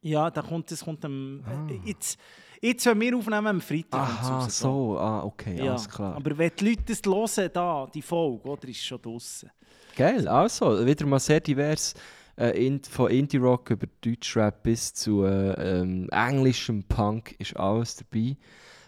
Ja, 0.01 0.29
da 0.29 0.41
kommt, 0.43 0.69
das 0.69 0.83
kommt 0.85 1.03
am... 1.05 1.43
Ah. 1.43 1.71
Äh, 1.71 1.79
jetzt, 1.89 2.19
jetzt, 2.61 2.85
wenn 2.85 3.01
wir 3.01 3.17
aufnehmen, 3.17 3.47
am 3.47 3.61
Freitag 3.61 3.99
Aha, 3.99 4.47
so. 4.47 4.97
Ah, 4.99 5.23
okay, 5.23 5.57
Ja, 5.57 5.71
alles 5.71 5.89
klar. 5.89 6.15
aber 6.15 6.37
wenn 6.37 6.51
die 6.59 6.69
Leute 6.69 6.83
das 6.85 7.01
hören, 7.03 7.49
da, 7.51 7.87
die 7.91 8.01
Folge, 8.03 8.47
oder, 8.47 8.67
ist 8.67 8.83
schon 8.85 9.01
draussen. 9.01 9.49
Geil, 9.95 10.27
also, 10.27 10.85
wieder 10.85 11.05
mal 11.07 11.19
sehr 11.19 11.39
divers. 11.39 11.95
Äh, 12.37 12.79
von 12.89 13.09
Indie-Rock 13.09 13.71
über 13.71 13.87
Deutschrap 14.01 14.63
bis 14.63 14.93
zu 14.93 15.23
äh, 15.25 15.81
ähm, 15.81 16.07
englischem 16.09 16.83
Punk 16.83 17.35
ist 17.39 17.57
alles 17.57 17.95
dabei. 17.95 18.37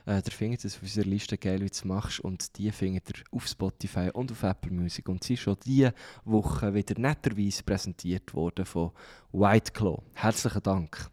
Äh, 0.05 0.21
ihr 0.25 0.31
findet 0.31 0.65
es 0.65 0.75
auf 0.75 0.83
unserer 0.83 1.05
Liste 1.05 1.37
geil, 1.37 1.59
wie 1.61 1.65
du 1.65 1.71
es 1.71 1.83
machst. 1.83 2.19
Und 2.19 2.57
die 2.57 2.71
findet 2.71 3.09
ihr 3.09 3.23
auf 3.31 3.47
Spotify 3.47 4.09
und 4.13 4.31
auf 4.31 4.43
Apple 4.43 4.71
Music. 4.71 5.09
Und 5.09 5.23
sie 5.23 5.33
ist 5.33 5.41
schon 5.41 5.57
diese 5.65 5.93
Woche 6.25 6.73
wieder 6.73 6.99
netterweise 6.99 7.63
präsentiert 7.63 8.33
worden 8.33 8.65
von 8.65 8.91
White 9.31 9.71
Claw. 9.71 10.01
Herzlichen 10.13 10.63
Dank. 10.63 11.09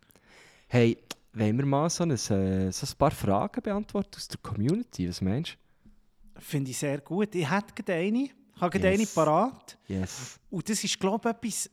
Hey, 0.69 0.99
wollen 1.33 1.59
wir 1.59 1.67
mal 1.67 1.91
so 1.91 2.05
ein, 2.05 2.11
äh, 2.11 2.17
so 2.73 2.87
ein 2.87 2.99
paar 2.99 3.11
Fragen 3.11 3.63
beantworten 3.63 4.17
aus 4.17 4.29
der 4.29 4.41
Community? 4.41 5.09
Was 5.09 5.21
meinst 5.21 5.57
Finde 6.39 6.71
ich 6.71 6.79
sehr 6.79 7.01
gut. 7.01 7.35
Ich 7.35 7.51
hätte 7.51 7.73
gerade 7.75 7.95
eine. 7.95 8.25
Ich 8.25 8.61
habe 8.61 8.79
gerade 8.79 8.91
Yes. 8.91 9.17
eine 9.17 9.27
parat. 9.27 9.79
du? 9.87 9.95
Yes. 9.95 10.39
Und 10.51 10.69
das 10.69 10.83
ist, 10.85 10.99
glaube 10.99 11.29
ich, 11.29 11.37
etwas... 11.37 11.71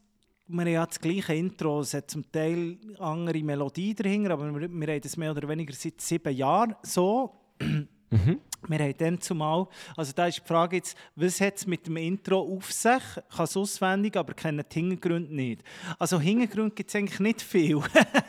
Wir 0.47 0.61
haben 0.61 0.67
ja 0.67 0.85
das 0.85 0.99
gleiche 0.99 1.33
Intro, 1.33 1.79
es 1.79 1.93
hat 1.93 2.11
zum 2.11 2.29
Teil 2.29 2.77
andere 2.99 3.41
Melodie 3.41 3.95
dahinter, 3.95 4.31
aber 4.31 4.53
wir, 4.53 4.69
wir 4.69 4.87
haben 4.87 5.01
das 5.01 5.15
mehr 5.15 5.31
oder 5.31 5.47
weniger 5.47 5.73
seit 5.73 6.01
sieben 6.01 6.35
Jahren 6.35 6.75
so. 6.81 7.31
Mhm. 7.59 8.39
Wir 8.67 8.79
haben 8.79 8.93
dann 8.97 9.21
zumal, 9.21 9.67
also 9.97 10.13
da 10.13 10.27
ist 10.27 10.41
die 10.43 10.47
Frage 10.47 10.77
jetzt, 10.77 10.97
was 11.15 11.41
hat 11.41 11.57
es 11.57 11.67
mit 11.67 11.87
dem 11.87 11.97
Intro 11.97 12.39
auf 12.39 12.71
sich? 12.71 13.01
Ich 13.29 13.35
kann 13.35 13.45
es 13.45 13.57
auswendig, 13.57 14.15
aber 14.15 14.33
kenne 14.33 14.63
die 14.63 14.79
Hintergründe 14.79 15.33
nicht. 15.33 15.63
Also 15.97 16.19
Hintergründe 16.19 16.75
gibt 16.75 16.89
es 16.89 16.95
eigentlich 16.95 17.19
nicht 17.19 17.41
viel. 17.41 17.81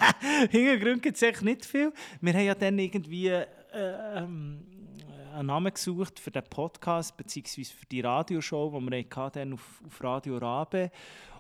Hintergründe 0.51 1.01
gibt 1.01 1.17
es 1.17 1.23
eigentlich 1.23 1.43
nicht 1.43 1.65
viel. 1.67 1.93
Wir 2.21 2.33
haben 2.33 2.47
ja 2.47 2.55
dann 2.55 2.79
irgendwie 2.79 3.29
äh, 3.29 3.47
ähm, 3.75 4.65
einen 5.35 5.47
Namen 5.49 5.73
gesucht 5.73 6.19
für 6.21 6.31
den 6.31 6.45
Podcast, 6.45 7.17
beziehungsweise 7.17 7.75
für 7.75 7.87
die 7.87 8.01
Radioshow, 8.01 8.79
die 8.79 8.91
wir 8.91 9.05
hatten, 9.17 9.55
auf, 9.55 9.83
auf 9.87 10.03
Radio 10.03 10.39
Rabe. 10.39 10.91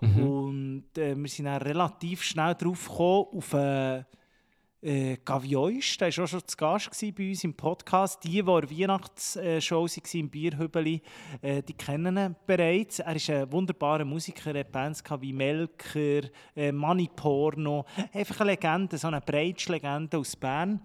Und 0.00 0.84
äh, 0.98 1.16
wir 1.16 1.28
sind 1.28 1.46
dann 1.46 1.62
relativ 1.62 2.22
schnell 2.22 2.54
drauf 2.54 2.88
gekommen, 2.88 3.26
auf 3.32 3.52
äh, 3.54 4.04
äh, 4.84 5.16
Gavioisch, 5.24 5.96
der 5.96 6.14
war 6.14 6.24
auch 6.24 6.28
schon 6.28 6.46
zu 6.46 6.56
Gast 6.56 7.14
bei 7.16 7.30
uns 7.30 7.42
im 7.44 7.54
Podcast. 7.54 8.22
Die, 8.22 8.30
die 8.30 8.38
in 8.38 8.46
der 8.46 8.70
Weihnachtsshow 8.70 9.86
waren 9.86 10.20
im 10.20 10.28
Bierhübeli, 10.28 11.00
äh, 11.40 11.62
die 11.62 11.72
kennen 11.72 12.18
ihn 12.18 12.36
bereits. 12.46 12.98
Er 12.98 13.16
ist 13.16 13.30
ein 13.30 13.50
wunderbarer 13.50 14.04
Musiker, 14.04 14.54
er 14.54 14.60
hat 14.60 14.72
Bands 14.72 15.02
wie 15.20 15.32
Melker, 15.32 16.28
äh, 16.54 16.70
Money 16.70 17.08
Porno. 17.16 17.86
Einfach 18.12 18.40
eine 18.40 18.50
Legende, 18.50 18.98
so 18.98 19.08
eine 19.08 19.22
Breitsch-Legende 19.22 20.18
aus 20.18 20.36
Bern. 20.36 20.80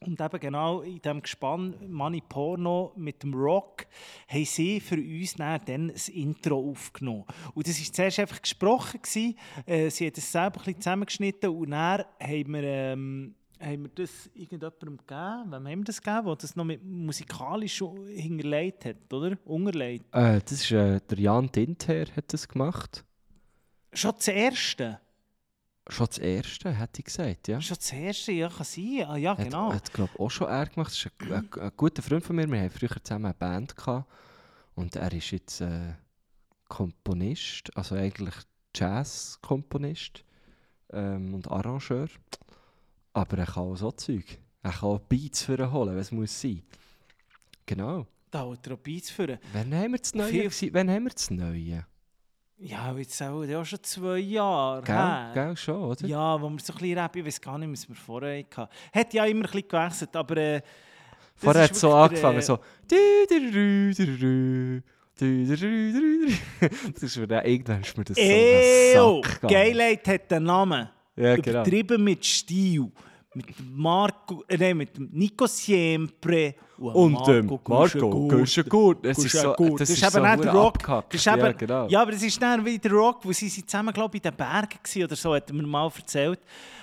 Und 0.00 0.20
eben 0.20 0.40
genau 0.40 0.82
in 0.82 1.00
diesem 1.00 1.22
Gespann 1.22 1.74
Money 1.88 2.22
Porno 2.28 2.92
mit 2.96 3.22
dem 3.22 3.34
Rock 3.34 3.86
haben 4.28 4.44
sie 4.44 4.80
für 4.80 4.96
uns 4.96 5.34
dann, 5.34 5.60
dann 5.64 5.90
ein 5.90 6.12
Intro 6.12 6.70
aufgenommen. 6.70 7.24
Und 7.54 7.66
das 7.66 7.80
war 7.80 7.92
zuerst 7.92 8.20
einfach 8.20 8.42
gesprochen. 8.42 9.00
Gewesen. 9.02 9.36
Äh, 9.64 9.90
sie 9.90 10.06
haben 10.06 10.12
das 10.14 10.30
selber 10.30 10.58
ein 10.58 10.64
bisschen 10.64 10.80
zusammengeschnitten 10.80 11.50
und 11.50 11.70
dann 11.70 12.04
haben 12.20 12.52
wir, 12.52 12.62
ähm, 12.62 13.34
haben 13.58 13.82
wir 13.84 13.90
das 13.94 14.30
irgendjemandem 14.34 14.98
gegeben. 14.98 15.52
Wem 15.52 15.68
haben 15.68 15.78
wir 15.80 15.84
das 15.84 16.02
gegeben, 16.02 16.26
der 16.26 16.36
das 16.36 16.56
noch 16.56 16.64
mit 16.64 16.84
musikalisch 16.84 17.82
hinterlegt 18.14 18.84
hat, 18.84 19.12
oder? 19.12 19.38
Unterlegt. 19.44 20.14
Äh, 20.14 20.40
das 20.40 20.52
ist 20.52 20.70
äh, 20.72 21.00
der 21.00 21.18
Jan 21.18 21.50
Dinter 21.50 22.04
hat 22.14 22.32
das 22.32 22.46
gemacht. 22.46 23.04
Schon 23.92 24.12
das 24.14 24.28
Erste. 24.28 25.00
Schon 25.88 26.06
das 26.06 26.18
erste, 26.18 26.72
hätte 26.72 26.98
ich 26.98 27.04
gesagt, 27.04 27.46
ja. 27.46 27.60
Schon 27.60 27.76
das 27.76 27.92
Erste, 27.92 28.32
ja, 28.32 28.48
kann 28.48 28.64
sein. 28.64 29.04
Ah, 29.06 29.16
ja, 29.16 29.34
genau. 29.34 29.68
Hat, 29.68 29.74
hat 29.74 29.92
glaube 29.92 30.18
auch 30.18 30.30
schon 30.30 30.48
er 30.48 30.66
gemacht. 30.66 30.90
Das 30.90 30.98
ist 30.98 31.10
ein, 31.20 31.32
ein, 31.32 31.60
ein 31.60 31.72
guter 31.76 32.02
Freund 32.02 32.24
von 32.24 32.34
mir. 32.34 32.50
Wir 32.50 32.60
haben 32.60 32.70
früher 32.70 33.02
zusammen 33.02 33.26
eine 33.26 33.34
Band 33.34 33.76
gehabt. 33.76 34.10
Und 34.74 34.96
er 34.96 35.12
ist 35.12 35.30
jetzt 35.30 35.60
äh, 35.60 35.94
Komponist, 36.68 37.74
also 37.76 37.94
eigentlich 37.94 38.34
Jazz-Komponist 38.74 40.24
ähm, 40.92 41.34
und 41.34 41.48
Arrangeur. 41.50 42.08
Aber 43.12 43.38
er 43.38 43.46
kann 43.46 43.62
auch 43.62 43.76
so 43.76 43.92
Zeug. 43.92 44.38
Er 44.62 44.72
kann 44.72 44.88
auch 44.88 44.98
Beats 44.98 45.42
für 45.42 45.72
holen, 45.72 45.94
wenn 45.94 46.00
es 46.00 46.10
muss 46.10 46.40
sein. 46.40 46.62
Genau. 47.64 48.06
Da 48.30 48.42
holt 48.42 48.66
er 48.66 48.74
auch 48.74 48.78
Beats 48.78 49.10
für. 49.10 49.38
Wann 49.52 49.72
haben 49.72 49.92
wir 49.92 49.98
das 49.98 50.14
Neue? 50.14 50.50
Wann 50.72 50.90
haben 50.90 51.04
wir 51.04 51.10
das 51.10 51.30
Neue? 51.30 51.86
Ja, 52.58 52.96
jetzt 52.96 53.22
auch, 53.22 53.44
ja, 53.44 53.62
schon 53.64 53.82
zwei 53.82 54.18
Jahre. 54.18 54.82
Gell, 54.82 55.30
gell 55.34 55.56
schon, 55.56 55.82
oder? 55.82 56.06
Ja, 56.06 56.40
wo 56.40 56.48
wir 56.48 56.58
so 56.58 56.72
ein 56.72 56.78
bisschen 56.78 56.98
rappen, 56.98 57.20
ich 57.20 57.26
weiß 57.26 57.40
gar 57.40 57.58
nicht, 57.58 57.70
was 57.70 57.86
wir 57.88 57.94
vorher 57.94 58.38
hatten. 58.38 58.68
Hat 58.94 59.12
ja 59.12 59.26
immer 59.26 59.44
ein 59.44 59.50
bisschen 59.50 59.68
gewechselt, 59.68 60.16
aber... 60.16 60.36
Äh, 60.38 60.62
vorher 61.34 61.64
hat 61.64 61.72
es 61.72 61.80
so 61.80 61.92
angefangen, 61.92 62.38
äh, 62.38 62.42
so... 62.42 62.58
das 62.88 62.98
ist 67.02 67.16
mir 67.18 67.26
dann, 67.26 67.44
irgendwann 67.44 67.80
ist 67.82 67.96
mir 67.96 68.04
das 68.04 68.16
so 68.16 68.22
Ew, 68.22 69.22
Geilheit 69.42 70.08
hat 70.08 70.32
einen 70.32 70.46
Namen. 70.46 70.88
Ja, 71.14 71.36
genau. 71.36 71.60
Übertrieben 71.60 72.04
mit 72.04 72.24
Stil. 72.24 72.90
Mit 73.36 73.46
Marco, 73.70 74.42
äh, 74.48 74.56
nein, 74.56 74.78
mit 74.78 74.98
Nico 75.12 75.46
Siempre 75.46 76.54
Und 76.78 77.26
dem 77.26 77.46
Marco 77.46 78.28
Guschengut. 78.28 79.04
Das 79.04 79.18
ist 79.18 79.32
so, 79.32 79.52
gut. 79.52 79.78
das 79.78 79.88
Das 79.88 79.90
ist 79.90 80.02
ist 80.02 80.12
so 80.12 80.18
eben 80.20 80.30
nicht 80.30 80.44
der 80.44 80.52
Rock. 80.52 80.66
abgehackt. 80.76 81.12
Das 81.14 81.20
ist 81.20 81.24
Ja, 81.26 81.36
eben, 81.36 81.58
genau. 81.58 81.86
ja, 81.88 82.00
aber 82.00 82.12
das 82.12 82.22
ist 82.22 82.40
dann 82.40 82.64
wieder 82.64 82.88
der 82.88 82.92
Rock, 82.92 83.24
wo 83.24 83.32
sie 83.32 83.48
sind 83.50 83.68
zusammen, 83.68 83.92
glaube 83.92 84.16
ich, 84.16 84.24
in 84.24 84.30
den 84.30 84.36
Bergen 84.38 84.78
waren 84.82 85.04
oder 85.04 85.16
so, 85.16 85.34
hat 85.34 85.50
er 85.50 85.54
mir 85.54 85.66
mal 85.66 85.90
erzählt. 85.94 86.40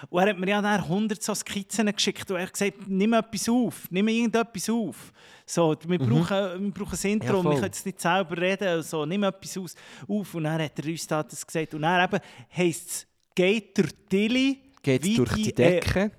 Und 0.09 0.21
er 0.21 0.29
hat 0.29 0.39
mir 0.39 0.47
ja 0.49 0.61
dann 0.61 0.81
100 0.81 1.23
so 1.23 1.33
Skizzen 1.33 1.91
geschickt 1.91 2.29
und 2.29 2.37
er 2.37 2.43
hat 2.43 2.53
gesagt, 2.53 2.73
nimm 2.87 3.13
etwas 3.13 3.49
auf, 3.49 3.87
nimm 3.89 4.07
irgendetwas 4.07 4.69
auf. 4.69 5.11
So, 5.47 5.75
wir, 5.87 5.97
brauchen, 5.99 6.65
wir 6.65 6.71
brauchen 6.71 6.97
ein 7.03 7.11
Intro, 7.11 7.27
Mhm. 7.27 7.33
Ja, 7.33 7.35
und 7.39 7.43
wir 7.45 7.51
können 7.53 7.63
jetzt 7.65 7.85
nicht 7.85 7.99
selber 7.99 8.37
reden, 8.37 8.83
so, 8.83 9.05
nimm 9.05 9.23
etwas 9.23 9.57
aus, 9.57 9.75
auf. 10.07 10.35
Und 10.35 10.43
dann 10.43 10.61
hat 10.61 10.77
er 10.79 10.85
uns 10.91 11.07
da 11.07 11.23
das 11.23 11.45
gesagt. 11.47 11.73
Und 11.73 11.81
dann 11.81 12.03
eben 12.07 12.19
heisst 12.55 12.89
es, 12.89 13.07
geht 13.33 13.75
der 13.75 13.85
Tilly 14.07 14.59
Geht 14.83 15.17
durch 15.17 15.33
die 15.33 15.49
äh, 15.49 15.53
Decke. 15.53 16.11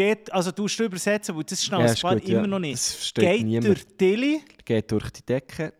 Geht, 0.00 0.32
also 0.32 0.50
du 0.52 0.62
musst 0.62 0.80
übersetzen, 0.80 1.36
weil 1.36 1.44
das 1.44 1.60
ist 1.62 1.70
noch 1.70 1.80
Ja, 1.80 1.86
gut, 2.20 2.28
ja. 2.28 2.38
immer 2.38 2.46
noch 2.46 2.58
nicht. 2.58 2.74
Das 2.74 3.12
geht 3.14 3.44
niemand. 3.44 3.66
der 3.66 3.96
Tilly 3.98 4.40
Geht 4.64 4.90
durch 4.92 5.10
die 5.10 5.22
Decke. 5.26 5.72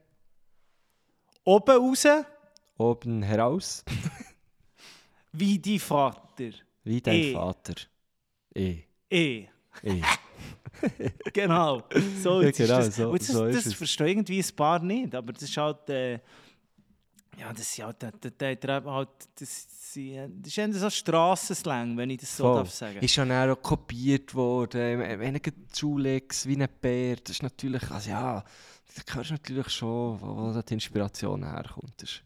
oben 1.45 1.77
raus, 1.77 2.07
Oben 2.77 3.23
heraus. 3.23 3.85
wie 5.33 5.59
dein 5.59 5.79
Vater. 5.79 6.51
Wie 6.85 7.01
dein 7.01 7.15
Eh. 7.15 7.33
Vater. 7.33 7.75
Eh. 8.55 8.77
Eh. 9.11 9.47
Eh. 9.83 10.03
Genau. 11.35 11.83
So, 12.23 12.41
Ja, 12.43 12.51
genau, 12.53 12.79
das, 12.79 12.97
so- 12.97 13.13
das, 13.17 13.27
so 13.27 13.45
ist 13.47 13.57
das 13.59 13.67
es. 13.67 13.75
verstehen 13.75 14.09
irgendwie 14.09 14.41
ein 14.41 14.57
paar 14.57 14.79
nicht, 14.83 15.15
aber 15.15 15.33
das 15.33 15.43
ist 15.43 15.57
halt. 15.57 15.89
Äh, 15.91 16.21
ja, 17.41 17.53
das 17.53 17.61
ist 17.61 17.83
halt. 17.83 18.03
Der, 18.03 18.57
der, 18.57 18.85
halt 18.85 19.09
das, 19.39 19.67
das 19.67 19.97
ist 19.97 20.81
so 20.81 20.91
Strassenslang, 20.91 21.97
wenn 21.97 22.11
ich 22.11 22.21
das 22.21 22.37
so 22.37 22.45
Voll. 22.45 22.57
darf 22.57 22.71
sagen. 22.71 22.99
Ist 23.01 23.17
dann 23.17 23.33
auch 23.33 23.57
kopiert 23.57 24.35
worden. 24.35 24.99
Wenn 24.99 25.37
ich 25.37 25.53
Julex 25.75 26.47
wie 26.47 26.61
ein 26.61 26.69
Bär, 26.81 27.17
das 27.17 27.37
ist 27.37 27.43
natürlich, 27.43 27.91
also 27.91 28.11
ja, 28.11 28.45
da 28.95 29.15
hörst 29.15 29.31
du 29.31 29.35
natürlich 29.35 29.69
schon, 29.71 30.21
wo, 30.21 30.55
wo 30.55 30.63
die 30.63 30.75
Inspiration 30.75 31.43
herkommt. 31.45 31.95
Das 31.97 32.11
ist, 32.11 32.23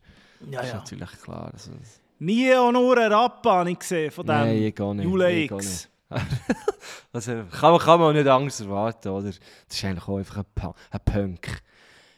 ja, 0.50 0.58
das 0.58 0.66
ist 0.66 0.72
ja. 0.72 0.78
natürlich 0.78 1.10
klar. 1.22 1.50
Also, 1.52 1.70
Nie 2.18 2.54
auch 2.54 2.72
nur 2.72 2.96
einen 2.98 3.12
Rap 3.12 3.44
habe 3.44 3.70
ich 3.70 3.78
gesehen 3.78 4.10
von 4.10 4.26
dem 4.26 4.34
Nein, 4.34 4.62
ich 4.62 4.74
gar 4.74 4.94
nicht, 4.94 5.04
Jule 5.04 5.42
X. 5.42 5.88
also 7.12 7.32
kann, 7.50 7.72
man, 7.72 7.80
kann 7.80 8.00
man 8.00 8.10
auch 8.10 8.12
nicht 8.12 8.26
anders 8.26 8.60
erwarten, 8.60 9.08
oder? 9.08 9.28
Das 9.28 9.38
ist 9.70 9.84
eigentlich 9.84 10.08
auch 10.08 10.18
einfach 10.18 10.38
ein, 10.38 10.74
ein 10.90 11.00
Punk. 11.04 11.62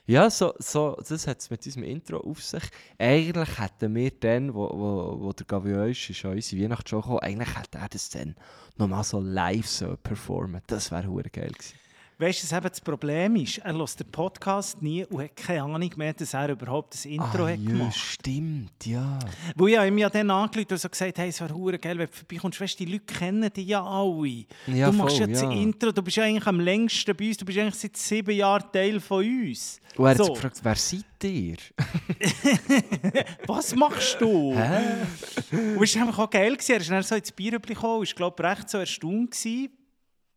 Ja, 0.08 0.30
so, 0.30 0.54
so, 0.58 0.96
das 1.08 1.26
hat 1.26 1.40
es 1.40 1.50
mit 1.50 1.66
unserem 1.66 1.82
Intro 1.82 2.18
auf 2.18 2.40
sich. 2.40 2.62
Eigentlich 2.96 3.58
hätten 3.58 3.92
wir 3.92 4.12
dann, 4.12 4.54
wo, 4.54 4.70
wo, 4.70 5.20
wo 5.20 5.32
der 5.32 5.46
Gavioisch 5.46 6.10
ist 6.10 6.24
an 6.24 6.32
unsere 6.32 6.62
Weihnachtsshow 6.62 7.00
gekommen, 7.00 7.18
eigentlich 7.20 7.58
hätte 7.58 7.78
er 7.78 7.88
das 7.88 8.08
dann 8.10 8.36
nochmal 8.76 9.02
so 9.02 9.18
live 9.18 9.66
so 9.66 9.96
performen. 9.96 10.62
Das 10.68 10.92
wäre 10.92 11.08
geil 11.08 11.50
gewesen. 11.50 11.74
Weißt 12.18 12.42
du, 12.42 12.46
was 12.46 12.52
eben 12.52 12.68
das 12.70 12.80
Problem 12.80 13.36
ist? 13.36 13.58
Er 13.58 13.74
hört 13.74 14.00
den 14.00 14.10
Podcast 14.10 14.80
nie 14.80 15.04
und 15.04 15.22
hat 15.22 15.36
keine 15.36 15.64
Ahnung 15.64 15.90
mehr, 15.96 16.14
dass 16.14 16.32
er 16.32 16.48
überhaupt 16.48 16.94
das 16.94 17.04
Intro 17.04 17.44
ah, 17.44 17.50
hat 17.50 17.58
ja, 17.58 17.70
gemacht 17.70 17.94
stimmt, 17.94 18.86
ja. 18.86 19.18
Wo 19.54 19.66
ich 19.66 19.76
ihm 19.78 19.98
ja 19.98 20.08
dann 20.08 20.30
angerufen 20.30 20.68
und 20.70 20.78
so 20.78 20.88
gesagt 20.88 21.18
hey, 21.18 21.28
es 21.28 21.42
wäre 21.42 21.54
hure 21.54 21.78
geil, 21.78 21.98
wenn 21.98 22.06
du 22.06 22.12
vorbeikommst. 22.12 22.58
Weißt 22.58 22.80
du, 22.80 22.86
die 22.86 22.92
Leute 22.92 23.04
kennen 23.04 23.52
dich 23.52 23.66
ja 23.66 23.84
alle. 23.84 24.46
Ja, 24.66 24.90
du 24.90 24.96
machst 24.96 25.18
voll, 25.18 25.28
jetzt 25.28 25.42
ja. 25.42 25.50
ein 25.50 25.58
Intro, 25.58 25.92
du 25.92 26.00
bist 26.00 26.16
ja 26.16 26.24
eigentlich 26.24 26.46
am 26.46 26.58
längsten 26.58 27.14
bei 27.14 27.28
uns, 27.28 27.36
du 27.36 27.44
bist 27.44 27.58
eigentlich 27.58 27.74
seit 27.74 27.96
sieben 27.98 28.34
Jahren 28.34 28.64
Teil 28.72 28.98
von 28.98 29.22
uns. 29.22 29.78
Und 29.96 30.06
er 30.06 30.10
hat 30.12 30.16
So. 30.16 30.24
sich 30.24 30.34
gefragt, 30.34 30.60
wer 30.62 30.74
seid 30.74 31.04
ihr? 31.24 31.56
Was 33.46 33.74
machst 33.74 34.16
du? 34.20 34.54
Hä? 34.54 35.04
Und 35.52 35.82
es 35.82 35.94
war 35.96 36.02
einfach 36.06 36.18
auch 36.20 36.30
geil. 36.30 36.52
gewesen. 36.54 36.72
Er 36.72 36.80
ist 36.80 36.90
dann 36.90 37.02
so 37.02 37.14
ins 37.14 37.32
Bierhübli 37.32 37.74
gekommen 37.74 38.00
und 38.00 38.08
war, 38.08 38.14
glaube 38.14 38.42
ich, 38.42 38.48
recht 38.58 38.70
so 38.70 38.78
erstaunt. 38.78 39.30
Gewesen. 39.32 39.68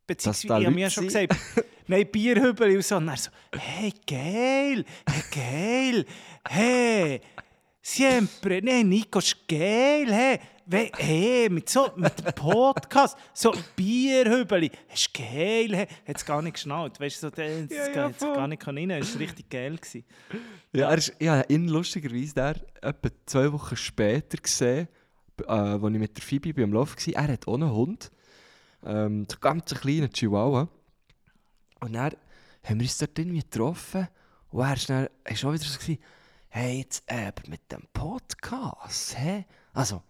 Beziehungsweise, 0.10 0.60
ich 0.60 0.66
habe 0.66 0.76
mir 0.76 0.82
ja 0.82 0.90
schon 0.90 1.06
gesagt, 1.06 1.36
nein, 1.88 2.08
Bierhübli 2.12 2.76
und 2.76 2.84
so. 2.86 2.98
Und 2.98 3.08
er 3.08 3.18
so, 3.18 3.30
hey, 3.58 3.94
geil, 4.08 4.84
hey, 5.08 5.24
geil, 5.32 6.06
hey, 6.48 7.22
siempre, 7.82 8.62
nein, 8.62 8.90
Nico, 8.90 9.20
ist 9.20 9.48
geil, 9.48 10.08
hey. 10.12 10.40
We- 10.72 10.92
Hey, 10.98 11.50
mit 11.50 11.68
so 11.68 11.92
mit 11.96 12.20
dem 12.20 12.32
Podcast, 12.34 13.18
so 13.34 13.52
Bierhübeli, 13.76 14.70
ist 14.94 15.12
geil, 15.16 15.70
hey. 15.76 15.88
Hat 16.08 16.18
es 16.18 16.24
gar 16.26 16.42
nicht 16.44 16.54
geschnallt, 16.54 17.00
weißt 17.00 17.24
du, 17.24 17.28
so, 17.28 17.30
das 17.32 17.72
Ja, 17.72 18.10
ja, 18.10 18.10
gar 18.34 18.48
nicht 18.48 18.68
rein, 18.68 18.90
das 18.90 19.14
war 19.16 19.22
richtig 19.22 19.50
geil. 19.50 19.78
Gewesen. 19.78 20.06
Ja, 20.72 20.92
er 20.92 20.98
ist, 21.00 21.14
ja, 21.20 21.42
ihn 21.48 21.70
lustigerweise 21.70 22.36
der, 22.36 22.56
etwa 22.84 23.10
zwei 23.26 23.52
Wochen 23.52 23.76
später 23.78 24.38
gesehen, 24.38 24.88
äh, 25.42 25.52
als 25.52 25.82
ich 25.84 26.00
mit 26.00 26.16
der 26.18 26.24
Phoebe 26.24 26.54
beim 26.54 26.72
Lauf 26.74 26.96
war. 26.96 27.14
Er 27.16 27.34
hat 27.34 27.48
auch 27.48 27.56
einen 27.56 27.72
Hund. 27.72 28.12
Ähm, 28.86 29.28
so 29.30 29.38
ganz 29.40 29.72
einen 29.72 29.82
kleinen 29.82 30.12
Chihuahua. 30.12 30.68
Und 31.82 31.94
dann 31.94 32.14
haben 32.64 32.80
wir 32.80 32.86
uns 32.86 32.98
dort 32.98 33.18
irgendwie 33.18 33.42
getroffen. 33.42 34.08
Und 34.52 34.90
er 34.90 35.10
ist 35.26 35.46
auch 35.46 35.54
wieder 35.54 35.64
so, 35.64 35.80
gewesen, 35.80 36.00
hey, 36.50 36.80
jetzt 36.80 37.10
aber 37.10 37.48
mit 37.48 37.72
dem 37.72 37.84
Podcast, 37.94 39.18
hä? 39.18 39.46
Also, 39.74 40.02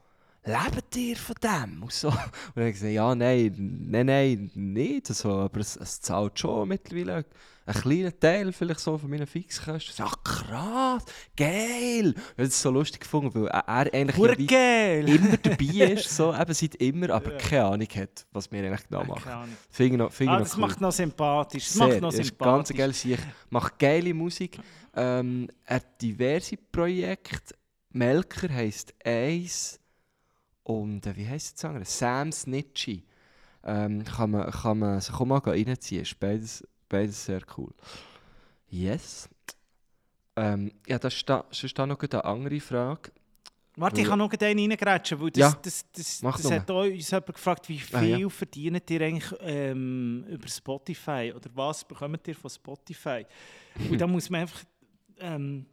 lebt 0.43 0.95
ihr 0.95 1.17
von 1.17 1.35
dem? 1.43 1.83
Und, 1.83 1.91
so. 1.91 2.07
und 2.09 2.17
dann 2.17 2.23
habe 2.55 2.69
ich 2.69 2.75
gesagt, 2.75 2.93
ja, 2.93 3.15
nein, 3.15 3.85
nein, 3.89 4.05
nein, 4.05 4.51
nicht. 4.55 5.09
Also, 5.09 5.31
aber 5.31 5.59
es, 5.59 5.75
es 5.75 6.01
zahlt 6.01 6.39
schon 6.39 6.69
mittlerweile 6.69 7.25
einen 7.69 7.81
kleinen 7.81 8.19
Teil 8.19 8.51
vielleicht 8.53 8.79
so 8.79 8.97
von 8.97 9.09
meinen 9.09 9.27
Fixkosten. 9.27 9.93
So, 9.95 10.03
Ach, 10.03 10.23
krass, 10.23 11.05
geil. 11.37 12.13
Ich 12.15 12.31
habe 12.33 12.43
es 12.43 12.61
so 12.61 12.71
lustig 12.71 13.01
gefunden, 13.01 13.33
weil 13.33 13.47
er 13.47 13.67
eigentlich 13.93 14.49
ja 14.49 14.99
immer 14.99 15.37
dabei 15.37 15.65
ist, 15.93 16.09
so, 16.15 16.33
eben 16.33 16.53
seit 16.53 16.75
immer, 16.75 17.09
aber 17.11 17.31
keine 17.37 17.65
Ahnung 17.65 17.87
hat, 17.95 18.25
was 18.31 18.51
wir 18.51 18.63
eigentlich 18.63 18.87
genau 18.87 19.01
Keine 19.01 19.11
machen. 19.13 19.31
Ahnung. 19.31 19.57
Finde 19.69 19.93
ich 19.93 19.97
noch, 19.99 20.11
finde 20.11 20.33
Ah, 20.33 20.37
noch 20.39 20.43
das 20.45 20.55
cool. 20.55 20.61
macht 20.61 20.81
noch 20.81 20.91
sympathisch. 20.91 21.65
Das 21.65 21.73
Sehr, 21.73 21.87
macht 21.87 22.01
noch 22.01 22.11
sympathisch. 22.11 22.37
ganz 22.39 22.73
geil 22.77 22.93
sich 22.93 23.19
macht 23.49 23.79
geile 23.79 24.13
Musik. 24.13 24.59
Ähm, 24.95 25.47
er 25.65 25.75
hat 25.77 26.01
diverse 26.01 26.57
Projekte. 26.57 27.55
Melker 27.91 28.53
heisst 28.53 28.93
Eis 29.03 29.79
und 30.63 31.05
äh, 31.07 31.15
wie 31.15 31.27
heisst 31.27 31.57
das 31.57 31.65
andere? 31.65 31.85
Sam 31.85 32.31
Snitchy. 32.31 33.03
Ähm, 33.63 34.03
kann, 34.05 34.31
man, 34.31 34.49
kann 34.51 34.79
man 34.79 35.01
sich 35.01 35.13
auch 35.13 35.25
mal 35.25 35.39
reinziehen. 35.39 36.03
Ist 36.03 36.19
beides, 36.19 36.63
beides 36.89 37.23
sehr 37.25 37.41
cool. 37.57 37.73
Yes. 38.69 39.29
Ähm, 40.35 40.71
ja, 40.87 40.99
das 40.99 41.23
da, 41.25 41.45
da 41.75 41.85
noch 41.85 41.99
eine 42.01 42.23
andere 42.25 42.59
Frage. 42.59 43.11
Warte, 43.75 44.01
ich 44.01 44.07
kann 44.07 44.19
noch 44.19 44.31
einen 44.31 44.59
reingrätschen, 44.71 45.19
weil 45.21 45.31
das, 45.31 45.39
Ja, 45.39 45.59
das, 45.61 45.85
das, 45.93 46.19
das 46.21 46.43
nur. 46.43 46.51
hat 46.53 46.69
auch 46.71 46.83
uns 46.83 47.09
jemand 47.11 47.33
gefragt, 47.33 47.69
wie 47.69 47.81
Ah, 47.93 47.99
viel 47.99 48.19
ja. 48.19 48.29
verdient 48.29 48.89
ihr 48.91 49.01
eigentlich 49.01 49.33
ähm, 49.39 50.25
über 50.27 50.47
Spotify 50.49 51.31
oder 51.33 51.49
was 51.53 51.85
bekommt 51.87 52.27
ihr 52.27 52.35
von 52.35 52.49
Spotify? 52.49 53.25
Und 53.89 53.99
da 54.01 54.05
muss 54.05 54.29
man 54.29 54.41
einfach 54.41 54.63
ähm, 55.19 55.65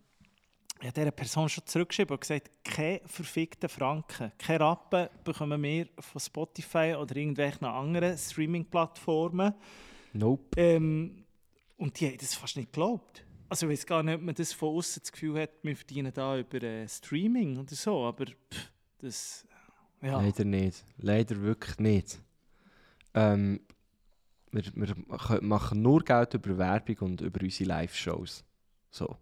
ja, 0.83 0.91
dieser 0.93 1.11
Person 1.11 1.49
schon 1.49 1.67
zurückgeschrieben 1.67 2.14
und 2.14 2.21
gesagt, 2.21 2.51
keine 2.62 3.01
verfickten 3.07 3.69
Franken, 3.69 4.31
keine 4.39 4.61
Rappen 4.61 5.09
bekommen 5.25 5.61
wir 5.62 5.89
von 5.99 6.21
Spotify 6.21 6.95
oder 6.97 7.17
irgendwelchen 7.17 7.67
anderen 7.67 8.17
Streaming-Plattformen. 8.17 9.53
Nope. 10.17 10.61
Ähm, 10.61 11.25
und 11.77 12.01
die 12.01 12.09
haben 12.09 12.19
das 12.19 12.35
fast 12.35 12.57
nicht 12.57 12.73
geglaubt. 12.73 13.25
Also 13.49 13.67
ich 13.67 13.73
weiß 13.73 13.87
gar 13.87 14.03
nicht, 14.03 14.17
ob 14.17 14.23
man 14.23 14.35
das 14.35 14.53
von 14.53 14.77
außen 14.77 15.03
das 15.03 15.12
Gefühl 15.12 15.41
hat, 15.41 15.51
wir 15.62 15.77
verdienen 15.77 16.12
da 16.12 16.39
über 16.39 16.62
äh, 16.62 16.89
Streaming 16.89 17.59
oder 17.59 17.75
so, 17.75 18.05
aber 18.05 18.27
pff, 18.27 18.73
das... 18.99 19.47
Ja. 20.03 20.21
Leider 20.21 20.45
nicht. 20.45 20.85
Leider 20.99 21.41
wirklich 21.41 21.79
nicht. 21.79 22.21
Ähm, 23.14 23.61
wir, 24.51 24.64
wir 24.75 25.43
machen 25.43 25.83
nur 25.83 26.05
Geld 26.05 26.35
über 26.35 26.59
Werbung 26.59 26.97
und 26.99 27.21
über 27.23 27.41
unsere 27.43 27.69
Live-Shows. 27.69 28.45
So. 28.91 29.17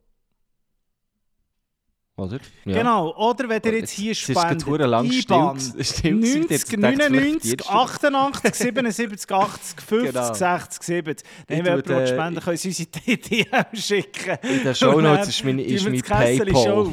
Oder? 2.17 2.39
Genau, 2.65 3.13
oder 3.17 3.49
wenn 3.49 3.61
ihr 3.65 3.79
jetzt 3.79 3.91
hier 3.91 4.15
spendet, 4.15 4.65
IBAN 4.67 5.59
still- 5.59 5.85
still 5.85 6.13
gewesen, 6.19 6.41
90, 6.43 6.51
jetzt 6.51 6.73
denkt 6.73 6.83
ihr, 6.85 7.11
99, 7.11 7.51
vielleicht 7.51 7.71
88, 7.71 8.55
77, 8.55 9.31
80, 9.33 9.81
50, 9.83 10.13
Genau. 10.13 10.35
60, 10.35 10.83
70. 10.83 11.27
Dann 11.49 11.59
wenn 11.59 11.65
jemand 11.65 11.87
tue 11.87 11.97
will 11.97 12.05
den- 12.05 12.15
spenden 12.15 12.41
können 12.41 12.57
sie 12.57 12.69
unsere 12.69 12.89
DM 13.19 13.77
schicken. 13.77 14.39
In 14.43 14.63
den 14.63 14.75
Shownotes 14.75 15.29
ist 15.29 15.45
tun 15.45 15.59
ist 15.75 15.85
wir 15.85 15.91
mein 15.93 16.03
Paypal. 16.03 16.93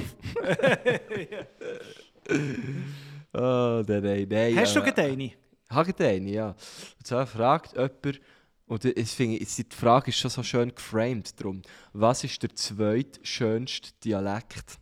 Oh, 3.33 3.83
nein, 3.87 4.03
nein, 4.03 4.27
nein. 4.29 4.57
Hast 4.57 4.75
du 4.75 4.79
ja. 4.79 4.85
gerade 4.85 5.01
eine? 5.03 5.31
Habe 5.69 5.89
eine, 5.99 6.29
ja. 6.31 6.47
Und 6.49 7.05
zwar 7.07 7.25
fragt 7.27 7.73
jemand, 7.77 8.19
und 8.65 8.85
ich 8.85 9.09
finde, 9.11 9.37
die 9.37 9.75
Frage 9.75 10.09
ist 10.09 10.17
schon 10.17 10.31
so 10.31 10.43
schön 10.43 10.73
geframed 10.73 11.41
drum. 11.41 11.61
Was 11.93 12.23
ist 12.23 12.41
der 12.41 12.55
zweitschönste 12.55 13.89
Dialekt? 14.03 14.79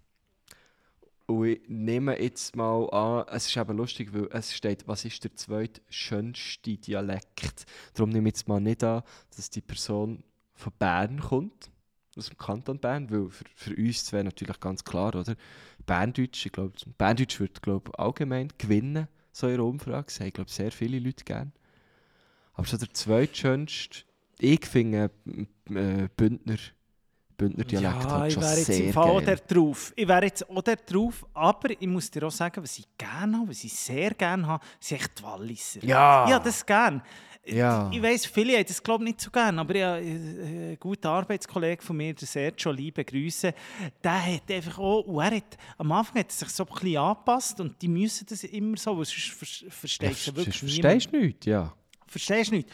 Und 1.30 1.46
ich 1.46 1.62
nehme 1.68 2.20
jetzt 2.20 2.56
mal 2.56 2.90
an, 2.90 3.28
es 3.32 3.46
ist 3.46 3.56
eben 3.56 3.78
lustig, 3.78 4.12
weil 4.14 4.28
es 4.32 4.56
steht, 4.56 4.88
was 4.88 5.06
ist 5.06 5.24
der 5.24 5.36
zweitschönste 5.36 6.78
Dialekt? 6.78 7.68
Darum 7.94 8.10
nehme 8.10 8.30
ich 8.30 8.36
jetzt 8.36 8.48
mal 8.48 8.60
nicht 8.60 8.84
an, 8.84 9.04
dass 9.36 9.52
die 9.52 9.62
Person 9.62 10.24
von 10.56 10.74
Bern 10.80 11.20
kommt, 11.20 11.70
aus 12.18 12.30
dem 12.30 12.38
Kanton 12.40 12.80
Bern, 12.80 13.12
weil 13.12 13.30
für, 13.30 13.46
für 13.54 13.76
uns 13.76 14.12
wäre 14.12 14.24
natürlich 14.24 14.60
ganz 14.60 14.84
klar, 14.84 15.14
oder? 15.14 15.36
Berndeutsch, 15.86 16.48
ich 16.48 16.52
glaube, 16.52 16.74
Berndeutsch 16.98 17.40
wird, 17.40 17.62
glaube 17.62 17.98
allgemein 18.00 18.48
gewinnen, 18.58 19.08
so 19.32 19.46
in 19.46 19.54
einer 19.54 19.66
Umfrage. 19.66 20.06
Das 20.08 20.20
haben, 20.20 20.34
glaube 20.34 20.50
sehr 20.50 20.72
viele 20.72 20.98
Leute 20.98 21.26
gern. 21.26 21.52
Aber 22.54 22.66
so 22.66 22.76
der 22.76 22.92
zweitschönste, 22.92 24.00
ich 24.40 24.66
finde 24.66 25.12
äh, 25.70 26.10
Bündner, 26.18 26.58
Bündner 27.40 27.64
Dialekt 27.64 28.04
ja, 28.04 28.12
halt 28.12 28.28
ich 28.28 28.34
schon 28.36 28.44
wäre 28.44 28.56
jetzt 28.58 28.66
sehr 28.68 28.86
im 28.86 28.94
Fall 28.94 29.10
auch 29.10 29.24
geil. 29.24 29.40
drauf. 29.48 29.94
Ich 29.96 30.08
wäre 30.08 30.26
jetzt 30.26 30.50
auch 30.50 30.62
drauf, 30.62 31.26
aber 31.34 31.70
ich 31.72 31.88
muss 31.88 32.12
dir 32.12 32.24
auch 32.28 32.32
sagen, 32.32 32.62
was 32.62 32.78
ich 32.78 32.86
gerne 32.98 33.38
habe, 33.38 33.50
was 33.50 33.64
ich 33.64 33.74
sehr 33.74 34.14
gerne 34.14 34.46
habe, 34.46 34.64
sind 34.80 35.00
echt 35.02 35.18
die 35.20 35.24
Walliser. 35.24 35.84
Ja. 35.84 36.26
Ich 36.28 36.34
habe 36.34 36.46
das 36.46 36.66
gerne. 36.66 37.02
Ja. 37.46 37.90
Ich 37.92 38.02
weiss, 38.04 38.26
viele 38.28 38.58
haben 38.58 38.66
das 38.68 38.84
glaube 38.84 39.04
ich 39.06 39.12
nicht 39.12 39.22
so 39.22 39.32
gerne, 39.32 39.60
aber 39.62 39.74
ich 39.74 39.82
habe 39.82 40.02
äh, 40.02 40.10
einen 40.10 40.78
guten 40.80 41.08
Arbeitskollegen 41.08 41.84
von 41.84 41.98
mir, 41.98 42.14
der 42.14 42.28
Sergio, 42.28 42.72
liebe 42.72 43.04
Grüße, 43.04 43.54
der 44.04 44.26
hat 44.36 44.52
einfach 44.52 44.78
auch, 44.78 45.02
und 45.06 45.20
er 45.24 45.38
hat, 45.38 45.58
am 45.78 45.92
Anfang 45.92 46.20
hat 46.20 46.28
er 46.28 46.32
sich 46.34 46.50
so 46.50 46.64
ein 46.66 46.74
bisschen 46.74 46.98
angepasst 46.98 47.60
und 47.62 47.82
die 47.82 47.88
müssen 47.88 48.28
das 48.30 48.44
immer 48.44 48.78
so, 48.78 48.96
weil 48.96 49.06
sonst 49.06 49.30
ver- 49.32 49.72
versteht 49.72 50.12
Ja, 50.12 50.32
ja, 50.32 50.36
wirklich 50.36 50.60
verstehst 50.60 51.10
du 51.12 51.18
nichts, 51.18 51.46
ja. 51.48 51.74
Verstehst 52.06 52.52
du 52.52 52.56
nicht? 52.56 52.70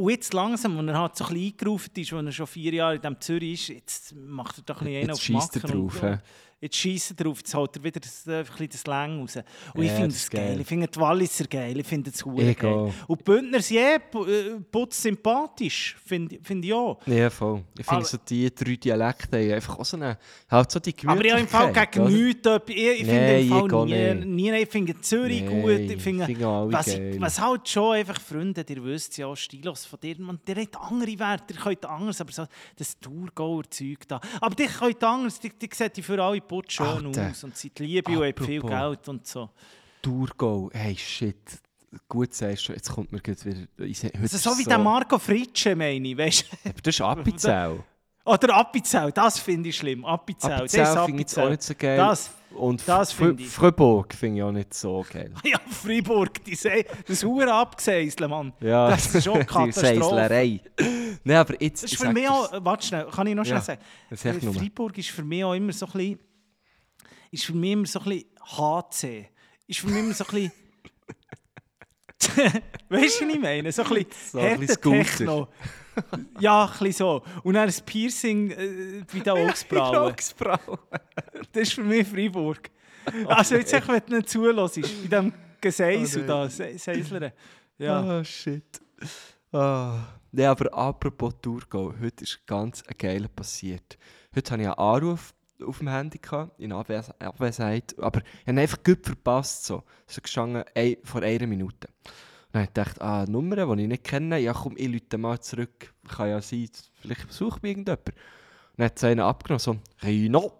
Und 0.00 0.10
jetzt 0.10 0.32
langsam, 0.32 0.78
als 0.78 0.88
er 0.88 0.98
halt 0.98 1.16
so 1.16 1.24
ein 1.24 1.34
bisschen 1.34 1.52
eingerufen 1.52 1.90
ist, 1.96 2.12
als 2.12 2.26
er 2.26 2.32
schon 2.32 2.46
vier 2.46 2.72
Jahre 2.74 2.94
in 2.96 3.00
diesem 3.02 3.20
Zürich 3.20 3.52
ist, 3.52 3.68
jetzt 3.68 4.14
macht 4.16 4.58
er 4.58 4.62
doch 4.64 4.80
ein 4.80 4.86
bisschen 4.86 5.00
einen 5.02 5.10
auf 5.10 5.20
er 5.20 5.60
Macken 5.62 5.80
und- 5.80 5.94
drauf, 5.94 6.02
hä? 6.02 6.18
Jetzt 6.60 6.76
schießt 6.76 7.12
er 7.12 7.24
drauf, 7.24 7.38
jetzt 7.38 7.54
holt 7.54 7.74
er 7.76 7.82
wieder 7.84 8.00
das, 8.00 8.26
äh, 8.26 8.44
ein 8.58 8.68
das 8.68 8.86
Längen 8.86 9.20
raus. 9.20 9.36
Und 9.74 9.82
ich 9.82 9.88
Ja, 9.88 9.96
finde 9.96 10.10
es 10.14 10.28
geil. 10.28 10.48
geil. 10.48 10.60
Ich 10.60 10.66
finde 10.66 10.88
die 10.88 11.00
Walliser 11.00 11.44
geil. 11.46 11.78
Ich 11.80 11.86
finde 11.86 12.10
es 12.10 12.22
geil. 12.22 12.56
auch. 12.64 12.92
Und 13.06 13.20
die 13.20 13.24
Bündner 13.24 13.60
sind 13.62 13.78
eh 13.78 13.94
äh, 13.94 14.60
putz 14.70 15.02
sympathisch, 15.02 15.96
finde 16.04 16.38
finde 16.42 16.68
ich 16.68 16.74
auch. 16.74 17.00
Ja, 17.06 17.30
voll. 17.30 17.64
Ich 17.78 17.86
finde 17.86 18.04
so 18.04 18.18
die 18.28 18.54
drei 18.54 18.76
Dialekte 18.76 19.36
einfach 19.54 19.78
auch 19.78 19.84
so 19.84 19.96
eine, 19.96 20.18
halt 20.50 20.70
so 20.70 20.80
die 20.80 20.94
Aber 21.06 21.24
ich 21.24 21.30
habe 21.32 21.40
im 21.40 21.48
Fall 21.48 21.72
Gemütlichkeit, 21.72 21.92
gegen 21.92 22.06
nichts. 22.26 22.48
Ich, 22.66 22.76
ich 22.76 23.06
finde 23.06 23.20
Nein, 23.20 23.40
im 23.40 23.70
Fall 23.70 23.86
nie, 23.86 24.14
nicht. 24.14 24.26
nie, 24.26 24.50
ich 24.62 24.68
finde 24.68 25.00
Zürich 25.00 25.42
Nein, 25.42 25.62
gut. 25.62 25.70
Ich 25.70 26.02
finde, 26.02 26.26
finde 26.26 26.46
alle 26.46 26.72
was, 26.72 26.86
ich, 26.88 27.20
was 27.20 27.40
halt 27.40 27.68
schon 27.68 27.94
einfach, 27.94 28.20
Freunde, 28.20 28.64
ihr 28.68 28.84
wisst 28.84 29.16
ja, 29.16 29.34
Stilos 29.34 29.86
von 29.86 29.98
dir, 30.00 30.16
man, 30.18 30.38
der 30.46 30.56
hat 30.56 30.76
andere 30.78 31.18
Werte, 31.18 31.54
ihr 31.54 31.60
könnt 31.60 31.86
anders, 31.86 32.20
aber 32.20 32.32
so 32.32 32.46
das 32.76 32.98
Thurgauer 33.00 33.62
Zeug 33.70 34.06
da. 34.06 34.20
Aber 34.40 34.54
die 34.54 34.66
könnt 34.66 35.02
anders, 35.02 35.40
die, 35.40 35.50
die 35.50 35.68
sehen 35.72 35.90
die 35.96 36.02
für 36.02 36.22
alle 36.22 36.40
putz 36.50 36.72
schön 36.72 37.06
Alter. 37.06 37.30
aus 37.30 37.44
und 37.44 37.56
sind 37.56 37.78
Liebe 37.78 38.10
und 38.18 38.44
viel. 38.44 38.60
Geld 38.60 39.08
und 39.08 39.24
so. 39.24 39.50
Thurgau, 40.02 40.68
hey 40.72 40.96
shit. 40.96 41.36
Gut 42.08 42.34
sagst 42.34 42.68
du, 42.68 42.72
jetzt 42.72 42.90
kommt 42.90 43.12
mir 43.12 43.20
gerade 43.20 43.44
wieder... 43.44 43.60
Ich, 43.78 44.02
heute 44.02 44.18
Also 44.20 44.38
so 44.38 44.58
wie 44.58 44.64
der 44.64 44.78
Marco 44.78 45.18
Fritsche, 45.18 45.76
meine 45.76 46.06
ich, 46.08 46.16
weißt 46.16 46.44
du? 46.64 46.70
Aber 46.70 46.80
das 46.82 46.94
ist 46.94 47.00
Appenzell. 47.00 47.84
Oder 48.24 48.56
Appenzell, 48.56 49.12
das 49.12 49.38
finde 49.38 49.68
ich 49.70 49.76
schlimm. 49.76 50.04
Appenzell, 50.04 50.66
das 50.66 50.74
Appenzell 50.74 51.04
finde 51.04 51.22
ich 51.22 51.38
auch 51.38 51.48
nicht 51.50 51.62
so 51.62 51.74
geil. 51.76 51.96
Das, 51.96 52.30
Und 52.54 52.86
das 52.86 53.16
ich. 53.38 53.48
Fribourg 53.48 54.14
finde 54.14 54.38
ich 54.38 54.42
auch 54.44 54.52
nicht 54.52 54.74
so 54.74 55.04
geil. 55.10 55.32
ja, 55.44 55.58
Freiburg, 55.68 56.44
die 56.44 56.54
Se 56.54 56.84
das 57.06 57.24
Hure 57.24 57.52
abgeseisle, 57.52 58.28
Mann. 58.28 58.52
Ja, 58.60 58.90
Das 58.90 59.14
ist 59.14 59.24
schon 59.24 59.44
Katastrophe. 59.46 60.60
Nein, 61.24 61.36
aber 61.36 61.60
jetzt... 61.60 61.82
Das 61.84 61.92
ist 61.92 62.00
für 62.00 62.12
mich 62.12 62.28
auch, 62.28 62.52
warte 62.64 62.86
schnell, 62.86 63.06
kann 63.06 63.26
ich 63.26 63.34
noch 63.34 63.44
schnell 63.44 63.58
Ja, 63.58 63.62
sagen? 64.16 64.52
Freiburg 64.52 64.98
ist 64.98 65.10
für 65.10 65.24
mich 65.24 65.42
auch 65.44 65.54
immer 65.54 65.72
so 65.72 65.86
ein 65.86 65.92
bisschen, 65.92 66.18
ist 67.30 67.44
für 67.44 67.52
mich 67.54 67.72
immer 67.72 67.86
so 67.86 68.00
ein 68.00 68.04
bisschen 68.06 68.28
HC. 68.56 69.28
Ist 69.66 69.78
für 69.80 69.86
mich 69.88 69.98
immer 69.98 70.14
so 70.14 70.24
ein 70.24 70.30
bisschen, 70.30 70.52
weißt 72.88 73.20
du, 73.20 73.26
was 73.26 73.34
ich 73.34 73.40
meine? 73.40 73.72
So 73.72 73.82
ein 73.82 73.88
bisschen 73.88 74.06
So 74.32 74.38
ein 74.40 74.60
bisschen. 74.60 74.80
Techno. 74.92 75.48
Ja, 76.38 76.64
ein 76.64 76.70
bisschen 76.70 76.92
so. 76.92 77.22
Und 77.42 77.54
dann 77.54 77.68
ein 77.68 77.74
Piercing 77.86 78.50
äh, 78.50 79.04
bei 79.12 79.18
den 79.20 79.48
Augsbrauen. 79.48 79.96
Augsbrauen. 80.12 80.78
Das 81.52 81.62
ist 81.62 81.72
für 81.74 81.82
mich 81.82 82.06
Freiburg. 82.06 82.70
Also 83.26 83.56
jetzt, 83.56 83.72
echt, 83.72 83.88
wenn 83.88 84.00
du 84.06 84.16
nicht 84.16 84.28
zulässt, 84.28 84.74
bei 84.76 84.82
diesem 84.82 85.32
Geseisel 85.60 86.22
Oh 86.24 86.26
da, 86.26 86.48
Se- 86.48 86.78
Seislern. 86.78 87.32
Ja. 87.78 88.00
Ah, 88.18 88.24
shit. 88.24 88.80
Ah. 89.52 89.98
Nee, 90.30 90.44
aber 90.46 90.72
apropos 90.72 91.34
Thurgau, 91.42 91.92
heute 92.00 92.22
ist 92.22 92.46
ganz 92.46 92.82
ein 92.86 92.94
geiler 92.96 93.26
passiert. 93.28 93.98
Heute 94.34 94.52
hatte 94.52 94.62
ich 94.62 94.68
einen 94.68 94.78
Anruf 94.78 95.34
auf 95.62 95.78
dem 95.78 95.88
Handy, 95.88 96.18
gehabt, 96.18 96.58
in 96.58 96.72
Abwes 96.72 97.10
Abwesenheit, 97.20 97.98
aber 97.98 98.20
ich 98.20 98.48
habe 98.48 98.60
einfach 98.60 98.82
gut 98.82 99.04
verpasst. 99.04 99.64
So. 99.64 99.82
Es 100.06 100.16
ist 100.16 100.22
gestanden 100.22 100.64
ein, 100.74 100.96
vor 101.04 101.22
einer 101.22 101.46
Minute. 101.46 101.88
Und 102.52 102.68
dann 102.74 102.84
habe 102.84 102.90
ich 102.90 103.00
ah, 103.02 103.26
Nummern, 103.26 103.76
die 103.76 103.82
ich 103.82 103.88
nicht 103.88 104.04
kenne, 104.04 104.38
ja 104.38 104.52
komm, 104.52 104.74
ich 104.76 104.88
rufe 104.88 105.18
mal 105.18 105.40
zurück. 105.40 105.94
Kann 106.08 106.30
ja 106.30 106.40
sein, 106.40 106.68
vielleicht 107.00 107.26
besucht 107.26 107.62
mich 107.62 107.70
irgendjemand. 107.70 108.08
Und 108.08 108.16
dann 108.76 108.86
hat 108.86 108.98
sie 108.98 109.06
einen 109.06 109.20
abgenommen, 109.20 109.60
so, 109.60 109.76
Rino. 110.02 110.52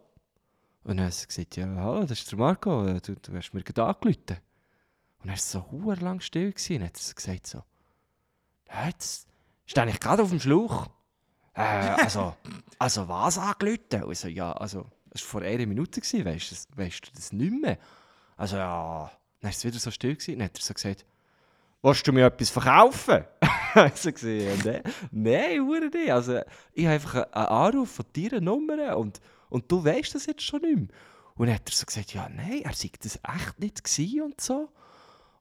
Und 0.84 0.96
dann 0.96 1.06
hat 1.06 1.14
sie 1.14 1.26
gesagt, 1.26 1.56
ja, 1.56 1.66
hallo, 1.66 2.02
das 2.02 2.12
ist 2.12 2.30
der 2.30 2.38
Marco, 2.38 2.86
äh, 2.86 3.00
du, 3.00 3.16
du 3.16 3.34
hast 3.34 3.52
mir 3.52 3.62
gerade 3.62 3.84
angerufen. 3.84 4.38
Und 5.22 5.28
er 5.28 5.32
war 5.32 5.36
so 5.36 5.92
lang 6.00 6.20
still. 6.20 6.46
Und 6.46 6.70
dann 6.70 6.84
hat 6.84 6.96
er 6.96 7.02
so 7.02 7.14
gesagt 7.14 7.46
so, 7.46 7.62
jetzt 8.86 9.28
stehe 9.66 9.88
ich 9.88 10.00
gerade 10.00 10.22
auf 10.22 10.30
dem 10.30 10.40
Schlauch. 10.40 10.88
Äh, 11.54 11.60
also, 11.62 12.36
also 12.78 13.08
was 13.08 13.38
angelötet? 13.38 14.04
Und 14.04 14.12
ich 14.12 14.18
so, 14.18 14.28
ja, 14.28 14.52
also, 14.52 14.86
das 15.10 15.22
war 15.22 15.28
vor 15.28 15.42
einer 15.42 15.66
Minute, 15.66 16.00
gewesen, 16.00 16.24
weißt, 16.24 16.50
du 16.50 16.54
das- 16.54 16.68
weißt 16.76 17.06
du 17.06 17.10
das 17.14 17.32
nicht 17.32 17.52
mehr? 17.60 17.78
Also 18.36 18.56
ja, 18.56 19.10
dann 19.40 19.48
war 19.48 19.50
es 19.50 19.64
wieder 19.64 19.78
so 19.78 19.90
still. 19.90 20.14
Gewesen. 20.14 20.38
Dann 20.38 20.46
hat 20.46 20.58
er 20.58 20.62
so 20.62 20.72
gesagt, 20.74 21.04
willst 21.82 22.06
du 22.06 22.12
mir 22.12 22.26
etwas 22.26 22.50
verkaufen? 22.50 23.24
ich 23.86 23.96
so 24.00 24.12
gesehen, 24.12 24.60
nein, 24.64 24.82
nein, 25.10 25.60
hure 25.60 25.88
nicht. 25.88 26.10
Also, 26.10 26.40
ich 26.72 26.84
habe 26.84 26.94
einfach 26.94 27.14
einen 27.32 27.46
Anruf 27.46 27.90
von 27.90 28.06
deiner 28.14 28.40
Nummer 28.40 28.96
und, 28.96 29.20
und 29.48 29.70
du 29.70 29.84
weißt 29.84 30.14
das 30.14 30.26
jetzt 30.26 30.42
schon 30.42 30.60
nicht 30.62 30.76
mehr. 30.76 30.88
Und 31.34 31.46
dann 31.46 31.54
hat 31.56 31.68
er 31.68 31.74
so 31.74 31.86
gesagt, 31.86 32.12
ja, 32.14 32.28
nein, 32.28 32.62
er 32.62 32.72
sei 32.74 32.90
das 33.00 33.16
echt 33.16 33.58
nicht 33.58 33.82
gewesen 33.84 34.22
und 34.22 34.40
so. 34.40 34.68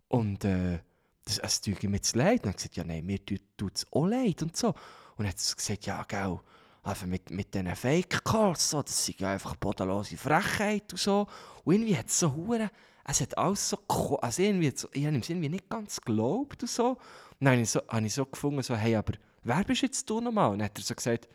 Und 0.07 0.43
äh, 0.45 0.80
das, 1.26 1.38
es 1.39 1.62
tut 1.62 1.84
ihm 1.84 1.93
jetzt 1.93 2.16
leid. 2.16 2.39
Und 2.41 2.45
er 2.45 2.49
hat 2.51 2.57
gesagt, 2.57 2.76
ja, 2.78 2.84
nein, 2.84 3.05
mir 3.05 3.20
tut 3.26 3.41
es 3.76 3.86
auch 3.91 4.05
leid 4.05 4.41
und 4.41 4.55
so. 4.57 4.74
Und 5.20 5.28
hat 5.28 5.36
gesagt, 5.36 5.86
ja, 5.86 6.02
gell, 6.08 6.40
einfach 6.82 7.06
mit, 7.06 7.30
mit 7.30 7.54
diesen 7.54 7.76
Fake-Calls, 7.76 8.70
so, 8.70 8.82
das 8.82 9.06
sind 9.06 9.20
ja 9.20 9.34
einfach 9.34 9.54
bodenlose 9.58 10.16
Frechheit 10.16 10.94
und 10.94 10.98
so. 10.98 11.28
Und 11.66 11.74
irgendwie 11.74 11.98
hat 11.98 12.08
es 12.08 12.20
so 12.20 12.34
hure, 12.34 12.72
es 13.04 13.20
hat 13.20 13.38
alles 13.38 13.70
so, 13.70 13.78
also 14.22 14.42
irgendwie, 14.42 14.72
so, 14.74 14.88
ich 14.94 15.06
habe 15.06 15.18
ihm 15.18 15.22
irgendwie 15.28 15.50
nicht 15.50 15.70
ganz 15.70 16.00
geglaubt 16.00 16.64
und 16.64 16.70
so. 16.70 16.92
Und 16.92 16.98
dann 17.42 17.54
habe 17.54 17.62
ich 17.62 17.70
so, 17.70 17.82
habe 17.90 18.06
ich 18.06 18.14
so 18.14 18.26
gefunden, 18.26 18.64
so, 18.64 18.78
hey, 18.78 18.96
aber 18.96 19.12
wer 19.44 19.62
bist 19.66 19.82
jetzt 19.82 20.10
du 20.10 20.22
nochmal? 20.22 20.52
Und 20.52 20.60
dann 20.60 20.66
hat 20.66 20.78
er 20.78 20.84
so 20.86 20.96
gesagt, 20.96 21.28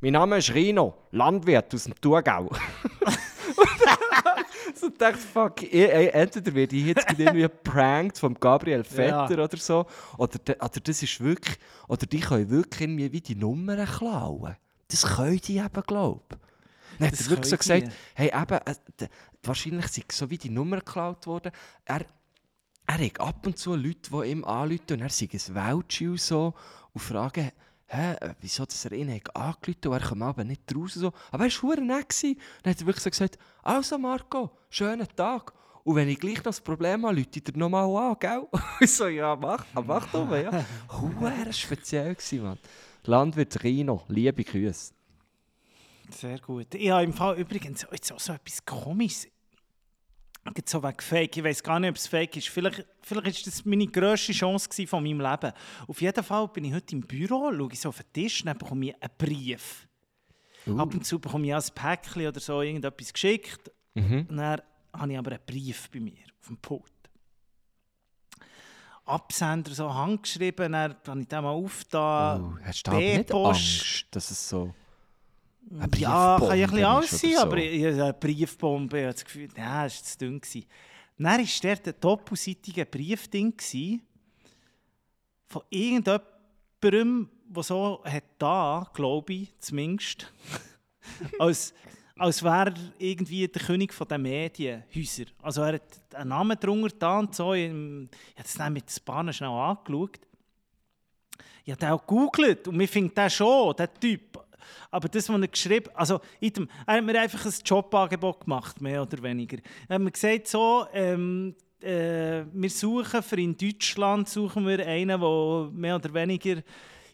mein 0.00 0.12
Name 0.12 0.36
ist 0.36 0.52
Rino, 0.52 0.98
Landwirt 1.10 1.74
aus 1.74 1.84
dem 1.84 1.94
Thurgau. 1.98 2.50
so 4.80 4.88
dachte 4.90 5.18
fuck, 5.18 5.62
ich, 5.62 5.72
ey, 5.74 6.08
entweder 6.08 6.54
werde 6.54 6.76
ich 6.76 6.86
jetzt 6.86 7.06
irgendwie 7.10 7.40
geprankt 7.42 8.18
vom 8.18 8.34
Gabriel 8.34 8.84
Vetter 8.84 9.38
Ja. 9.38 9.44
oder 9.44 9.56
so, 9.56 9.86
oder, 10.18 10.38
de, 10.38 10.56
oder 10.56 10.80
das 10.82 11.02
ist 11.02 11.20
wirklich, 11.20 11.58
oder 11.88 12.06
die 12.06 12.20
können 12.20 12.48
wirklich 12.50 12.80
irgendwie 12.80 13.12
wie 13.12 13.20
die 13.20 13.34
Nummern 13.34 13.86
klauen. 13.86 14.56
Das 14.88 15.02
können 15.02 15.40
die 15.40 15.58
eben, 15.58 15.82
glaube 15.86 16.22
ich. 16.30 16.38
Dann 16.98 17.06
hat 17.06 17.12
Das 17.12 17.22
er 17.26 17.30
wirklich 17.30 17.50
so 17.50 17.56
gesagt, 17.56 17.92
hey, 18.14 18.28
eben, 18.28 18.58
äh, 18.66 19.08
wahrscheinlich 19.42 19.86
sind 19.88 20.12
so 20.12 20.28
wie 20.30 20.38
die 20.38 20.50
Nummern 20.50 20.80
geklaut 20.80 21.26
worden. 21.26 21.52
Er, 21.84 22.04
er 22.86 22.98
hat 23.06 23.20
ab 23.20 23.46
und 23.46 23.56
zu 23.56 23.74
Leute, 23.74 24.10
die 24.10 24.30
ihm 24.30 24.44
anrufen 24.44 24.92
und 24.92 25.00
er 25.00 25.08
sei 25.08 25.28
ein 25.32 25.54
Weltschi 25.54 26.08
und 26.08 26.20
so 26.20 26.54
und 26.92 27.00
fragen, 27.00 27.52
hä, 27.90 28.14
äh, 28.20 28.34
wieso 28.40 28.64
dass 28.64 28.84
er 28.84 28.92
ihn 28.92 29.12
hat 29.12 29.34
angerufen 29.34 29.88
und 29.88 29.92
er 29.92 30.08
kommt 30.08 30.22
aber 30.22 30.44
nicht 30.44 30.62
raus. 30.74 30.94
So. 30.94 31.12
Aber 31.30 31.44
er 31.44 31.50
war 31.50 31.80
nett. 31.80 32.08
gewesen. 32.08 32.40
Dann 32.62 32.72
hat 32.72 32.80
er 32.80 32.86
wirklich 32.86 33.04
so 33.04 33.10
gesagt, 33.10 33.38
also 33.62 33.98
Marco, 33.98 34.50
schönen 34.70 35.08
Tag. 35.16 35.52
Und 35.82 35.96
wenn 35.96 36.08
ich 36.08 36.20
gleich 36.20 36.36
noch 36.36 36.44
das 36.44 36.60
Problem 36.60 37.06
habe, 37.06 37.18
ich 37.20 37.30
dir 37.30 37.42
nochmal 37.56 37.88
an, 37.96 38.16
gell? 38.20 38.46
ich 38.80 38.92
so, 38.92 39.08
ja, 39.08 39.34
mach, 39.34 39.64
mach 39.74 40.06
doch 40.12 40.26
mal, 40.26 40.42
ja. 40.42 40.64
Huere 41.00 41.52
speziell 41.52 42.14
gewesen, 42.14 42.42
Mann. 42.42 42.58
Landwirt 43.04 43.62
Rino, 43.64 44.04
liebe 44.08 44.44
Grüße. 44.44 44.92
Sehr 46.10 46.38
gut. 46.38 46.74
Ich 46.74 46.90
habe 46.90 47.04
im 47.04 47.12
Fall 47.12 47.38
übrigens 47.38 47.86
jetzt 47.90 48.12
auch 48.12 48.20
so 48.20 48.32
etwas 48.32 48.64
Komisches. 48.64 49.28
Geht 50.54 50.68
so 50.68 50.82
wegen 50.82 51.00
Fake. 51.00 51.36
Ich 51.36 51.44
weiß 51.44 51.62
gar 51.62 51.78
nicht, 51.78 51.90
ob 51.90 51.96
es 51.96 52.06
Fake 52.06 52.36
ist. 52.36 52.48
Vielleicht, 52.48 52.84
vielleicht 53.02 53.26
ist 53.28 53.46
das 53.46 53.64
meine 53.64 53.86
grösste 53.86 54.32
Chance 54.32 54.86
von 54.86 55.02
meinem 55.02 55.20
Leben. 55.20 55.52
Auf 55.86 56.00
jeden 56.00 56.24
Fall 56.24 56.48
bin 56.48 56.64
ich 56.64 56.74
heute 56.74 56.96
im 56.96 57.02
Büro, 57.02 57.52
schaue 57.52 57.72
ich 57.72 57.80
so 57.80 57.90
auf 57.90 57.98
den 57.98 58.12
Tisch, 58.12 58.42
dann 58.42 58.56
bekomme 58.56 58.86
ich 58.86 58.94
einen 59.02 59.12
Brief. 59.18 59.86
Ab 60.66 60.94
und 60.94 61.06
zu 61.06 61.18
bekomme 61.18 61.46
ich 61.46 61.54
ein 61.54 61.62
Päckchen 61.74 62.26
oder 62.26 62.40
so 62.40 62.62
irgendetwas 62.62 63.12
geschickt. 63.12 63.70
Mhm. 63.94 64.26
Und 64.28 64.36
dann 64.38 64.60
habe 64.92 65.12
ich 65.12 65.18
aber 65.18 65.30
einen 65.30 65.40
Brief 65.46 65.90
bei 65.90 66.00
mir 66.00 66.24
auf 66.40 66.46
dem 66.48 66.56
Pult. 66.56 66.84
Absender 69.04 69.72
so 69.72 69.92
handgeschrieben, 69.92 70.72
dann 70.72 70.96
habe 71.06 71.20
ich 71.20 71.28
den 71.28 71.42
mal 71.42 71.50
aufgetan. 71.50 72.44
Oh, 72.44 72.64
hast 72.64 72.86
du 72.86 72.92
nicht. 72.92 73.32
Angst, 73.32 74.06
dass 74.10 74.30
es 74.30 74.48
so... 74.48 74.74
eine 75.78 75.98
Ja, 75.98 76.36
kann 76.38 76.58
ja 76.58 76.66
ein 76.66 76.70
bisschen 76.70 76.84
alles 76.84 77.10
sein, 77.10 77.32
so? 77.34 77.40
aber 77.40 77.56
eine 77.56 78.12
Briefbombe, 78.14 78.98
ich 78.98 79.04
habe 79.04 79.12
das 79.12 79.24
Gefühl, 79.24 79.48
nein, 79.56 79.84
das 79.84 79.96
war 79.96 80.04
zu 80.04 80.18
dünn. 80.18 80.40
gewesen. 80.40 80.66
Dann 81.18 81.38
war 81.38 81.46
dort 81.62 81.88
ein 81.88 81.94
doppelseitiger 82.00 82.84
Briefding 82.86 83.54
von 85.46 85.62
irgendjemandem, 85.68 87.28
der 87.44 87.62
so 87.62 88.02
hat 88.04 88.24
da, 88.38 88.88
glaube 88.94 89.32
ich, 89.32 89.58
zumindest, 89.58 90.32
als, 91.38 91.74
als 92.16 92.42
wäre 92.42 92.70
er 92.70 92.74
irgendwie 92.98 93.46
der 93.48 93.62
König 93.62 93.94
der 93.96 94.18
Medienhäuser. 94.18 95.24
Also 95.42 95.62
er 95.62 95.74
hat 95.74 96.14
einen 96.14 96.30
Namen 96.30 96.58
drunter 96.58 96.96
da 96.98 97.18
und 97.18 97.34
so. 97.34 97.52
Ich 97.52 97.68
habe 97.68 98.08
das 98.36 98.54
dann 98.54 98.72
mit 98.72 99.04
Bahnen 99.04 99.34
schnell 99.34 99.50
angeschaut. 99.50 100.20
Ich 101.64 101.72
habe 101.72 101.80
den 101.80 101.90
auch 101.90 102.06
gegoogelt 102.06 102.66
und 102.68 102.76
mir 102.76 102.88
findet 102.88 103.16
der 103.16 103.30
schon, 103.30 103.76
der 103.76 103.92
Typ. 103.92 104.42
Aber 104.90 105.08
das, 105.08 105.28
was 105.28 105.40
er 105.40 105.48
geschrieben 105.48 105.90
also 105.94 106.20
item, 106.40 106.68
er 106.86 106.96
hat 106.96 107.04
mir 107.04 107.20
einfach 107.20 107.44
ein 107.44 107.54
Jobangebot 107.64 108.40
gemacht, 108.40 108.80
mehr 108.80 109.02
oder 109.02 109.22
weniger. 109.22 109.58
Er 109.88 109.98
hat 109.98 110.12
gesagt, 110.12 110.48
so, 110.48 110.86
ähm, 110.92 111.54
äh, 111.80 112.44
wir 112.52 112.70
suchen 112.70 113.22
für 113.22 113.40
in 113.40 113.56
Deutschland 113.56 114.28
suchen 114.28 114.66
wir 114.66 114.86
einen, 114.86 115.20
der 115.20 115.70
mehr 115.72 115.96
oder 115.96 116.12
weniger 116.12 116.62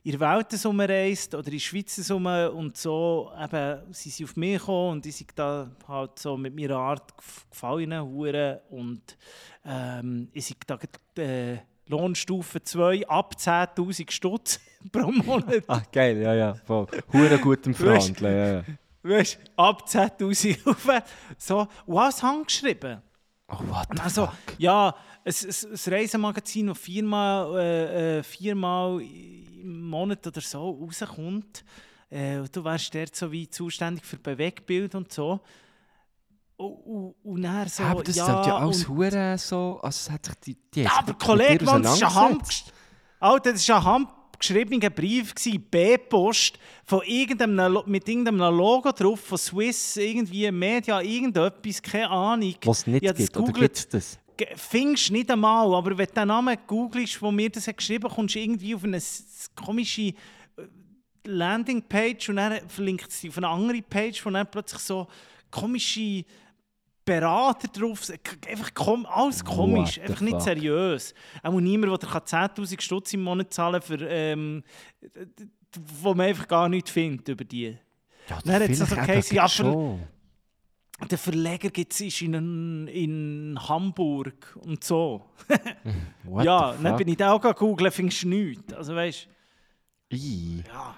in 0.03 0.12
der 0.12 0.20
Welt 0.20 0.64
umreist 0.64 1.34
oder 1.34 1.47
in 1.47 1.53
der 1.55 1.59
Schweiz 1.59 2.11
und 2.11 2.76
so 2.76 3.32
eben, 3.42 3.92
sie 3.92 4.11
sind 4.11 4.26
auf 4.28 4.36
mich 4.36 4.59
gekommen 4.59 4.92
und 4.92 5.07
ich 5.07 5.26
da 5.34 5.68
halt 5.88 6.18
so 6.18 6.36
mit 6.36 6.55
meiner 6.55 6.76
Art 6.76 7.11
gef- 7.12 7.51
gefallen 7.51 8.01
hure 8.01 8.62
und 8.70 9.16
ähm, 9.64 10.28
ich 10.32 10.55
da 10.64 10.78
äh, 11.20 11.57
Lohnstufe 11.89 12.62
2 12.62 13.07
ab 13.09 13.34
10'000 13.39 14.11
Stutz 14.11 14.61
pro 14.93 15.11
Monat. 15.11 15.64
Ah, 15.68 15.82
geil, 15.93 16.18
ja, 16.20 16.34
ja. 16.34 16.55
Voll. 16.66 16.87
Hure 17.12 17.39
gut 17.39 17.66
im 17.66 17.74
Verhandeln, 17.74 18.37
ja, 18.37 18.53
ja. 18.55 18.62
Weißt 19.03 19.39
du, 19.45 19.51
ab 19.62 19.84
10'000 19.87 20.64
rauf. 20.66 21.03
So, 21.39 21.66
alles 21.87 22.22
handgeschrieben. 22.22 23.03
Oh, 23.49 23.59
what 23.68 23.87
the 23.95 24.01
Also, 24.03 24.26
fuck? 24.26 24.34
ja, 24.59 24.89
ein, 25.24 25.32
ein, 25.32 25.70
ein 25.87 25.93
Reisemagazin, 25.93 26.66
das 26.66 26.78
viermal, 26.78 27.59
äh, 27.59 28.18
äh, 28.18 28.22
viermal 28.24 29.01
im 29.01 29.89
Monat 29.89 30.26
oder 30.26 30.41
so 30.41 30.70
rauskommt. 30.70 31.64
Äh, 32.11 32.43
du 32.51 32.64
wärst 32.64 32.95
dort 32.95 33.14
so 33.14 33.30
wie 33.30 33.49
zuständig 33.49 34.05
für 34.05 34.16
Bewegbild 34.16 34.95
und 34.97 35.12
so. 35.12 35.41
Und, 36.59 36.72
und, 36.86 37.14
und 37.22 37.68
so, 37.68 37.82
Ja, 37.82 37.88
aber 37.90 38.02
das 38.02 38.16
ja, 38.16 38.46
ja, 38.46 38.57
alles 38.57 38.84
und- 38.84 38.96
hure 38.96 39.36
so... 39.38 39.78
Also 39.82 40.12
hat 40.12 40.24
sich 40.24 40.34
die... 40.44 40.57
die 40.74 40.86
aber 40.86 41.14
Kollege, 41.14 41.64
Mann, 41.64 41.82
das 41.82 42.00
war 42.00 42.09
ein. 42.09 42.14
Hand... 42.14 42.64
Alter, 43.20 43.52
das 43.52 43.68
war 43.68 43.78
ein 43.78 43.84
handgeschriebener 43.84 44.90
Brief, 44.90 45.34
B-Post, 45.70 46.59
von 46.84 47.02
irgendeinem, 47.04 47.72
Lo- 47.72 47.84
mit 47.86 48.09
irgendeinem 48.09 48.57
Logo 48.57 48.90
drauf, 48.92 49.20
von 49.20 49.38
Swiss, 49.38 49.96
irgendwie 49.96 50.50
Media, 50.50 51.00
irgendetwas, 51.00 51.82
keine 51.82 52.11
Ahnung. 52.11 52.54
Was 52.64 52.78
es 52.80 52.86
nicht 52.86 53.02
gibt, 53.02 53.36
oder 53.36 53.46
gegoogelt. 53.46 53.57
gibt 53.57 53.76
es 53.76 53.88
das? 53.88 54.18
Findest 54.57 55.11
nicht 55.11 55.30
einmal, 55.30 55.74
aber 55.74 55.96
wenn 55.96 56.07
du 56.07 56.12
den 56.12 56.28
Namen 56.28 56.57
googelst, 56.66 57.20
wo 57.22 57.30
mir 57.30 57.48
das 57.50 57.68
hat 57.68 57.78
geschrieben 57.78 58.09
kommst 58.09 58.34
du 58.34 58.38
irgendwie 58.38 58.74
auf 58.74 58.84
eine 58.84 59.00
komische 59.54 60.02
äh, 60.02 60.14
Landingpage 61.24 62.28
und 62.28 62.36
dann 62.36 62.61
verlinkt 62.68 63.11
es 63.11 63.20
dich 63.20 63.30
auf 63.30 63.38
eine 63.38 63.48
andere 63.48 63.80
Page, 63.82 64.24
wo 64.24 64.30
dann 64.30 64.50
plötzlich 64.50 64.80
so 64.82 65.07
komische 65.50 66.24
Berater 67.07 67.68
drauf 67.68 68.11
Einfach 68.46 68.74
kom 68.74 69.07
alles 69.07 69.42
komisch, 69.44 69.98
einfach 70.00 70.20
nicht 70.20 70.32
fuck? 70.32 70.42
seriös. 70.42 71.14
Auch 71.42 71.59
niemand, 71.61 72.02
der 72.02 72.09
dir 72.09 72.24
10'000 72.26 72.80
Stutz 72.82 73.14
im 73.14 73.22
Monat 73.22 73.54
zahlen 73.54 73.80
für, 73.80 74.00
ähm, 74.09 74.62
wo 76.02 76.12
man 76.14 76.26
einfach 76.26 76.48
gar 76.48 76.68
nichts 76.68 76.90
findet 76.90 77.28
über 77.28 77.44
die. 77.44 77.78
Ja, 78.28 78.38
Dann 78.44 78.54
hat's 78.62 78.80
also 78.80 78.86
vielleicht 78.86 79.07
geheißen, 79.07 79.36
ja, 79.36 79.48
schon. 79.48 80.02
Der 81.11 81.18
Verleger 81.18 81.68
gibt 81.70 81.92
es 81.92 82.22
in, 82.22 82.88
in 82.88 83.59
Hamburg 83.68 84.59
und 84.64 84.82
so. 84.82 85.24
Ja, 86.42 86.74
dann 86.82 86.96
bin 86.96 87.07
ich 87.07 87.16
da 87.16 87.32
auch 87.32 87.54
googeln, 87.54 87.92
findest 87.92 88.24
du 88.24 88.28
nichts. 88.28 88.72
Also 88.74 88.96
weißt 88.96 89.28
ja, 90.11 90.96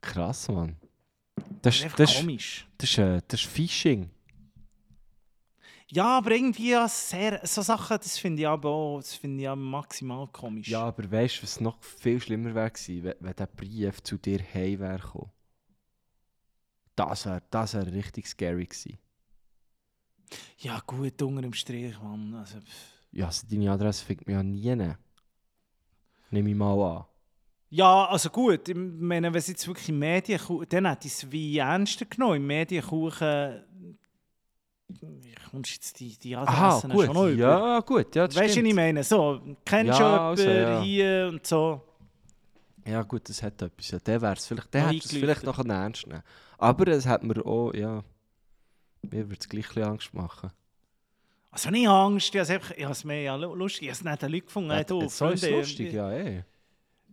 krass, 0.00 0.48
Mann. 0.48 0.76
Das, 1.62 1.80
das, 1.80 1.94
das, 1.94 2.16
komisch. 2.16 2.66
das, 2.78 2.90
ist, 2.90 2.98
äh, 2.98 3.20
das 3.26 3.40
ist 3.40 3.50
Phishing. 3.50 4.10
Ja, 5.88 6.18
aber 6.18 6.32
irgendwie 6.32 6.70
ja, 6.70 6.88
sehr, 6.88 7.40
so 7.46 7.62
Sachen, 7.62 7.98
das 7.98 8.18
finde 8.18 8.42
ich 8.42 8.48
aber 8.48 8.68
auch, 8.68 8.98
das 8.98 9.14
finde 9.14 9.38
ich 9.38 9.44
ja 9.44 9.54
maximal 9.54 10.26
komisch. 10.28 10.68
Ja, 10.68 10.84
aber 10.84 11.10
weißt 11.10 11.38
du, 11.38 11.42
was 11.44 11.60
noch 11.60 11.82
viel 11.82 12.20
schlimmer 12.20 12.54
wäre 12.54 12.70
gewesen, 12.70 13.04
wenn, 13.04 13.14
wenn 13.20 13.36
der 13.36 13.46
Brief 13.46 14.02
zu 14.02 14.18
dir 14.18 14.40
heim 14.54 14.80
wäre 14.80 14.98
gekommen? 14.98 15.30
Das 16.96 17.26
wäre 17.26 17.42
das 17.50 17.74
wär 17.74 17.92
richtig 17.92 18.26
scary 18.26 18.66
gewesen. 18.66 18.98
ja 20.58 20.80
gut, 20.86 21.20
unter 21.22 21.42
dem 21.42 21.52
Strich, 21.52 21.98
Mann. 22.00 22.34
Also, 22.34 22.60
pff. 22.60 22.94
Ja, 23.12 23.26
also 23.26 23.46
deine 23.48 23.70
Adresse 23.70 24.04
findet 24.04 24.26
man 24.26 24.36
ja 24.36 24.74
nie. 24.74 24.94
Nehme 26.30 26.50
ich 26.50 26.56
mal 26.56 26.96
an. 26.96 27.04
Ja, 27.74 28.06
also 28.06 28.30
gut, 28.30 28.68
ich 28.68 28.76
meine, 28.76 29.32
wenn 29.32 29.38
es 29.38 29.48
jetzt 29.48 29.66
wirklich 29.66 29.88
im 29.88 29.98
Medienkuchen, 29.98 30.66
dann 30.68 30.96
ich 31.00 31.12
es 31.12 31.32
wie 31.32 31.58
ernster 31.58 32.04
genommen. 32.04 32.36
Im 32.36 32.46
Medienkuchen 32.46 33.64
kommst 35.50 35.72
jetzt 35.72 35.98
die, 36.00 36.16
die 36.18 36.36
Aha, 36.36 36.68
Adressen 36.68 36.90
gut. 36.90 37.06
schon 37.06 37.14
noch 37.14 37.26
über. 37.26 37.40
Ja, 37.40 37.80
gut. 37.80 38.14
Ja, 38.14 38.26
das 38.26 38.36
Weißt 38.36 38.56
du, 38.56 38.60
was 38.60 38.68
ich 38.68 38.74
meine? 38.74 39.02
So, 39.04 39.40
kennst 39.64 39.98
Ja, 39.98 40.28
also, 40.30 40.48
ja. 40.48 40.82
hier 40.82 41.30
und 41.32 41.46
so? 41.46 41.82
Ja 42.86 43.02
gut, 43.02 43.28
das 43.28 43.42
hat 43.42 43.60
etwas. 43.62 43.90
Ja, 43.90 43.98
der 43.98 44.20
wäre 44.22 44.34
es 44.34 44.46
vielleicht, 44.46 44.72
der 44.74 44.88
hätte 44.88 44.98
es 44.98 45.10
vielleicht 45.10 45.42
noch 45.42 45.64
ernst 45.64 46.06
nehmen. 46.06 46.22
Aber 46.58 46.86
es 46.88 47.06
hat 47.06 47.24
mir 47.24 47.44
auch, 47.44 47.72
ja, 47.72 48.04
mir 49.02 49.28
würde 49.28 49.36
es 49.40 49.48
gleich 49.48 49.76
ein 49.76 49.82
Angst 49.84 50.12
machen. 50.14 50.50
Also 51.50 51.70
nicht 51.70 51.88
Angst, 51.88 52.34
ich 52.34 52.50
habe 52.50 52.92
es 52.92 53.04
mehr 53.04 53.22
ja, 53.22 53.36
lu- 53.36 53.54
lustig, 53.54 53.82
ich 53.82 53.88
habe 53.88 53.98
es 53.98 54.04
nicht 54.04 54.22
den 54.22 54.32
Leuten 54.32 54.46
gefunden. 54.46 54.70
Hey, 54.72 54.84
du, 54.84 55.08
so 55.08 55.28
ist 55.30 55.48
lustig, 55.48 55.92
ja, 55.92 56.12
eh. 56.12 56.44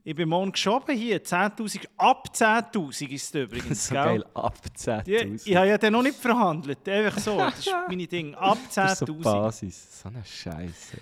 Ich 0.04 0.16
bin 0.16 0.30
morgen 0.30 0.52
geschoben 0.52 0.98
hier, 0.98 1.24
10'000, 1.24 1.86
ab 1.98 2.28
10'000 2.34 3.10
ist 3.10 3.36
es 3.36 3.42
übrigens, 3.42 3.88
so 3.88 3.94
geil, 3.94 4.26
ab 4.34 4.58
Die, 5.06 5.18
10'000. 5.18 5.42
ich 5.46 5.56
habe 5.56 5.68
ja 5.68 5.78
dann 5.78 5.94
noch 5.94 6.02
nicht 6.02 6.16
verhandelt, 6.18 6.90
einfach 6.90 7.20
so, 7.20 7.38
das 7.38 7.60
ist 7.60 7.76
meine 7.88 8.08
Ding, 8.08 8.34
ab 8.34 8.58
das 8.74 8.94
ist 8.94 9.08
so 9.08 9.14
10'000. 9.14 9.24
Basis. 9.24 10.02
So 10.02 10.10
eine 10.10 10.26
Scheiße. 10.26 10.98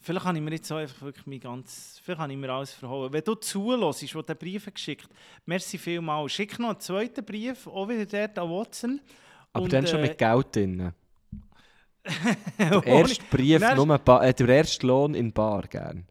Vielleicht 0.00 0.24
habe 0.24 0.38
ich 0.38 0.44
mir 0.44 0.52
jetzt 0.52 0.68
so 0.68 0.76
einfach 0.76 1.02
wirklich 1.02 1.26
mein 1.26 1.40
ganz, 1.40 2.00
vielleicht 2.02 2.20
habe 2.20 2.32
ich 2.32 2.38
mir 2.38 2.48
alles 2.50 2.72
verhauen. 2.72 3.12
Wenn 3.12 3.24
du 3.24 3.34
zulässt, 3.34 4.14
wo 4.14 4.22
der 4.22 4.36
Brief 4.36 4.66
hat 4.66 4.74
geschickt 4.74 5.08
merci 5.44 5.76
vielmals. 5.76 6.32
Schick 6.32 6.58
noch 6.58 6.70
einen 6.70 6.80
zweiten 6.80 7.24
Brief, 7.24 7.66
auch 7.66 7.88
wieder 7.88 8.06
dort 8.06 8.38
an 8.38 8.48
Watson. 8.48 9.00
Aber 9.52 9.64
Und, 9.64 9.72
dann 9.72 9.86
schon 9.86 9.98
äh, 9.98 10.02
mit 10.02 10.16
Geld 10.16 10.56
drin. 10.56 10.92
Der 12.58 12.86
erste 12.86 13.24
Brief, 13.30 13.60
nur 13.74 14.00
äh, 14.22 14.32
der 14.32 14.48
erste 14.48 14.86
Lohn 14.86 15.14
in 15.14 15.30
Bar, 15.30 15.62
gern. 15.68 16.07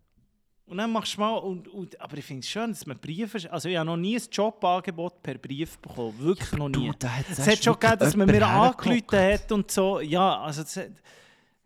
Und 0.68 0.78
dann 0.78 0.92
machst 0.92 1.16
du 1.16 1.22
mal, 1.22 1.38
und, 1.38 1.66
und, 1.70 2.00
aber 2.00 2.18
ich 2.18 2.26
finde 2.26 2.42
es 2.42 2.50
schön, 2.50 2.72
dass 2.72 2.86
man 2.86 3.00
Briefe, 3.00 3.52
also 3.52 3.70
ich 3.70 3.78
habe 3.78 3.86
noch 3.86 3.96
nie 3.96 4.18
ein 4.18 4.24
Jobangebot 4.30 5.24
per 5.24 5.38
Brief 5.38 5.80
bekommen, 5.80 6.20
wirklich 6.20 6.52
noch 6.52 6.68
nie. 6.68 6.92
da 7.00 7.08
hat 7.08 7.26
es 7.32 7.48
hat 7.48 7.64
schon 7.64 7.80
gegeben, 7.80 8.00
dass 8.00 8.16
man 8.18 8.28
mir 8.28 8.46
angerufen 8.46 9.18
hat 9.18 9.50
und 9.54 9.72
so, 9.72 10.02
ja, 10.02 10.42
also 10.42 10.64
es 10.64 10.76
hat, 10.76 10.92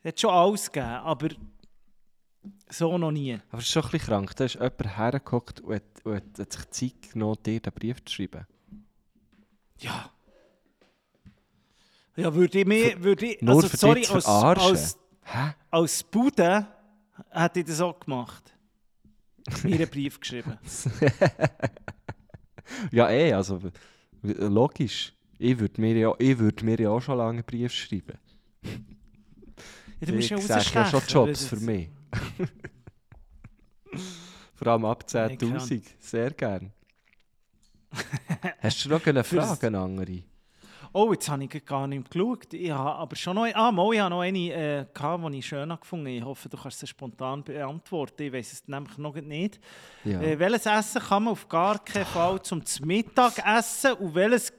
es 0.03 0.07
hat 0.07 0.19
schon 0.19 0.29
alles 0.29 0.71
gegeben, 0.71 0.91
aber 0.91 1.29
so 2.69 2.95
noch 2.95 3.11
nie. 3.11 3.39
Aber 3.49 3.57
es 3.57 3.65
ist 3.65 3.71
schon 3.71 3.83
ein 3.83 3.89
bisschen 3.89 4.07
krank. 4.07 4.35
Da 4.35 4.45
ist 4.45 4.53
jemand 4.53 4.97
hergeguckt 4.97 5.61
und 5.61 5.75
hat, 5.75 5.83
und 6.03 6.15
hat, 6.15 6.53
sich 6.53 6.69
Zeit 6.69 7.11
genommen, 7.11 7.37
dir 7.43 7.59
den 7.59 7.73
Brief 7.73 8.05
zu 8.05 8.13
schreiben. 8.13 8.45
Ja. 9.79 10.11
Ja, 12.15 12.33
würde 12.35 12.59
ich 12.59 12.67
mir, 12.67 13.01
würde 13.03 13.25
ich, 13.25 13.47
also 13.47 13.67
für 13.67 13.77
sorry, 13.77 14.05
als, 14.05 14.25
als, 14.27 14.97
als 15.71 16.03
Bude 16.03 16.67
hätte 17.31 17.59
ich 17.61 17.65
das 17.65 17.81
auch 17.81 17.99
gemacht. 17.99 18.53
Mir 19.63 19.75
einen 19.75 19.89
Brief 19.89 20.19
geschrieben. 20.19 20.57
Ja, 22.91 23.09
eh, 23.09 23.33
also 23.33 23.59
logisch. 24.21 25.13
Ich 25.37 25.59
würde 25.59 25.81
mir, 25.81 25.97
ja, 25.97 26.13
ich 26.19 26.37
würd 26.39 26.63
mir 26.63 26.79
ja 26.79 26.89
auch 26.89 27.01
schon 27.01 27.17
lange 27.17 27.39
einen 27.39 27.43
Brief 27.43 27.73
schreiben. 27.73 28.17
Ja, 28.63 30.07
du 30.07 30.13
musst 30.13 30.29
ja 30.29 30.37
ich 30.37 30.43
sage 30.45 30.69
ja 30.73 30.85
schon 30.85 31.01
Jobs 31.07 31.45
für 31.45 31.57
mich. 31.57 31.89
Vor 34.55 34.67
allem 34.67 34.85
ab 34.85 35.03
Ja, 35.11 35.25
10'000. 35.25 35.81
Sehr 35.99 36.31
gern. 36.31 36.71
Hast 38.59 38.85
du 38.85 38.89
noch 38.89 39.05
eine 39.05 39.23
Frage, 39.23 39.67
eine 39.67 39.79
andere? 39.79 40.23
Oh, 40.93 41.13
jetzt 41.13 41.29
habe 41.29 41.43
ich 41.45 41.65
gar 41.65 41.87
nicht 41.87 42.11
geschaut. 42.11 42.53
Ich 42.53 42.69
habe 42.69 42.95
aber 42.99 43.15
schon 43.15 43.35
noch, 43.35 43.45
ah, 43.53 43.71
mal, 43.71 43.93
ich 43.93 43.99
habe 44.01 44.09
noch 44.09 44.21
eine, 44.21 44.53
äh, 44.53 44.85
gehabt, 44.93 45.23
die 45.33 45.37
ich 45.39 45.45
schön 45.45 45.69
gefunden 45.69 46.05
habe. 46.07 46.17
Ich 46.17 46.23
hoffe, 46.23 46.49
du 46.49 46.57
kannst 46.57 46.79
sie 46.79 46.87
spontan 46.87 47.43
beantworten. 47.43 48.23
Ich 48.23 48.33
weiß 48.33 48.51
es 48.51 48.67
nämlich 48.67 48.97
noch 48.97 49.15
nicht. 49.15 49.59
Ja. 50.03 50.19
Äh, 50.21 50.37
welches 50.37 50.65
Essen 50.65 51.01
kann 51.01 51.23
man 51.23 51.31
auf 51.33 51.47
gar 51.47 51.79
keinen 51.79 52.05
Fall 52.05 52.41
zum 52.41 52.61
Mittag 52.83 53.37
essen 53.45 53.93
und 53.93 54.15
welches 54.15 54.51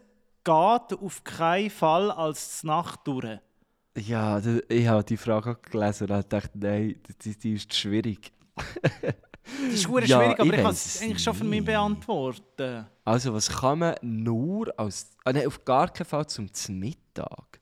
geht 0.45 0.99
auf 0.99 1.23
keinen 1.23 1.71
Fall 1.71 2.11
als 2.11 2.65
Nacht 2.65 3.01
durch? 3.07 3.39
Ja, 3.97 4.41
ich 4.69 4.87
habe 4.87 5.05
die 5.05 5.19
Frage 5.19 5.57
gelesen 5.71 6.11
und 6.11 6.33
dachte, 6.33 6.59
nein, 6.59 6.99
die, 7.25 7.39
die 7.39 7.53
ist 7.55 7.75
schwierig. 7.75 8.33
Das 8.55 9.75
ist 9.75 9.87
Ja, 10.07 10.19
schwierig, 10.21 10.41
aber 10.41 10.55
ich 10.55 10.55
ich, 10.55 10.63
kann 10.63 10.73
es 10.73 11.03
eigentlich 11.03 11.23
schon 11.23 11.35
für 11.35 11.45
mich 11.45 11.61
nicht. 11.61 11.67
beantworten. 11.67 12.87
Also, 13.05 13.33
was 13.33 13.49
kann 13.49 13.81
man 13.81 13.95
nur 14.03 14.73
als. 14.79 15.11
Ah, 15.25 15.33
nein, 15.33 15.47
auf 15.47 15.65
gar 15.65 15.89
keinen 15.89 16.07
Fall 16.07 16.27
zum 16.27 16.49
Mittag. 16.69 17.61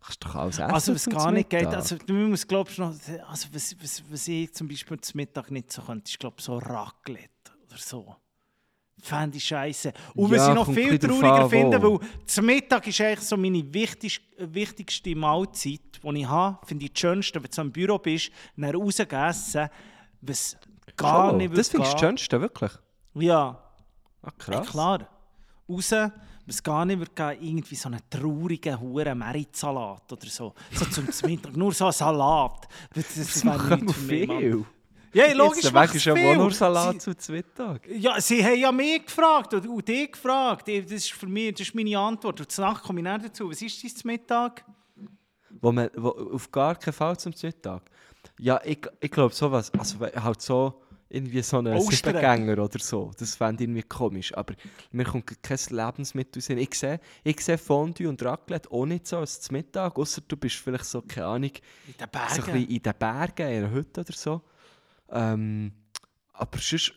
Kannst 0.00 0.24
du 0.24 0.28
doch 0.28 0.34
alles 0.34 0.58
essen. 0.58 0.70
Also, 0.70 0.94
was 0.94 1.06
gar 1.06 1.30
nicht 1.30 1.48
geht, 1.48 1.60
Mittag. 1.62 1.76
also, 1.76 1.96
man 2.08 2.30
muss, 2.30 2.46
glaube 2.46 2.70
ich, 2.70 2.78
noch, 2.78 2.88
also, 3.28 3.48
was, 3.52 3.76
was, 3.80 4.02
was 4.10 4.28
ich 4.28 4.52
zum 4.52 4.68
Beispiel 4.68 5.00
zum 5.00 5.16
Mittag 5.18 5.50
nicht 5.50 5.72
so 5.72 5.80
könnte, 5.82 6.10
ist, 6.10 6.18
glaube 6.18 6.36
ich, 6.38 6.44
so 6.44 6.58
Raclette 6.58 7.52
oder 7.66 7.78
so. 7.78 8.16
Fände 9.00 9.36
ich 9.36 9.44
scheiße. 9.44 9.92
Und 10.14 10.30
was 10.30 10.38
Ja, 10.38 10.48
ich 10.50 10.54
noch 10.54 10.72
viel 10.72 10.96
trauriger 10.98 11.48
finde, 11.48 11.82
weil 11.82 11.98
zum 12.26 12.46
Mittag 12.46 12.86
ist 12.86 13.00
eigentlich 13.00 13.20
so 13.20 13.36
meine 13.36 13.72
wichtig, 13.72 14.20
wichtigste 14.38 15.16
Mahlzeit, 15.16 15.80
die 16.04 16.20
ich 16.20 16.28
habe, 16.28 16.64
finde 16.66 16.84
ich 16.84 16.92
das 16.92 17.00
Schönste, 17.00 17.42
wenn 17.42 17.50
du 17.50 17.60
im 17.62 17.72
Büro 17.72 17.98
bist, 17.98 18.30
dann 18.56 18.74
rausgegessen, 18.74 19.68
was 20.20 20.56
gar 20.96 21.30
Schon? 21.30 21.38
nicht 21.38 21.56
Das 21.56 21.68
findest 21.68 21.94
du 21.94 21.96
das. 21.96 22.00
Schönste, 22.00 22.40
wirklich? 22.40 22.70
Ja, 23.14 23.60
Ah, 24.22 24.30
krass. 24.38 24.68
klar. 24.68 25.08
Raus, 25.68 25.92
was 26.46 26.62
gar 26.62 26.84
nicht 26.84 27.14
gehen, 27.16 27.36
irgendwie 27.40 27.74
so 27.76 27.88
einen 27.88 28.00
traurigen 28.10 28.78
Huren 28.80 29.18
Meritsalat 29.18 30.12
oder 30.12 30.26
so. 30.26 30.54
So 30.72 30.84
zum 30.86 31.06
Mittag, 31.30 31.56
nur 31.56 31.72
so 31.72 31.86
ein 31.86 31.92
Salat. 31.92 32.66
Das, 32.94 33.14
das, 33.14 33.42
Das 33.42 33.44
nichts 33.44 33.92
für 33.94 34.00
mich, 34.02 34.26
Mann. 34.28 34.38
viel. 34.38 34.64
Ja, 35.14 35.30
logisch, 35.34 35.64
Jetzt, 35.64 35.72
macht 35.74 35.84
weg 35.84 35.90
es 35.90 35.96
ist 35.96 36.04
ja 36.06 36.12
wohl 36.14 36.20
viel. 36.20 36.36
nur 36.38 36.50
Salat 36.52 37.02
Sie, 37.02 37.16
zu 37.16 37.32
Mittag. 37.32 37.86
ja, 37.88 38.20
sie 38.20 38.42
haben 38.44 38.56
ja 38.58 38.72
mich 38.72 39.04
gefragt 39.04 39.52
und, 39.54 39.66
und 39.68 39.86
dich 39.86 40.10
gefragt. 40.12 40.68
Das 40.68 40.90
ist 40.90 41.12
für 41.12 41.26
mich 41.26 41.52
das 41.54 41.68
ist 41.68 41.74
meine 41.74 41.98
Antwort. 41.98 42.40
Und 42.40 42.50
zur 42.50 42.64
Nacht 42.64 42.82
komme 42.82 43.00
ich 43.00 43.04
nicht 43.06 43.24
dazu. 43.26 43.50
Was 43.50 43.60
ist 43.60 43.82
dein 43.84 44.12
Mittag? 44.12 44.64
Wo 45.60 45.70
man 45.70 45.90
wo, 45.96 46.08
auf 46.08 46.50
gar 46.50 46.74
keinen 46.76 46.94
Fall 46.94 47.18
zum 47.18 47.34
Mittag. 47.42 47.82
Ja, 48.38 48.60
ich, 48.64 48.78
ich 49.00 49.10
glaube 49.10 49.34
sowas, 49.34 49.70
also 49.78 50.00
halt 50.00 50.40
so 50.40 50.80
irgendwie 51.12 51.42
so 51.42 51.58
einen. 51.58 51.78
Siebengänger 51.80 52.62
oder 52.62 52.78
so, 52.78 53.10
das 53.18 53.34
fände 53.34 53.62
ich 53.62 53.68
irgendwie 53.68 53.82
komisch, 53.82 54.34
aber 54.34 54.54
mir 54.90 55.04
kommt 55.04 55.42
kein 55.42 55.58
Lebensmittel 55.70 56.40
Sinn. 56.40 56.58
Ich 56.58 56.74
sehe, 56.74 57.00
ich 57.22 57.40
sehe 57.40 57.58
Fondue 57.58 58.08
und 58.08 58.22
Raclette 58.22 58.70
auch 58.70 58.86
nicht 58.86 59.06
so 59.06 59.18
als 59.18 59.40
zum 59.40 59.56
Mittag, 59.56 59.98
außer 59.98 60.22
du 60.26 60.36
bist 60.36 60.56
vielleicht 60.56 60.86
so, 60.86 61.02
keine 61.02 61.26
Ahnung, 61.26 61.50
In 61.86 61.94
den 61.98 62.08
so 62.28 62.42
ein 62.42 62.44
Bergen. 62.44 62.66
in 62.68 62.82
den 62.82 62.94
Bergen, 62.98 63.48
in 63.48 63.64
einer 63.64 63.70
Hütte 63.70 64.00
oder 64.00 64.12
so. 64.12 64.42
Ähm, 65.10 65.72
aber 66.32 66.58
sonst, 66.58 66.92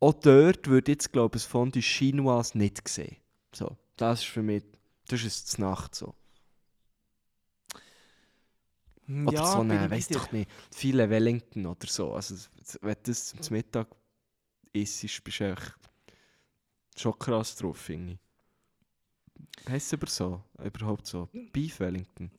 auch 0.00 0.14
dort 0.14 0.66
würde 0.66 0.90
ich 0.90 0.96
jetzt, 0.96 1.12
glaube 1.12 1.38
ich, 1.38 1.44
ein 1.44 1.48
Fondue 1.48 1.82
Chinois 1.82 2.50
nicht 2.54 2.86
sehen. 2.88 3.16
So, 3.52 3.76
das 3.96 4.20
ist 4.20 4.26
für 4.26 4.42
mich, 4.42 4.64
das 5.08 5.22
ist 5.22 5.48
es 5.48 5.58
Nacht 5.58 5.94
so. 5.94 6.14
Oder 9.08 9.46
so 9.46 9.58
bin 9.60 9.70
eine, 9.72 9.90
weiß 9.90 10.08
doch 10.08 10.32
nicht, 10.32 10.50
viele 10.74 11.08
Wellington 11.08 11.66
oder 11.66 11.86
so. 11.86 12.12
Also, 12.14 12.34
wenn 12.80 12.94
du 12.94 13.00
das 13.04 13.26
zum 13.26 13.56
Mittag 13.56 13.88
isst, 14.72 15.02
bist 15.24 15.40
du 15.40 15.52
echt 15.52 15.74
schon 16.98 17.18
krass 17.18 17.54
drauf, 17.56 17.76
finde 17.78 18.14
ich. 18.14 19.70
Heißt 19.70 19.86
es 19.86 19.94
aber 19.94 20.06
so? 20.08 20.42
Überhaupt 20.62 21.06
so? 21.06 21.28
Beef 21.52 21.78
Wellington? 21.80 22.30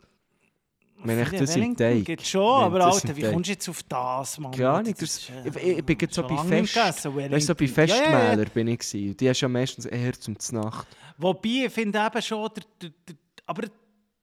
Ich 0.99 1.05
meine, 1.05 1.21
echt, 1.21 1.33
das 1.33 1.41
im 1.51 1.55
Wellington 1.61 1.77
Teig. 1.77 2.05
Geht 2.05 2.25
schon, 2.27 2.63
aber 2.63 2.83
Alter, 2.85 3.15
wie 3.15 3.21
kommst 3.21 3.47
du 3.47 3.51
jetzt 3.51 3.69
auf 3.69 3.83
das, 3.83 4.39
Mann? 4.39 4.51
Keine 4.51 4.69
Ahnung, 4.69 4.93
Das 4.93 5.01
ist, 5.03 5.29
äh, 5.29 5.47
ich- 5.49 5.77
ich 5.77 5.85
bin 5.85 5.97
jetzt 6.01 6.15
so 6.15 6.23
bei 6.23 6.37
Fest- 6.37 6.75
Weißt 6.75 7.01
so 7.03 7.11
bei 7.11 7.15
Wellington. 7.15 7.57
Ja, 7.87 7.95
ja, 7.95 8.01
ja. 8.01 8.19
Festmäler 8.31 8.45
bin 8.49 8.67
ich. 8.67 8.79
Gewesen. 8.79 9.15
Die 9.17 9.29
hast 9.29 9.41
ja 9.41 9.47
meistens 9.47 9.85
eher 9.85 10.13
zum 10.13 10.39
Znacht. 10.39 10.87
Wobei, 11.19 11.65
ich 11.67 11.71
finde 11.71 11.99
eben 12.03 12.21
schon, 12.21 12.49
der, 12.55 12.63
der, 12.81 12.89
der, 13.07 13.15
aber 13.45 13.67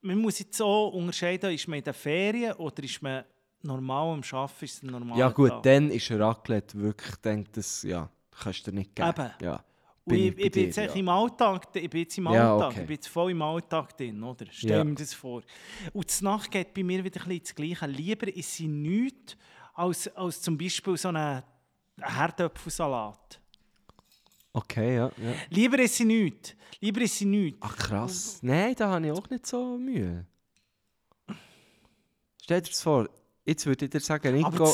man 0.05 0.19
muss 0.19 0.39
jetzt 0.39 0.57
so 0.57 0.87
unterscheiden, 0.87 1.51
ist 1.53 1.67
man 1.67 1.79
in 1.79 1.83
den 1.83 1.93
Ferien 1.93 2.53
oder 2.53 2.83
ist 2.83 3.01
man 3.01 3.23
normal 3.63 4.13
am 4.13 4.21
Arbeiten, 4.31 4.65
ist 4.65 4.73
es 4.75 4.83
ein 4.83 4.91
normaler 4.91 5.17
Ja 5.19 5.29
gut, 5.29 5.49
Tag. 5.49 5.63
dann 5.63 5.89
ist 5.89 6.11
Raclette 6.11 6.79
wirklich, 6.79 7.15
denke 7.17 7.49
das, 7.53 7.81
ja, 7.83 8.09
kannst 8.41 8.67
du 8.67 8.71
dir 8.71 8.77
nicht 8.77 8.95
geben. 8.95 9.09
Eben. 9.09 9.31
Ja, 9.41 9.63
bin 10.05 10.17
ich, 10.19 10.23
ich 10.25 10.29
ich 10.29 10.35
bin 10.35 10.51
dir, 10.51 10.63
jetzt 10.65 10.77
ja. 10.77 10.93
im 10.93 11.09
Alltag, 11.09 11.67
ich 11.73 11.89
bin 11.89 12.01
jetzt 12.01 12.17
im 12.19 12.25
Ja, 12.25 12.53
Alltag, 12.53 12.69
okay. 12.71 12.81
ich 12.81 12.87
bin 12.87 12.95
jetzt 12.95 13.07
voll 13.07 13.31
im 13.31 13.41
Alltag 13.41 13.97
drin, 13.97 14.21
oder? 14.21 14.45
Stell 14.51 14.69
Ja. 14.77 14.83
mir 14.83 14.93
das 14.95 15.13
vor. 15.15 15.41
Und 15.93 16.19
die 16.19 16.23
Nacht 16.23 16.51
geht 16.51 16.73
bei 16.75 16.83
mir 16.83 17.03
wieder 17.03 17.21
ein 17.21 17.27
bisschen 17.27 17.43
das 17.43 17.55
Gleiche. 17.55 17.87
Lieber 17.87 18.27
ist 18.35 18.53
sie 18.55 18.67
nichts, 18.67 19.35
als, 19.73 20.07
als 20.15 20.41
zum 20.41 20.55
Beispiel 20.57 20.95
so 20.97 21.07
einen 21.09 21.41
Herdöpfelsalat. 21.99 23.41
Okay, 24.55 24.95
ja. 24.95 25.11
ja. 25.17 25.33
Lieber 25.49 25.79
ist 25.79 25.95
sie 25.95 26.05
nichts. 26.05 26.55
Lieber 26.79 27.01
ist 27.01 27.17
sie 27.17 27.25
nichts. 27.25 27.59
Ach 27.61 27.75
krass. 27.75 28.39
Nein, 28.41 28.73
da 28.75 28.89
habe 28.89 29.05
ich 29.05 29.11
auch 29.11 29.29
nicht 29.29 29.45
so 29.45 29.77
Mühe. 29.77 30.25
Stell 32.41 32.61
dir 32.61 32.69
das 32.69 32.81
vor, 32.81 33.09
jetzt 33.43 33.65
würde 33.65 33.85
ich 33.85 33.91
dir 33.91 33.99
sagen, 33.99 34.33
Nico, 34.33 34.73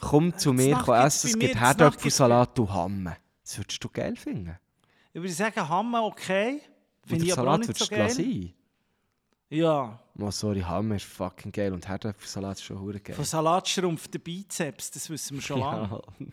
komm 0.00 0.36
zu 0.38 0.52
mir 0.52 0.76
komm 0.84 0.94
essen, 0.94 1.30
es 1.30 1.38
gibt 1.38 1.56
Herdöpfelsalat 1.58 2.58
und 2.60 2.72
Hamme. 2.72 3.16
Das 3.42 3.58
würdest 3.58 3.82
du 3.82 3.88
geil 3.88 4.14
finden. 4.14 4.56
Ich 5.12 5.20
würde 5.20 5.32
sagen, 5.32 5.68
Hamme 5.68 6.02
okay. 6.02 6.60
Finde 7.04 7.24
ich 7.24 7.32
aber 7.32 7.42
auch 7.42 7.46
Salat 7.56 7.68
nicht 7.68 7.78
so 7.78 7.86
geil. 7.86 8.10
sein. 8.10 8.54
Ja, 9.50 9.98
Oh, 10.20 10.30
sorry, 10.32 10.60
Hamme 10.60 10.96
ist 10.96 11.06
fucking 11.06 11.52
geil 11.52 11.72
und 11.72 11.86
Herdöpfelsalat 11.88 12.58
ist 12.58 12.64
schon 12.64 12.80
hure 12.80 12.98
geil. 13.00 13.14
von 13.14 13.24
Salat 13.24 13.68
schrumpft 13.68 14.12
der 14.12 14.18
Bizeps, 14.18 14.90
das 14.90 15.08
wissen 15.10 15.36
wir 15.36 15.42
schon 15.42 15.60
lange. 15.60 15.88
Ja. 15.90 16.26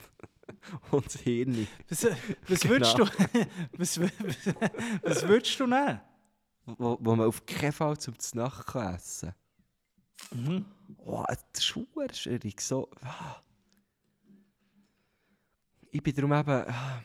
und 0.92 1.06
das 1.06 1.22
Hirn. 1.22 1.68
Was, 1.90 2.08
was 2.48 2.70
würdest 2.70 2.98
du... 2.98 3.06
was, 3.78 4.00
was, 5.04 5.28
würdest 5.28 5.60
du 5.60 5.68
nehmen? 5.68 6.02
Wo, 6.66 6.98
wo 7.00 7.16
man 7.16 7.28
auf 7.28 7.46
keinen 7.46 7.72
Fall 7.72 7.98
zum 7.98 8.16
Nacht 8.34 8.68
kann 8.68 8.96
essen 8.96 9.34
kann. 10.32 10.44
Mhm. 10.44 10.66
Oh, 11.06 11.24
das 11.28 11.44
ist 11.54 11.66
schwierig. 12.20 12.62
So, 12.62 12.90
ah. 13.02 13.42
Ich 15.92 16.02
bin 16.02 16.16
darum 16.16 16.34
eben. 16.34 16.50
ah. 16.50 17.02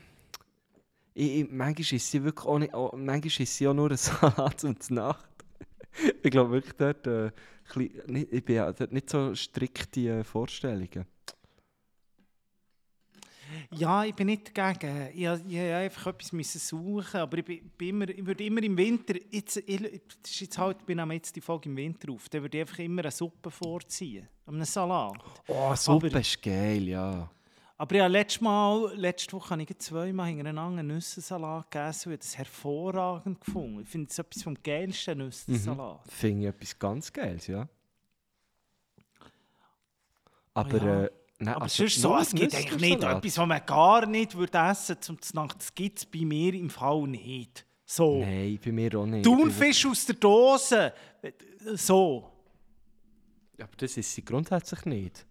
Ich, 1.12 1.40
ich, 1.40 1.50
manchmal 1.50 1.96
ist 1.96 2.10
sie 2.10 2.22
wirklich 2.22 2.46
auch 2.46 2.58
nicht, 2.58 2.72
auch, 2.72 2.92
manchmal 2.96 3.42
ist 3.42 3.56
sie 3.56 3.68
auch 3.68 3.74
nur 3.74 3.90
ein 3.90 3.96
Salat 3.96 4.64
und 4.64 4.90
Nacht. 4.90 5.28
ich 6.22 6.30
glaube 6.30 6.52
wirklich 6.52 6.74
dort, 6.74 7.06
äh, 7.06 7.30
bisschen- 7.64 8.06
nicht, 8.06 8.32
ich 8.32 8.44
bin 8.44 8.56
ja 8.56 8.72
dort 8.72 8.92
nicht 8.92 9.10
so 9.10 9.34
strikte 9.34 10.00
äh, 10.20 10.24
Vorstellungen. 10.24 11.04
Ja, 13.70 14.04
ich 14.04 14.14
bin 14.14 14.26
nicht 14.26 14.56
dagegen. 14.56 15.08
Ich, 15.14 15.22
ich 15.52 15.60
einfach 15.60 16.06
etwas 16.08 16.32
müssen 16.32 16.58
suchen, 16.58 17.20
aber 17.20 17.38
ich, 17.38 17.44
bin, 17.44 17.70
bin 17.76 17.88
immer, 17.88 18.08
ich 18.08 18.24
würde 18.24 18.44
immer 18.44 18.62
im 18.62 18.76
Winter, 18.76 19.14
jetzt, 19.30 19.56
ich, 19.58 19.80
jetzt 20.40 20.58
halt, 20.58 20.78
ich 20.86 20.96
jetzt 20.96 21.36
die 21.36 21.40
Folge 21.40 21.68
im 21.68 21.76
Winter 21.76 22.12
auf, 22.12 22.28
dann 22.28 22.42
würde 22.42 22.58
ich 22.58 22.62
einfach 22.62 22.78
immer 22.78 23.02
eine 23.02 23.10
Suppe 23.10 23.50
vorziehen, 23.50 24.28
einen 24.46 24.64
Salat. 24.64 25.18
Oh, 25.48 25.74
Suppe 25.74 26.06
Aber- 26.08 26.20
ist 26.20 26.42
geil, 26.42 26.88
ja. 26.88 27.30
Aber 27.76 27.96
ja, 27.96 28.06
letztes 28.08 28.42
Mal, 28.42 28.92
letzte 28.94 29.32
Woche 29.32 29.50
habe 29.50 29.62
ich 29.62 29.78
zweimal 29.78 30.26
hintereinander 30.28 30.80
einen 30.80 30.88
Nüssensalat 30.88 31.70
gegessen 31.70 32.08
und 32.08 32.12
habe 32.12 32.18
das 32.18 32.36
hervorragend 32.36 33.40
gefunden. 33.42 33.80
Ich 33.80 33.88
finde 33.88 34.10
es 34.10 34.18
etwas 34.18 34.42
vom 34.42 34.54
geilsten 34.62 35.16
Nüssensalat. 35.16 36.00
Finde 36.06 36.42
ich 36.42 36.54
etwas 36.54 36.78
ganz 36.78 37.10
Geiles, 37.10 37.46
ja. 37.46 37.66
Aber, 40.54 40.74
Oh 40.82 40.84
ja. 40.84 41.04
äh, 41.04 41.10
nein, 41.40 41.54
Aber 41.54 41.64
also 41.64 41.86
sonst 41.86 42.00
so, 42.00 42.16
es 42.18 42.30
gibt 42.30 42.54
eigentlich 42.54 42.80
nicht 42.80 43.02
etwas, 43.02 43.38
was 43.38 43.46
man 43.46 43.66
gar 43.66 44.06
nicht 44.06 44.36
würde 44.36 44.58
essen 44.58 44.96
zum 45.00 45.18
Nacht. 45.34 45.56
Das 45.58 45.74
gibt 45.74 45.98
es 45.98 46.06
bei 46.06 46.20
mir 46.24 46.54
im 46.54 46.70
Fall 46.70 47.02
nicht. 47.08 47.66
So. 47.84 48.20
Nein, 48.20 48.58
bei 48.64 48.70
mir 48.70 48.94
auch 48.96 49.06
nicht. 49.06 49.24
Thunfisch 49.24 49.84
aus 49.86 50.06
der 50.06 50.14
Dose. 50.14 50.92
So. 51.74 52.30
Ja, 53.58 53.64
aber 53.64 53.76
das 53.76 53.96
ist 53.96 54.14
sie 54.14 54.24
grundsätzlich 54.24 54.84
nicht. 54.84 55.26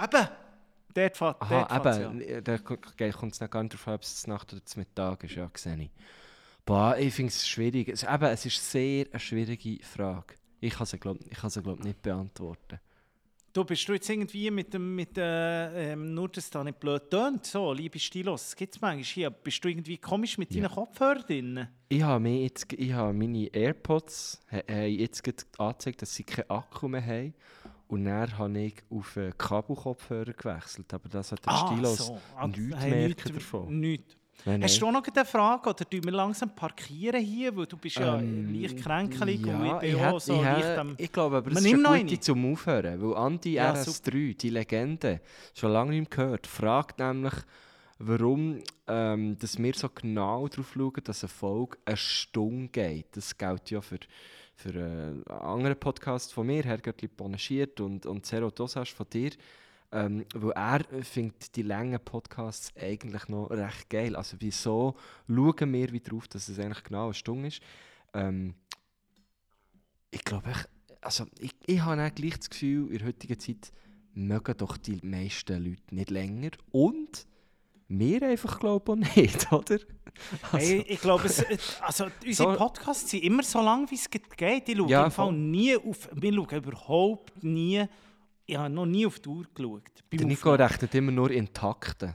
Eben. 0.00 0.28
Dort 0.94 1.16
fährt 1.16 1.44
fährt's, 1.44 1.98
eben. 1.98 2.20
äh, 2.20 2.40
Da 2.40 2.58
kommt 2.58 2.84
es 2.86 3.40
nicht 3.40 3.40
nicht 3.40 3.52
darauf 3.52 3.88
an, 3.88 3.94
ob 3.94 4.02
es 4.02 4.26
Nacht 4.28 4.52
oder 4.52 4.64
zu 4.64 4.78
Mittag 4.78 5.24
ist. 5.24 5.34
Ja, 5.34 5.50
sehe 5.56 5.76
ich. 5.76 5.90
Boah, 6.64 6.96
ich 6.96 7.12
finde 7.12 7.30
es 7.30 7.46
schwierig. 7.46 7.88
Es, 7.88 8.04
eben, 8.04 8.24
es 8.24 8.46
ist 8.46 8.70
sehr 8.70 9.06
eine 9.10 9.20
schwierige 9.20 9.84
Frage. 9.84 10.34
Ich 10.60 10.74
kann 10.74 10.86
sie, 10.86 10.98
glaube 10.98 11.18
glaub, 11.20 11.84
nicht 11.84 12.00
beantworten. 12.00 12.78
Du 13.54 13.62
bist 13.64 13.88
du 13.88 13.92
jetzt 13.92 14.10
irgendwie 14.10 14.50
mit 14.50 14.74
dem, 14.74 14.96
mit, 14.96 15.16
äh, 15.16 15.92
ähm, 15.92 16.12
nur 16.12 16.28
dass 16.28 16.50
da 16.50 16.64
nicht 16.64 16.80
blöd 16.80 17.08
tönt, 17.08 17.46
so, 17.46 17.72
liebe 17.72 18.00
Stilos, 18.00 18.42
das 18.46 18.56
gibt 18.56 18.74
es 18.74 18.80
manchmal 18.80 19.04
hier, 19.04 19.30
bist 19.30 19.64
du 19.64 19.68
irgendwie 19.68 19.96
komisch 19.96 20.36
mit 20.38 20.52
deinen 20.52 20.68
Kopfhörern 20.68 21.22
drin? 21.22 21.68
Ich 21.88 22.02
habe, 22.02 22.28
jetzt, 22.30 22.72
ich 22.72 22.92
habe 22.92 23.12
meine 23.12 23.46
AirPods 23.46 24.40
haben 24.50 24.88
jetzt 24.88 25.46
angezeigt, 25.56 26.02
dass 26.02 26.12
sie 26.16 26.24
keinen 26.24 26.50
Akku 26.50 26.88
mehr 26.88 27.06
haben. 27.06 27.32
Und 27.86 28.06
dann 28.06 28.36
habe 28.38 28.58
ich 28.58 28.74
auf 28.90 29.16
Kabelkopfhörer 29.38 30.32
gewechselt. 30.32 30.92
Aber 30.92 31.08
das 31.08 31.30
hat 31.30 31.46
der 31.46 31.52
Stilos 31.52 32.10
Ah, 32.36 32.48
nichts 32.48 32.76
hey, 32.76 33.06
nichts- 33.06 33.22
davon. 33.30 33.78
Nichts. 33.78 34.16
Nein, 34.46 34.62
Hast 34.62 34.78
du 34.80 34.86
auch 34.86 34.92
noch 34.92 35.02
eine 35.06 35.24
Frage 35.24 35.70
oder 35.70 35.88
tun 35.88 36.04
wir 36.04 36.12
langsam 36.12 36.54
parkieren 36.54 37.22
hier, 37.24 37.56
weil 37.56 37.66
du 37.66 37.76
bist 37.76 37.96
ja 37.96 38.18
Ähm, 38.18 38.52
leicht 38.52 38.76
kränkelig 38.76 39.40
und 39.46 39.62
ich 39.64 39.70
Ja, 39.70 39.78
bin 39.78 39.88
ich, 39.90 39.94
auch 39.96 40.14
hätt- 40.16 40.22
so 40.22 40.34
ich, 40.36 40.42
leicht 40.42 40.78
am... 40.78 40.94
ich 40.98 41.12
glaube, 41.12 41.36
aber 41.38 41.50
es 41.52 41.64
ist 41.64 41.86
eine 41.86 42.00
gute 42.00 42.20
zum 42.20 42.52
Aufhören, 42.52 43.00
weil 43.02 43.16
Andi 43.16 43.54
Ja, 43.54 43.72
RS3, 43.72 44.36
die 44.36 44.50
Legende, 44.50 45.20
schon 45.54 45.72
lange 45.72 45.90
nicht 45.92 46.10
mehr 46.16 46.26
gehört, 46.26 46.46
fragt 46.46 46.98
nämlich, 46.98 47.32
warum 47.98 48.60
ähm, 48.86 49.38
dass 49.38 49.56
wir 49.58 49.72
so 49.74 49.88
genau 49.88 50.46
darauf 50.48 50.72
schauen, 50.74 50.92
dass 51.04 51.22
eine 51.24 51.28
Folge 51.28 51.78
eine 51.86 51.96
Stunde 51.96 52.68
geht. 52.68 53.16
Das 53.16 53.38
gilt 53.38 53.70
ja 53.70 53.80
für, 53.80 53.98
für 54.56 54.74
äh, 54.74 54.82
einen 54.82 55.24
anderen 55.28 55.78
Podcast 55.78 56.34
von 56.34 56.46
mir, 56.46 56.62
Herr 56.64 56.78
Göttli 56.78 57.08
Panaschiert 57.08 57.80
und, 57.80 58.04
und 58.04 58.26
Zero 58.26 58.50
Dosage 58.50 58.94
von 58.94 59.06
dir. 59.10 59.30
Ähm, 59.96 60.24
weil 60.34 60.50
er 60.52 60.80
findet 61.04 61.54
die 61.54 61.62
langen 61.62 62.00
Podcasts 62.04 62.72
eigentlich 62.76 63.28
noch 63.28 63.46
recht 63.50 63.88
geil. 63.88 64.16
Also 64.16 64.36
wieso 64.40 64.96
schauen 65.28 65.72
wir 65.72 65.92
wieder 65.92 66.10
drauf, 66.10 66.26
dass 66.26 66.48
es 66.48 66.58
eigentlich 66.58 66.82
genau 66.82 67.04
eine 67.04 67.14
Stunde 67.14 67.46
ist? 67.46 67.60
Ähm, 68.12 68.54
ich 70.10 70.24
glaube, 70.24 70.50
ich, 70.50 70.96
also 71.00 71.26
ich, 71.38 71.52
ich 71.66 71.80
habe 71.80 72.02
auch 72.04 72.14
gleich 72.14 72.38
das 72.38 72.50
Gefühl, 72.50 72.90
in 72.90 72.98
der 72.98 73.06
heutigen 73.06 73.38
Zeit 73.38 73.72
mögen 74.14 74.56
doch 74.56 74.76
die 74.76 74.98
meisten 75.02 75.62
Leute 75.64 75.94
nicht 75.94 76.10
länger. 76.10 76.50
Und 76.72 77.26
wir 77.86 78.22
einfach, 78.22 78.58
glaube 78.58 78.96
ich, 78.96 79.10
auch 79.12 79.16
nicht, 79.16 79.52
oder? 79.52 79.78
Also, 80.50 80.56
Hey, 80.58 80.84
ich 80.88 81.00
glaube, 81.00 81.26
es, 81.26 81.44
also, 81.80 82.06
unsere 82.26 82.52
So- 82.52 82.58
Podcasts 82.58 83.10
sind 83.10 83.22
immer 83.22 83.42
so 83.44 83.60
lang, 83.60 83.88
wie 83.90 83.96
es 83.96 84.08
geht. 84.10 84.68
Ich 84.68 84.76
schaue 84.76 84.88
Ja, 84.90 85.04
im 85.04 85.10
Fall 85.12 85.32
nie 85.32 85.76
auf... 85.76 86.08
Wir 86.12 86.32
schauen 86.32 86.48
überhaupt 86.50 87.44
nie... 87.44 87.84
Ich 88.46 88.56
habe 88.56 88.70
noch 88.70 88.86
nie 88.86 89.06
auf 89.06 89.18
die 89.20 89.28
Uhr 89.28 89.46
geschaut. 89.54 89.82
der 90.12 90.26
Nico 90.26 90.50
Aufnehmen. 90.52 90.68
rechnet 90.68 90.94
immer 90.94 91.12
nur 91.12 91.30
in 91.30 91.52
Takten. 91.52 92.14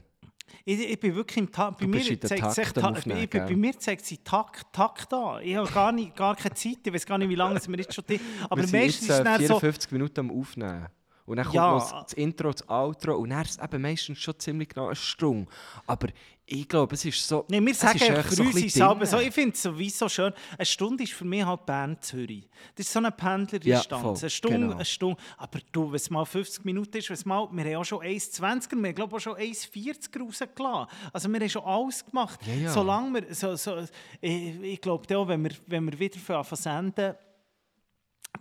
Ich, 0.64 0.78
ich 0.90 1.00
bin 1.00 1.14
wirklich 1.14 1.38
im 1.38 1.50
Takt. 1.50 1.78
Bei, 1.78 1.86
mir 1.86 2.20
zeigt 2.20 2.52
sich 2.52 2.72
Ta- 2.72 2.94
ich 2.96 3.30
bei 3.30 3.56
mir 3.56 3.78
zeigt 3.78 4.04
sie 4.04 4.18
Takt, 4.18 4.72
Takt 4.72 5.12
an. 5.12 5.42
Ich 5.42 5.56
habe 5.56 5.70
gar, 5.70 5.92
nicht, 5.92 6.14
gar 6.14 6.36
keine 6.36 6.54
Zeit. 6.54 6.78
Ich 6.84 6.92
weiß 6.92 7.06
gar 7.06 7.18
nicht, 7.18 7.28
wie 7.28 7.34
lange 7.34 7.60
wir 7.66 7.78
jetzt 7.78 7.94
schon 7.94 8.04
Aber 8.48 8.62
meistens 8.62 9.08
ist 9.08 9.10
es 9.10 9.20
äh, 9.20 9.46
so... 9.46 9.58
54 9.58 9.92
Minuten 9.92 10.20
am 10.20 10.30
Aufnehmen. 10.30 10.88
Und 11.30 11.36
dann 11.36 11.44
kommt 11.44 11.54
Ja. 11.54 11.74
noch 11.74 12.02
das 12.02 12.12
Intro, 12.14 12.50
das 12.50 12.68
Outro 12.68 13.16
und 13.16 13.30
dann 13.30 13.42
ist 13.42 13.52
es 13.52 13.64
eben 13.64 13.80
meistens 13.80 14.18
schon 14.18 14.36
ziemlich 14.36 14.68
genau 14.68 14.86
eine 14.86 14.96
Stunde. 14.96 15.48
Aber 15.86 16.08
ich 16.44 16.66
glaube, 16.66 16.96
es 16.96 17.04
ist 17.04 17.24
so... 17.24 17.44
Nein, 17.48 17.64
wir 17.64 17.70
es 17.70 17.78
sagen 17.78 18.02
einfach 18.02 18.32
für 18.34 18.42
ein 18.42 18.48
uns 18.48 18.56
ist 18.56 18.80
aber 18.80 19.06
so, 19.06 19.20
ich 19.20 19.32
finde 19.32 19.54
es 19.54 19.62
sowieso 19.62 20.08
schön, 20.08 20.32
eine 20.58 20.66
Stunde 20.66 21.04
ist 21.04 21.12
für 21.12 21.24
mich 21.24 21.44
halt 21.44 21.64
Bern-Zürich. 21.66 22.48
Das 22.74 22.86
ist 22.86 22.92
so 22.92 22.98
eine 22.98 23.12
Pendlerdistanz. 23.12 23.88
Ja, 23.90 23.98
voll, 24.00 24.16
eine 24.18 24.30
Stunde, 24.30 24.58
genau. 24.58 24.74
eine 24.74 24.84
Stunde. 24.84 25.22
Aber 25.36 25.60
du, 25.70 25.86
wenn 25.90 25.94
es 25.94 26.10
mal 26.10 26.24
50 26.24 26.64
Minuten 26.64 26.96
ist, 26.96 27.24
mal, 27.24 27.48
wir 27.52 27.64
haben 27.64 27.76
auch 27.76 27.84
schon 27.84 28.00
1,20er, 28.00 28.70
wir 28.72 28.88
haben 28.88 28.94
glaube 28.96 29.10
ich 29.10 29.14
auch 29.14 29.20
schon 29.20 29.36
1,40er 29.36 30.20
rausgelassen. 30.20 30.86
Also 31.12 31.28
wir 31.28 31.38
haben 31.38 31.48
schon 31.48 31.62
alles 31.62 32.04
gemacht. 32.04 32.40
Ja, 32.44 32.54
ja. 32.54 32.72
Solange 32.72 33.22
wir, 33.22 33.32
so, 33.32 33.54
so, 33.54 33.76
ich, 34.20 34.60
ich 34.60 34.80
glaube 34.80 35.16
auch, 35.16 35.28
wenn 35.28 35.44
wir, 35.44 35.52
wenn 35.68 35.84
wir 35.84 35.96
wieder 35.96 36.16
anfangen 36.16 36.44
zu 36.44 36.56
senden, 36.56 37.14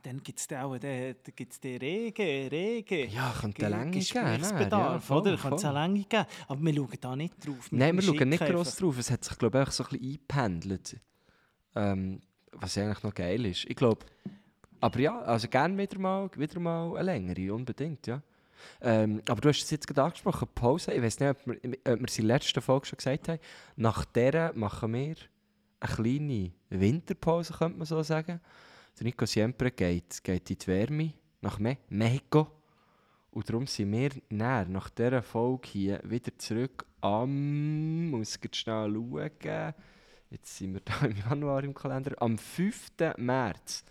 dann 0.04 0.22
gibt 0.24 0.40
es 0.40 0.58
auch 0.58 0.78
den, 0.78 1.16
gibt's 1.36 1.60
den 1.60 1.78
Regen, 1.78 2.48
Regen. 2.48 3.10
Ja, 3.12 3.34
könnte 3.40 3.66
eine 3.66 3.76
Länge 3.76 3.92
geben? 3.92 4.00
Gesprächsbedarf, 4.00 5.10
Ja, 5.10 5.16
oder? 5.16 5.38
Könnte 5.38 5.56
es 5.56 5.66
eine 5.66 5.82
Länge 5.82 6.04
geben. 6.04 6.26
Aber 6.48 6.62
wir 6.62 6.74
schauen 6.74 6.98
da 7.02 7.16
nicht 7.16 7.46
drauf. 7.48 7.68
Nein, 7.72 7.96
wir 7.96 8.02
schauen 8.02 8.30
nicht 8.30 8.46
gross 8.46 8.76
drauf. 8.76 8.98
Es 8.98 9.12
hat 9.12 9.24
sich, 9.24 9.38
glaube 9.38 9.62
ich, 9.62 9.68
auch 9.68 9.72
so 9.72 9.84
ein 9.84 9.90
bisschen 9.90 10.06
eingependelt. 10.06 11.00
Ähm, 11.76 12.22
was 12.52 12.78
eigentlich 12.78 13.04
noch 13.04 13.14
geil 13.14 13.46
ist. 13.46 13.66
Ich 13.66 13.76
glaube... 13.76 14.06
Aber 14.82 15.00
ja, 15.00 15.20
also 15.24 15.50
gerne 15.50 15.78
wieder 15.78 16.00
mal, 16.00 16.30
wieder 16.38 16.60
mal 16.60 16.96
eine 16.96 17.04
längere, 17.04 17.54
unbedingt, 17.54 18.08
ja. 18.08 18.22
Ähm, 18.82 19.22
aber 19.28 19.42
du 19.42 19.50
hast 19.50 19.64
es 19.64 19.72
jetzt 19.72 19.88
gerade 19.88 20.04
angesprochen, 20.04 20.48
Pause. 20.56 20.94
Ich 20.94 21.02
weiß 21.02 21.20
nicht, 21.20 21.30
ob 21.30 21.48
wir, 21.48 21.56
ob 21.56 22.00
wir 22.00 22.08
es 22.08 22.18
in 22.18 22.28
der 22.28 22.38
letzten 22.38 22.62
Folge 22.62 22.86
schon 22.86 22.98
gesagt 22.98 23.28
haben. 23.28 23.40
Nach 23.76 24.06
der 24.06 24.54
machen 24.56 24.94
wir 24.94 25.16
eine 25.82 25.94
kleine 25.96 26.52
Winterpause, 26.70 27.54
könnte 27.54 27.78
man 27.78 27.88
so 27.88 28.02
sagen. 28.04 28.40
Der 29.00 29.06
Nico 29.06 29.26
Siempre 29.26 29.72
geht, 29.72 30.22
geht 30.26 30.50
in 30.50 30.58
die 30.58 30.68
Wärme 30.68 31.14
nach 31.40 31.58
Me 31.58 31.78
Mexiko. 31.88 32.52
Und 33.32 33.48
darum 33.48 33.66
sind 33.66 33.94
wir 33.94 34.10
näher 34.28 34.66
nach 34.66 34.90
dieser 34.90 35.24
Folge 35.24 35.70
hier 35.70 36.02
wieder 36.04 36.38
zurück 36.38 36.86
am. 37.00 38.10
muss 38.10 38.38
ich 38.42 38.56
schnell 38.58 38.94
schauen. 38.94 39.74
Jetzt 40.30 40.58
sind 40.58 40.74
wir 40.74 40.82
da 40.84 41.06
im 41.06 41.16
Januar 41.16 41.64
im 41.64 41.74
Kalender. 41.74 42.14
Am 42.22 42.38
5. 42.38 42.92
März 43.16 43.86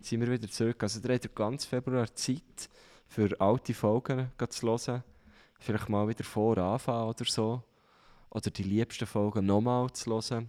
sind 0.00 0.22
wir 0.22 0.30
wieder 0.30 0.48
zurück. 0.48 0.82
Also, 0.82 1.06
ihr 1.06 1.14
habt 1.14 1.24
den 1.24 1.34
ganzen 1.34 1.68
Februar 1.68 2.14
Zeit, 2.14 2.70
für 3.08 3.38
alte 3.38 3.74
Folgen 3.74 4.30
zu 4.48 4.66
hören. 4.66 5.04
Vielleicht 5.60 5.90
mal 5.90 6.08
wieder 6.08 6.24
vor 6.24 6.56
anfangen 6.56 7.10
oder 7.10 7.26
so. 7.26 7.62
Oder 8.30 8.50
die 8.50 8.62
liebsten 8.62 9.06
Folgen 9.06 9.44
nochmal 9.44 9.92
zu 9.92 10.12
hören. 10.12 10.48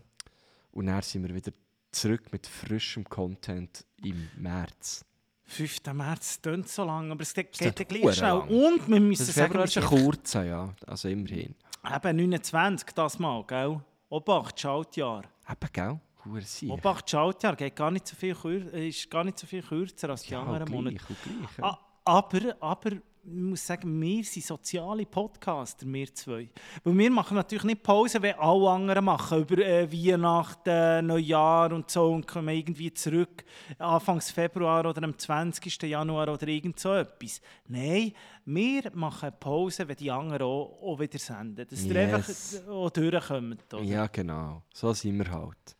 Und 0.71 0.85
dann 0.85 1.01
sind 1.01 1.27
wir 1.27 1.35
wieder 1.35 1.51
zurück 1.91 2.31
mit 2.31 2.47
frischem 2.47 3.03
Content 3.05 3.85
im 4.03 4.29
März. 4.37 5.03
5. 5.45 5.77
März 5.93 6.39
klingt 6.41 6.67
so 6.67 6.83
lang, 6.83 7.09
aber 7.11 7.21
es 7.21 7.33
geht, 7.33 7.57
geht 7.57 7.87
gleich 7.87 8.15
schnell. 8.15 8.29
lang. 8.33 8.49
Und 8.49 8.87
wir 8.89 8.99
müssen 8.99 9.25
Der 9.25 9.33
sagen, 9.33 9.47
Februar 9.51 9.65
ist 9.65 9.77
ein 9.77 9.83
kurzer, 9.85 10.43
ja. 10.43 10.73
Also 10.85 11.07
immerhin. 11.07 11.55
eben 11.95 12.17
29 12.17 12.89
das 12.93 13.17
Mal, 13.19 13.43
gell? 13.45 13.79
Obacht, 14.09 14.59
Schaltjahr. 14.59 15.23
Eben, 15.49 15.69
gell? 15.71 15.99
Hure 16.25 16.41
sie. 16.41 16.67
Obacht, 16.69 17.09
Schaltjahr 17.09 17.55
geht 17.55 17.75
gar 17.77 17.91
nicht 17.91 18.07
so 18.07 18.15
viel, 18.17 18.35
ist 18.73 19.09
gar 19.09 19.23
nicht 19.23 19.39
so 19.39 19.47
viel 19.47 19.61
kürzer 19.63 20.09
als 20.09 20.23
die 20.23 20.31
Ja, 20.33 20.41
anderen 20.43 20.69
Monate. 20.69 20.95
gleich, 20.97 21.09
und 21.09 21.23
gleich, 21.23 21.57
ja. 21.57 21.63
Ah, 21.63 21.79
aber, 22.03 22.55
aber 22.61 22.91
ich 23.29 23.33
muss 23.33 23.67
sagen, 23.67 24.01
wir 24.01 24.23
sind 24.23 24.45
soziale 24.45 25.05
Podcaster, 25.05 25.85
wir 25.85 26.13
zwei. 26.15 26.49
Weil 26.83 26.97
wir 26.97 27.11
machen 27.11 27.35
natürlich 27.35 27.65
nicht 27.65 27.83
Pause, 27.83 28.21
wie 28.23 28.31
alle 28.31 28.69
anderen 28.69 29.03
machen, 29.03 29.41
über 29.41 29.57
äh, 29.57 29.91
Weihnachten, 29.91 31.05
Neujahr 31.07 31.73
und 31.73 31.91
so 31.91 32.05
und 32.13 32.25
kommen 32.25 32.55
irgendwie 32.55 32.93
zurück 32.93 33.43
Anfang 33.77 34.21
Februar 34.21 34.85
oder 34.85 35.03
am 35.03 35.17
20. 35.17 35.81
Januar 35.83 36.29
oder 36.33 36.47
irgend 36.47 36.79
so 36.79 36.93
etwas. 36.93 37.41
Nein, 37.67 38.13
wir 38.45 38.89
machen 38.93 39.31
Pause, 39.39 39.85
wenn 39.87 39.97
die 39.97 40.09
anderen 40.09 40.43
auch, 40.43 40.79
auch 40.81 40.99
wieder 40.99 41.19
senden. 41.19 41.67
Dass 41.69 41.83
ihr 41.83 41.93
Yes. 41.95 42.55
einfach 42.61 42.71
auch 42.71 42.89
durchkommt. 42.89 43.73
Oder? 43.73 43.83
Ja, 43.83 44.07
genau. 44.07 44.63
So 44.73 44.93
sind 44.93 45.17
wir 45.17 45.29
halt. 45.29 45.75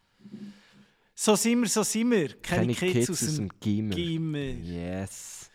So 1.15 1.35
sind 1.35 1.61
wir, 1.61 1.69
so 1.69 1.81
sind 1.83 2.11
wir. 2.11 2.27
Keine, 2.41 2.73
Keine 2.73 2.91
Kids, 2.91 3.09
aus 3.09 3.35
dem 3.37 3.49
Gimmer. 3.59 4.37
Yes. 4.37 5.49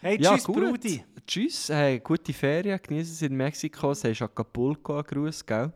Hey, 0.00 0.20
Ja, 0.22 0.34
tschüss, 0.34 0.44
gut. 0.44 0.56
Brudi. 0.56 1.04
Tschüss, 1.28 1.68
hey, 1.68 2.00
gute 2.00 2.32
Ferien, 2.32 2.80
genießen 2.82 3.14
Sie 3.14 3.26
in 3.26 3.36
Mexiko, 3.36 3.92
sagst 3.92 4.22
Acapulco 4.22 5.02
Gruß, 5.02 5.44
gell? 5.44 5.70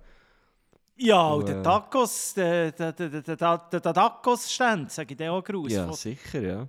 Ja, 0.97 1.29
Und, 1.29 1.41
und 1.41 1.49
der 1.51 1.59
äh, 1.59 1.63
Tacos, 1.63 2.33
der, 2.33 2.73
der, 2.73 2.93
der, 2.93 3.09
der, 3.11 3.23
der, 3.37 3.37
der, 3.59 3.81
der 3.81 3.93
Tacos-Stand, 3.95 4.91
sage 4.91 5.13
ich 5.13 5.19
dir 5.19 5.31
auch 5.31 5.45
Gruß. 5.45 5.71
Ja, 5.71 5.85
Von- 5.85 5.95
sicher, 5.95 6.41
ja. 6.41 6.69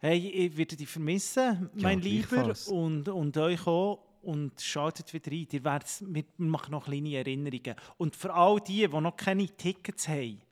Hey, 0.00 0.18
ich 0.18 0.54
werde 0.54 0.76
dich 0.76 0.86
vermissen, 0.88 1.70
mein 1.72 2.00
Lieber, 2.02 2.28
gleichfalls. 2.28 2.68
und, 2.68 3.08
und 3.08 3.36
euch 3.38 3.66
auch. 3.66 4.02
Und 4.20 4.60
schaltet 4.60 5.14
wieder 5.14 5.30
rein. 5.30 5.46
Ihr 5.50 5.64
werdet, 5.64 6.02
wir 6.04 6.24
machen 6.36 6.72
noch 6.72 6.84
kleine 6.84 7.16
Erinnerungen. 7.16 7.74
Und 7.96 8.16
für 8.16 8.34
all 8.34 8.60
die, 8.60 8.86
die 8.86 9.00
noch 9.00 9.16
keine 9.16 9.46
Tickets 9.46 10.08
haben, 10.08 10.42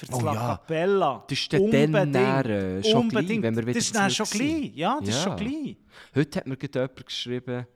für 0.00 0.06
das 0.06 0.16
Oh 0.18 0.22
La 0.24 0.34
ja. 0.34 0.46
Capella, 0.56 1.24
Das 1.28 1.38
ist 1.38 1.52
dann 1.52 1.70
dann, 1.70 2.14
äh, 2.46 2.82
schon 2.84 3.08
gleich, 3.08 3.28
wenn 3.28 3.42
wir 3.56 3.62
wieder 3.66 3.74
Das 3.74 3.84
ist 3.84 3.94
dann 3.94 4.10
schon 4.10 4.26
gleich. 4.26 4.72
Ja, 4.74 4.98
das 5.00 5.08
ist 5.10 5.14
Ja. 5.16 5.22
schon 5.22 5.36
gleich. 5.36 5.76
Heute 6.14 6.38
hat 6.38 6.46
mir 6.46 6.56
gerade 6.56 6.78
jemand 6.80 7.06
geschrieben, 7.06 7.66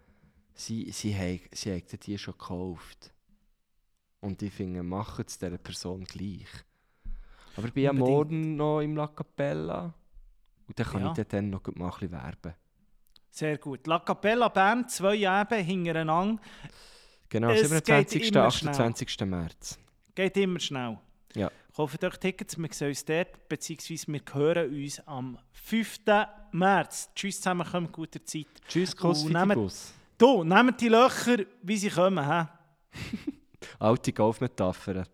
sie, 0.54 0.90
sie, 0.90 1.14
haben, 1.14 1.40
sie 1.52 1.70
hätten 1.70 2.00
die 2.00 2.16
schon 2.18 2.32
gekauft. 2.32 3.12
Und 4.20 4.40
ich 4.42 4.52
finde, 4.54 4.82
machen 4.82 5.24
es 5.28 5.38
dieser 5.38 5.58
Person 5.58 6.04
gleich. 6.04 6.46
Aber 7.56 7.66
ich 7.68 7.74
bin 7.74 7.84
ja 7.84 7.90
Unbedingt. 7.90 8.10
morgen 8.16 8.56
noch 8.56 8.80
im 8.80 8.96
La 8.96 9.06
Capella. 9.08 9.92
Und 10.66 10.78
dann 10.78 10.86
kann 10.86 11.02
Ja. 11.02 11.14
ich 11.16 11.28
dann 11.28 11.50
noch 11.50 11.62
mal 11.74 11.84
ein 11.86 11.90
bisschen 11.92 12.10
werben. 12.12 12.54
Sehr 13.30 13.58
gut. 13.58 13.86
La 13.86 13.98
Capella 13.98 14.48
Bern, 14.48 14.88
zwei 14.88 15.16
Eben 15.16 15.62
hintereinander. 15.64 16.40
Genau, 17.28 17.50
Es 17.50 17.62
geht 17.84 18.08
27. 18.10 18.28
immer 18.32 18.44
28. 18.46 19.20
März. 19.26 19.78
Geht 20.14 20.36
immer 20.38 20.60
schnell. 20.60 20.98
Ja. 21.34 21.50
Kauft 21.76 22.04
euch 22.04 22.16
Tickets, 22.18 22.56
wir 22.56 22.68
sehen 22.70 22.88
uns 22.90 23.04
dort, 23.04 23.48
beziehungsweise 23.48 24.06
wir 24.06 24.20
hören 24.32 24.72
uns 24.72 25.00
am 25.08 25.36
5. 25.50 26.02
März. 26.52 27.10
Tschüss 27.16 27.38
zusammen, 27.38 27.66
kommt 27.68 27.90
gute 27.90 28.22
Zeit. 28.24 28.46
Tschüss, 28.68 28.96
Kuss, 28.96 29.24
Fidibus. 29.24 29.92
Du, 30.16 30.44
nehmt 30.44 30.80
die 30.80 30.88
Löcher, 30.88 31.38
wie 31.62 31.76
sie 31.76 31.90
kommen. 31.90 32.24
He? 32.24 32.46
Alte 33.80 34.12
Golfmetaphern. 34.12 35.04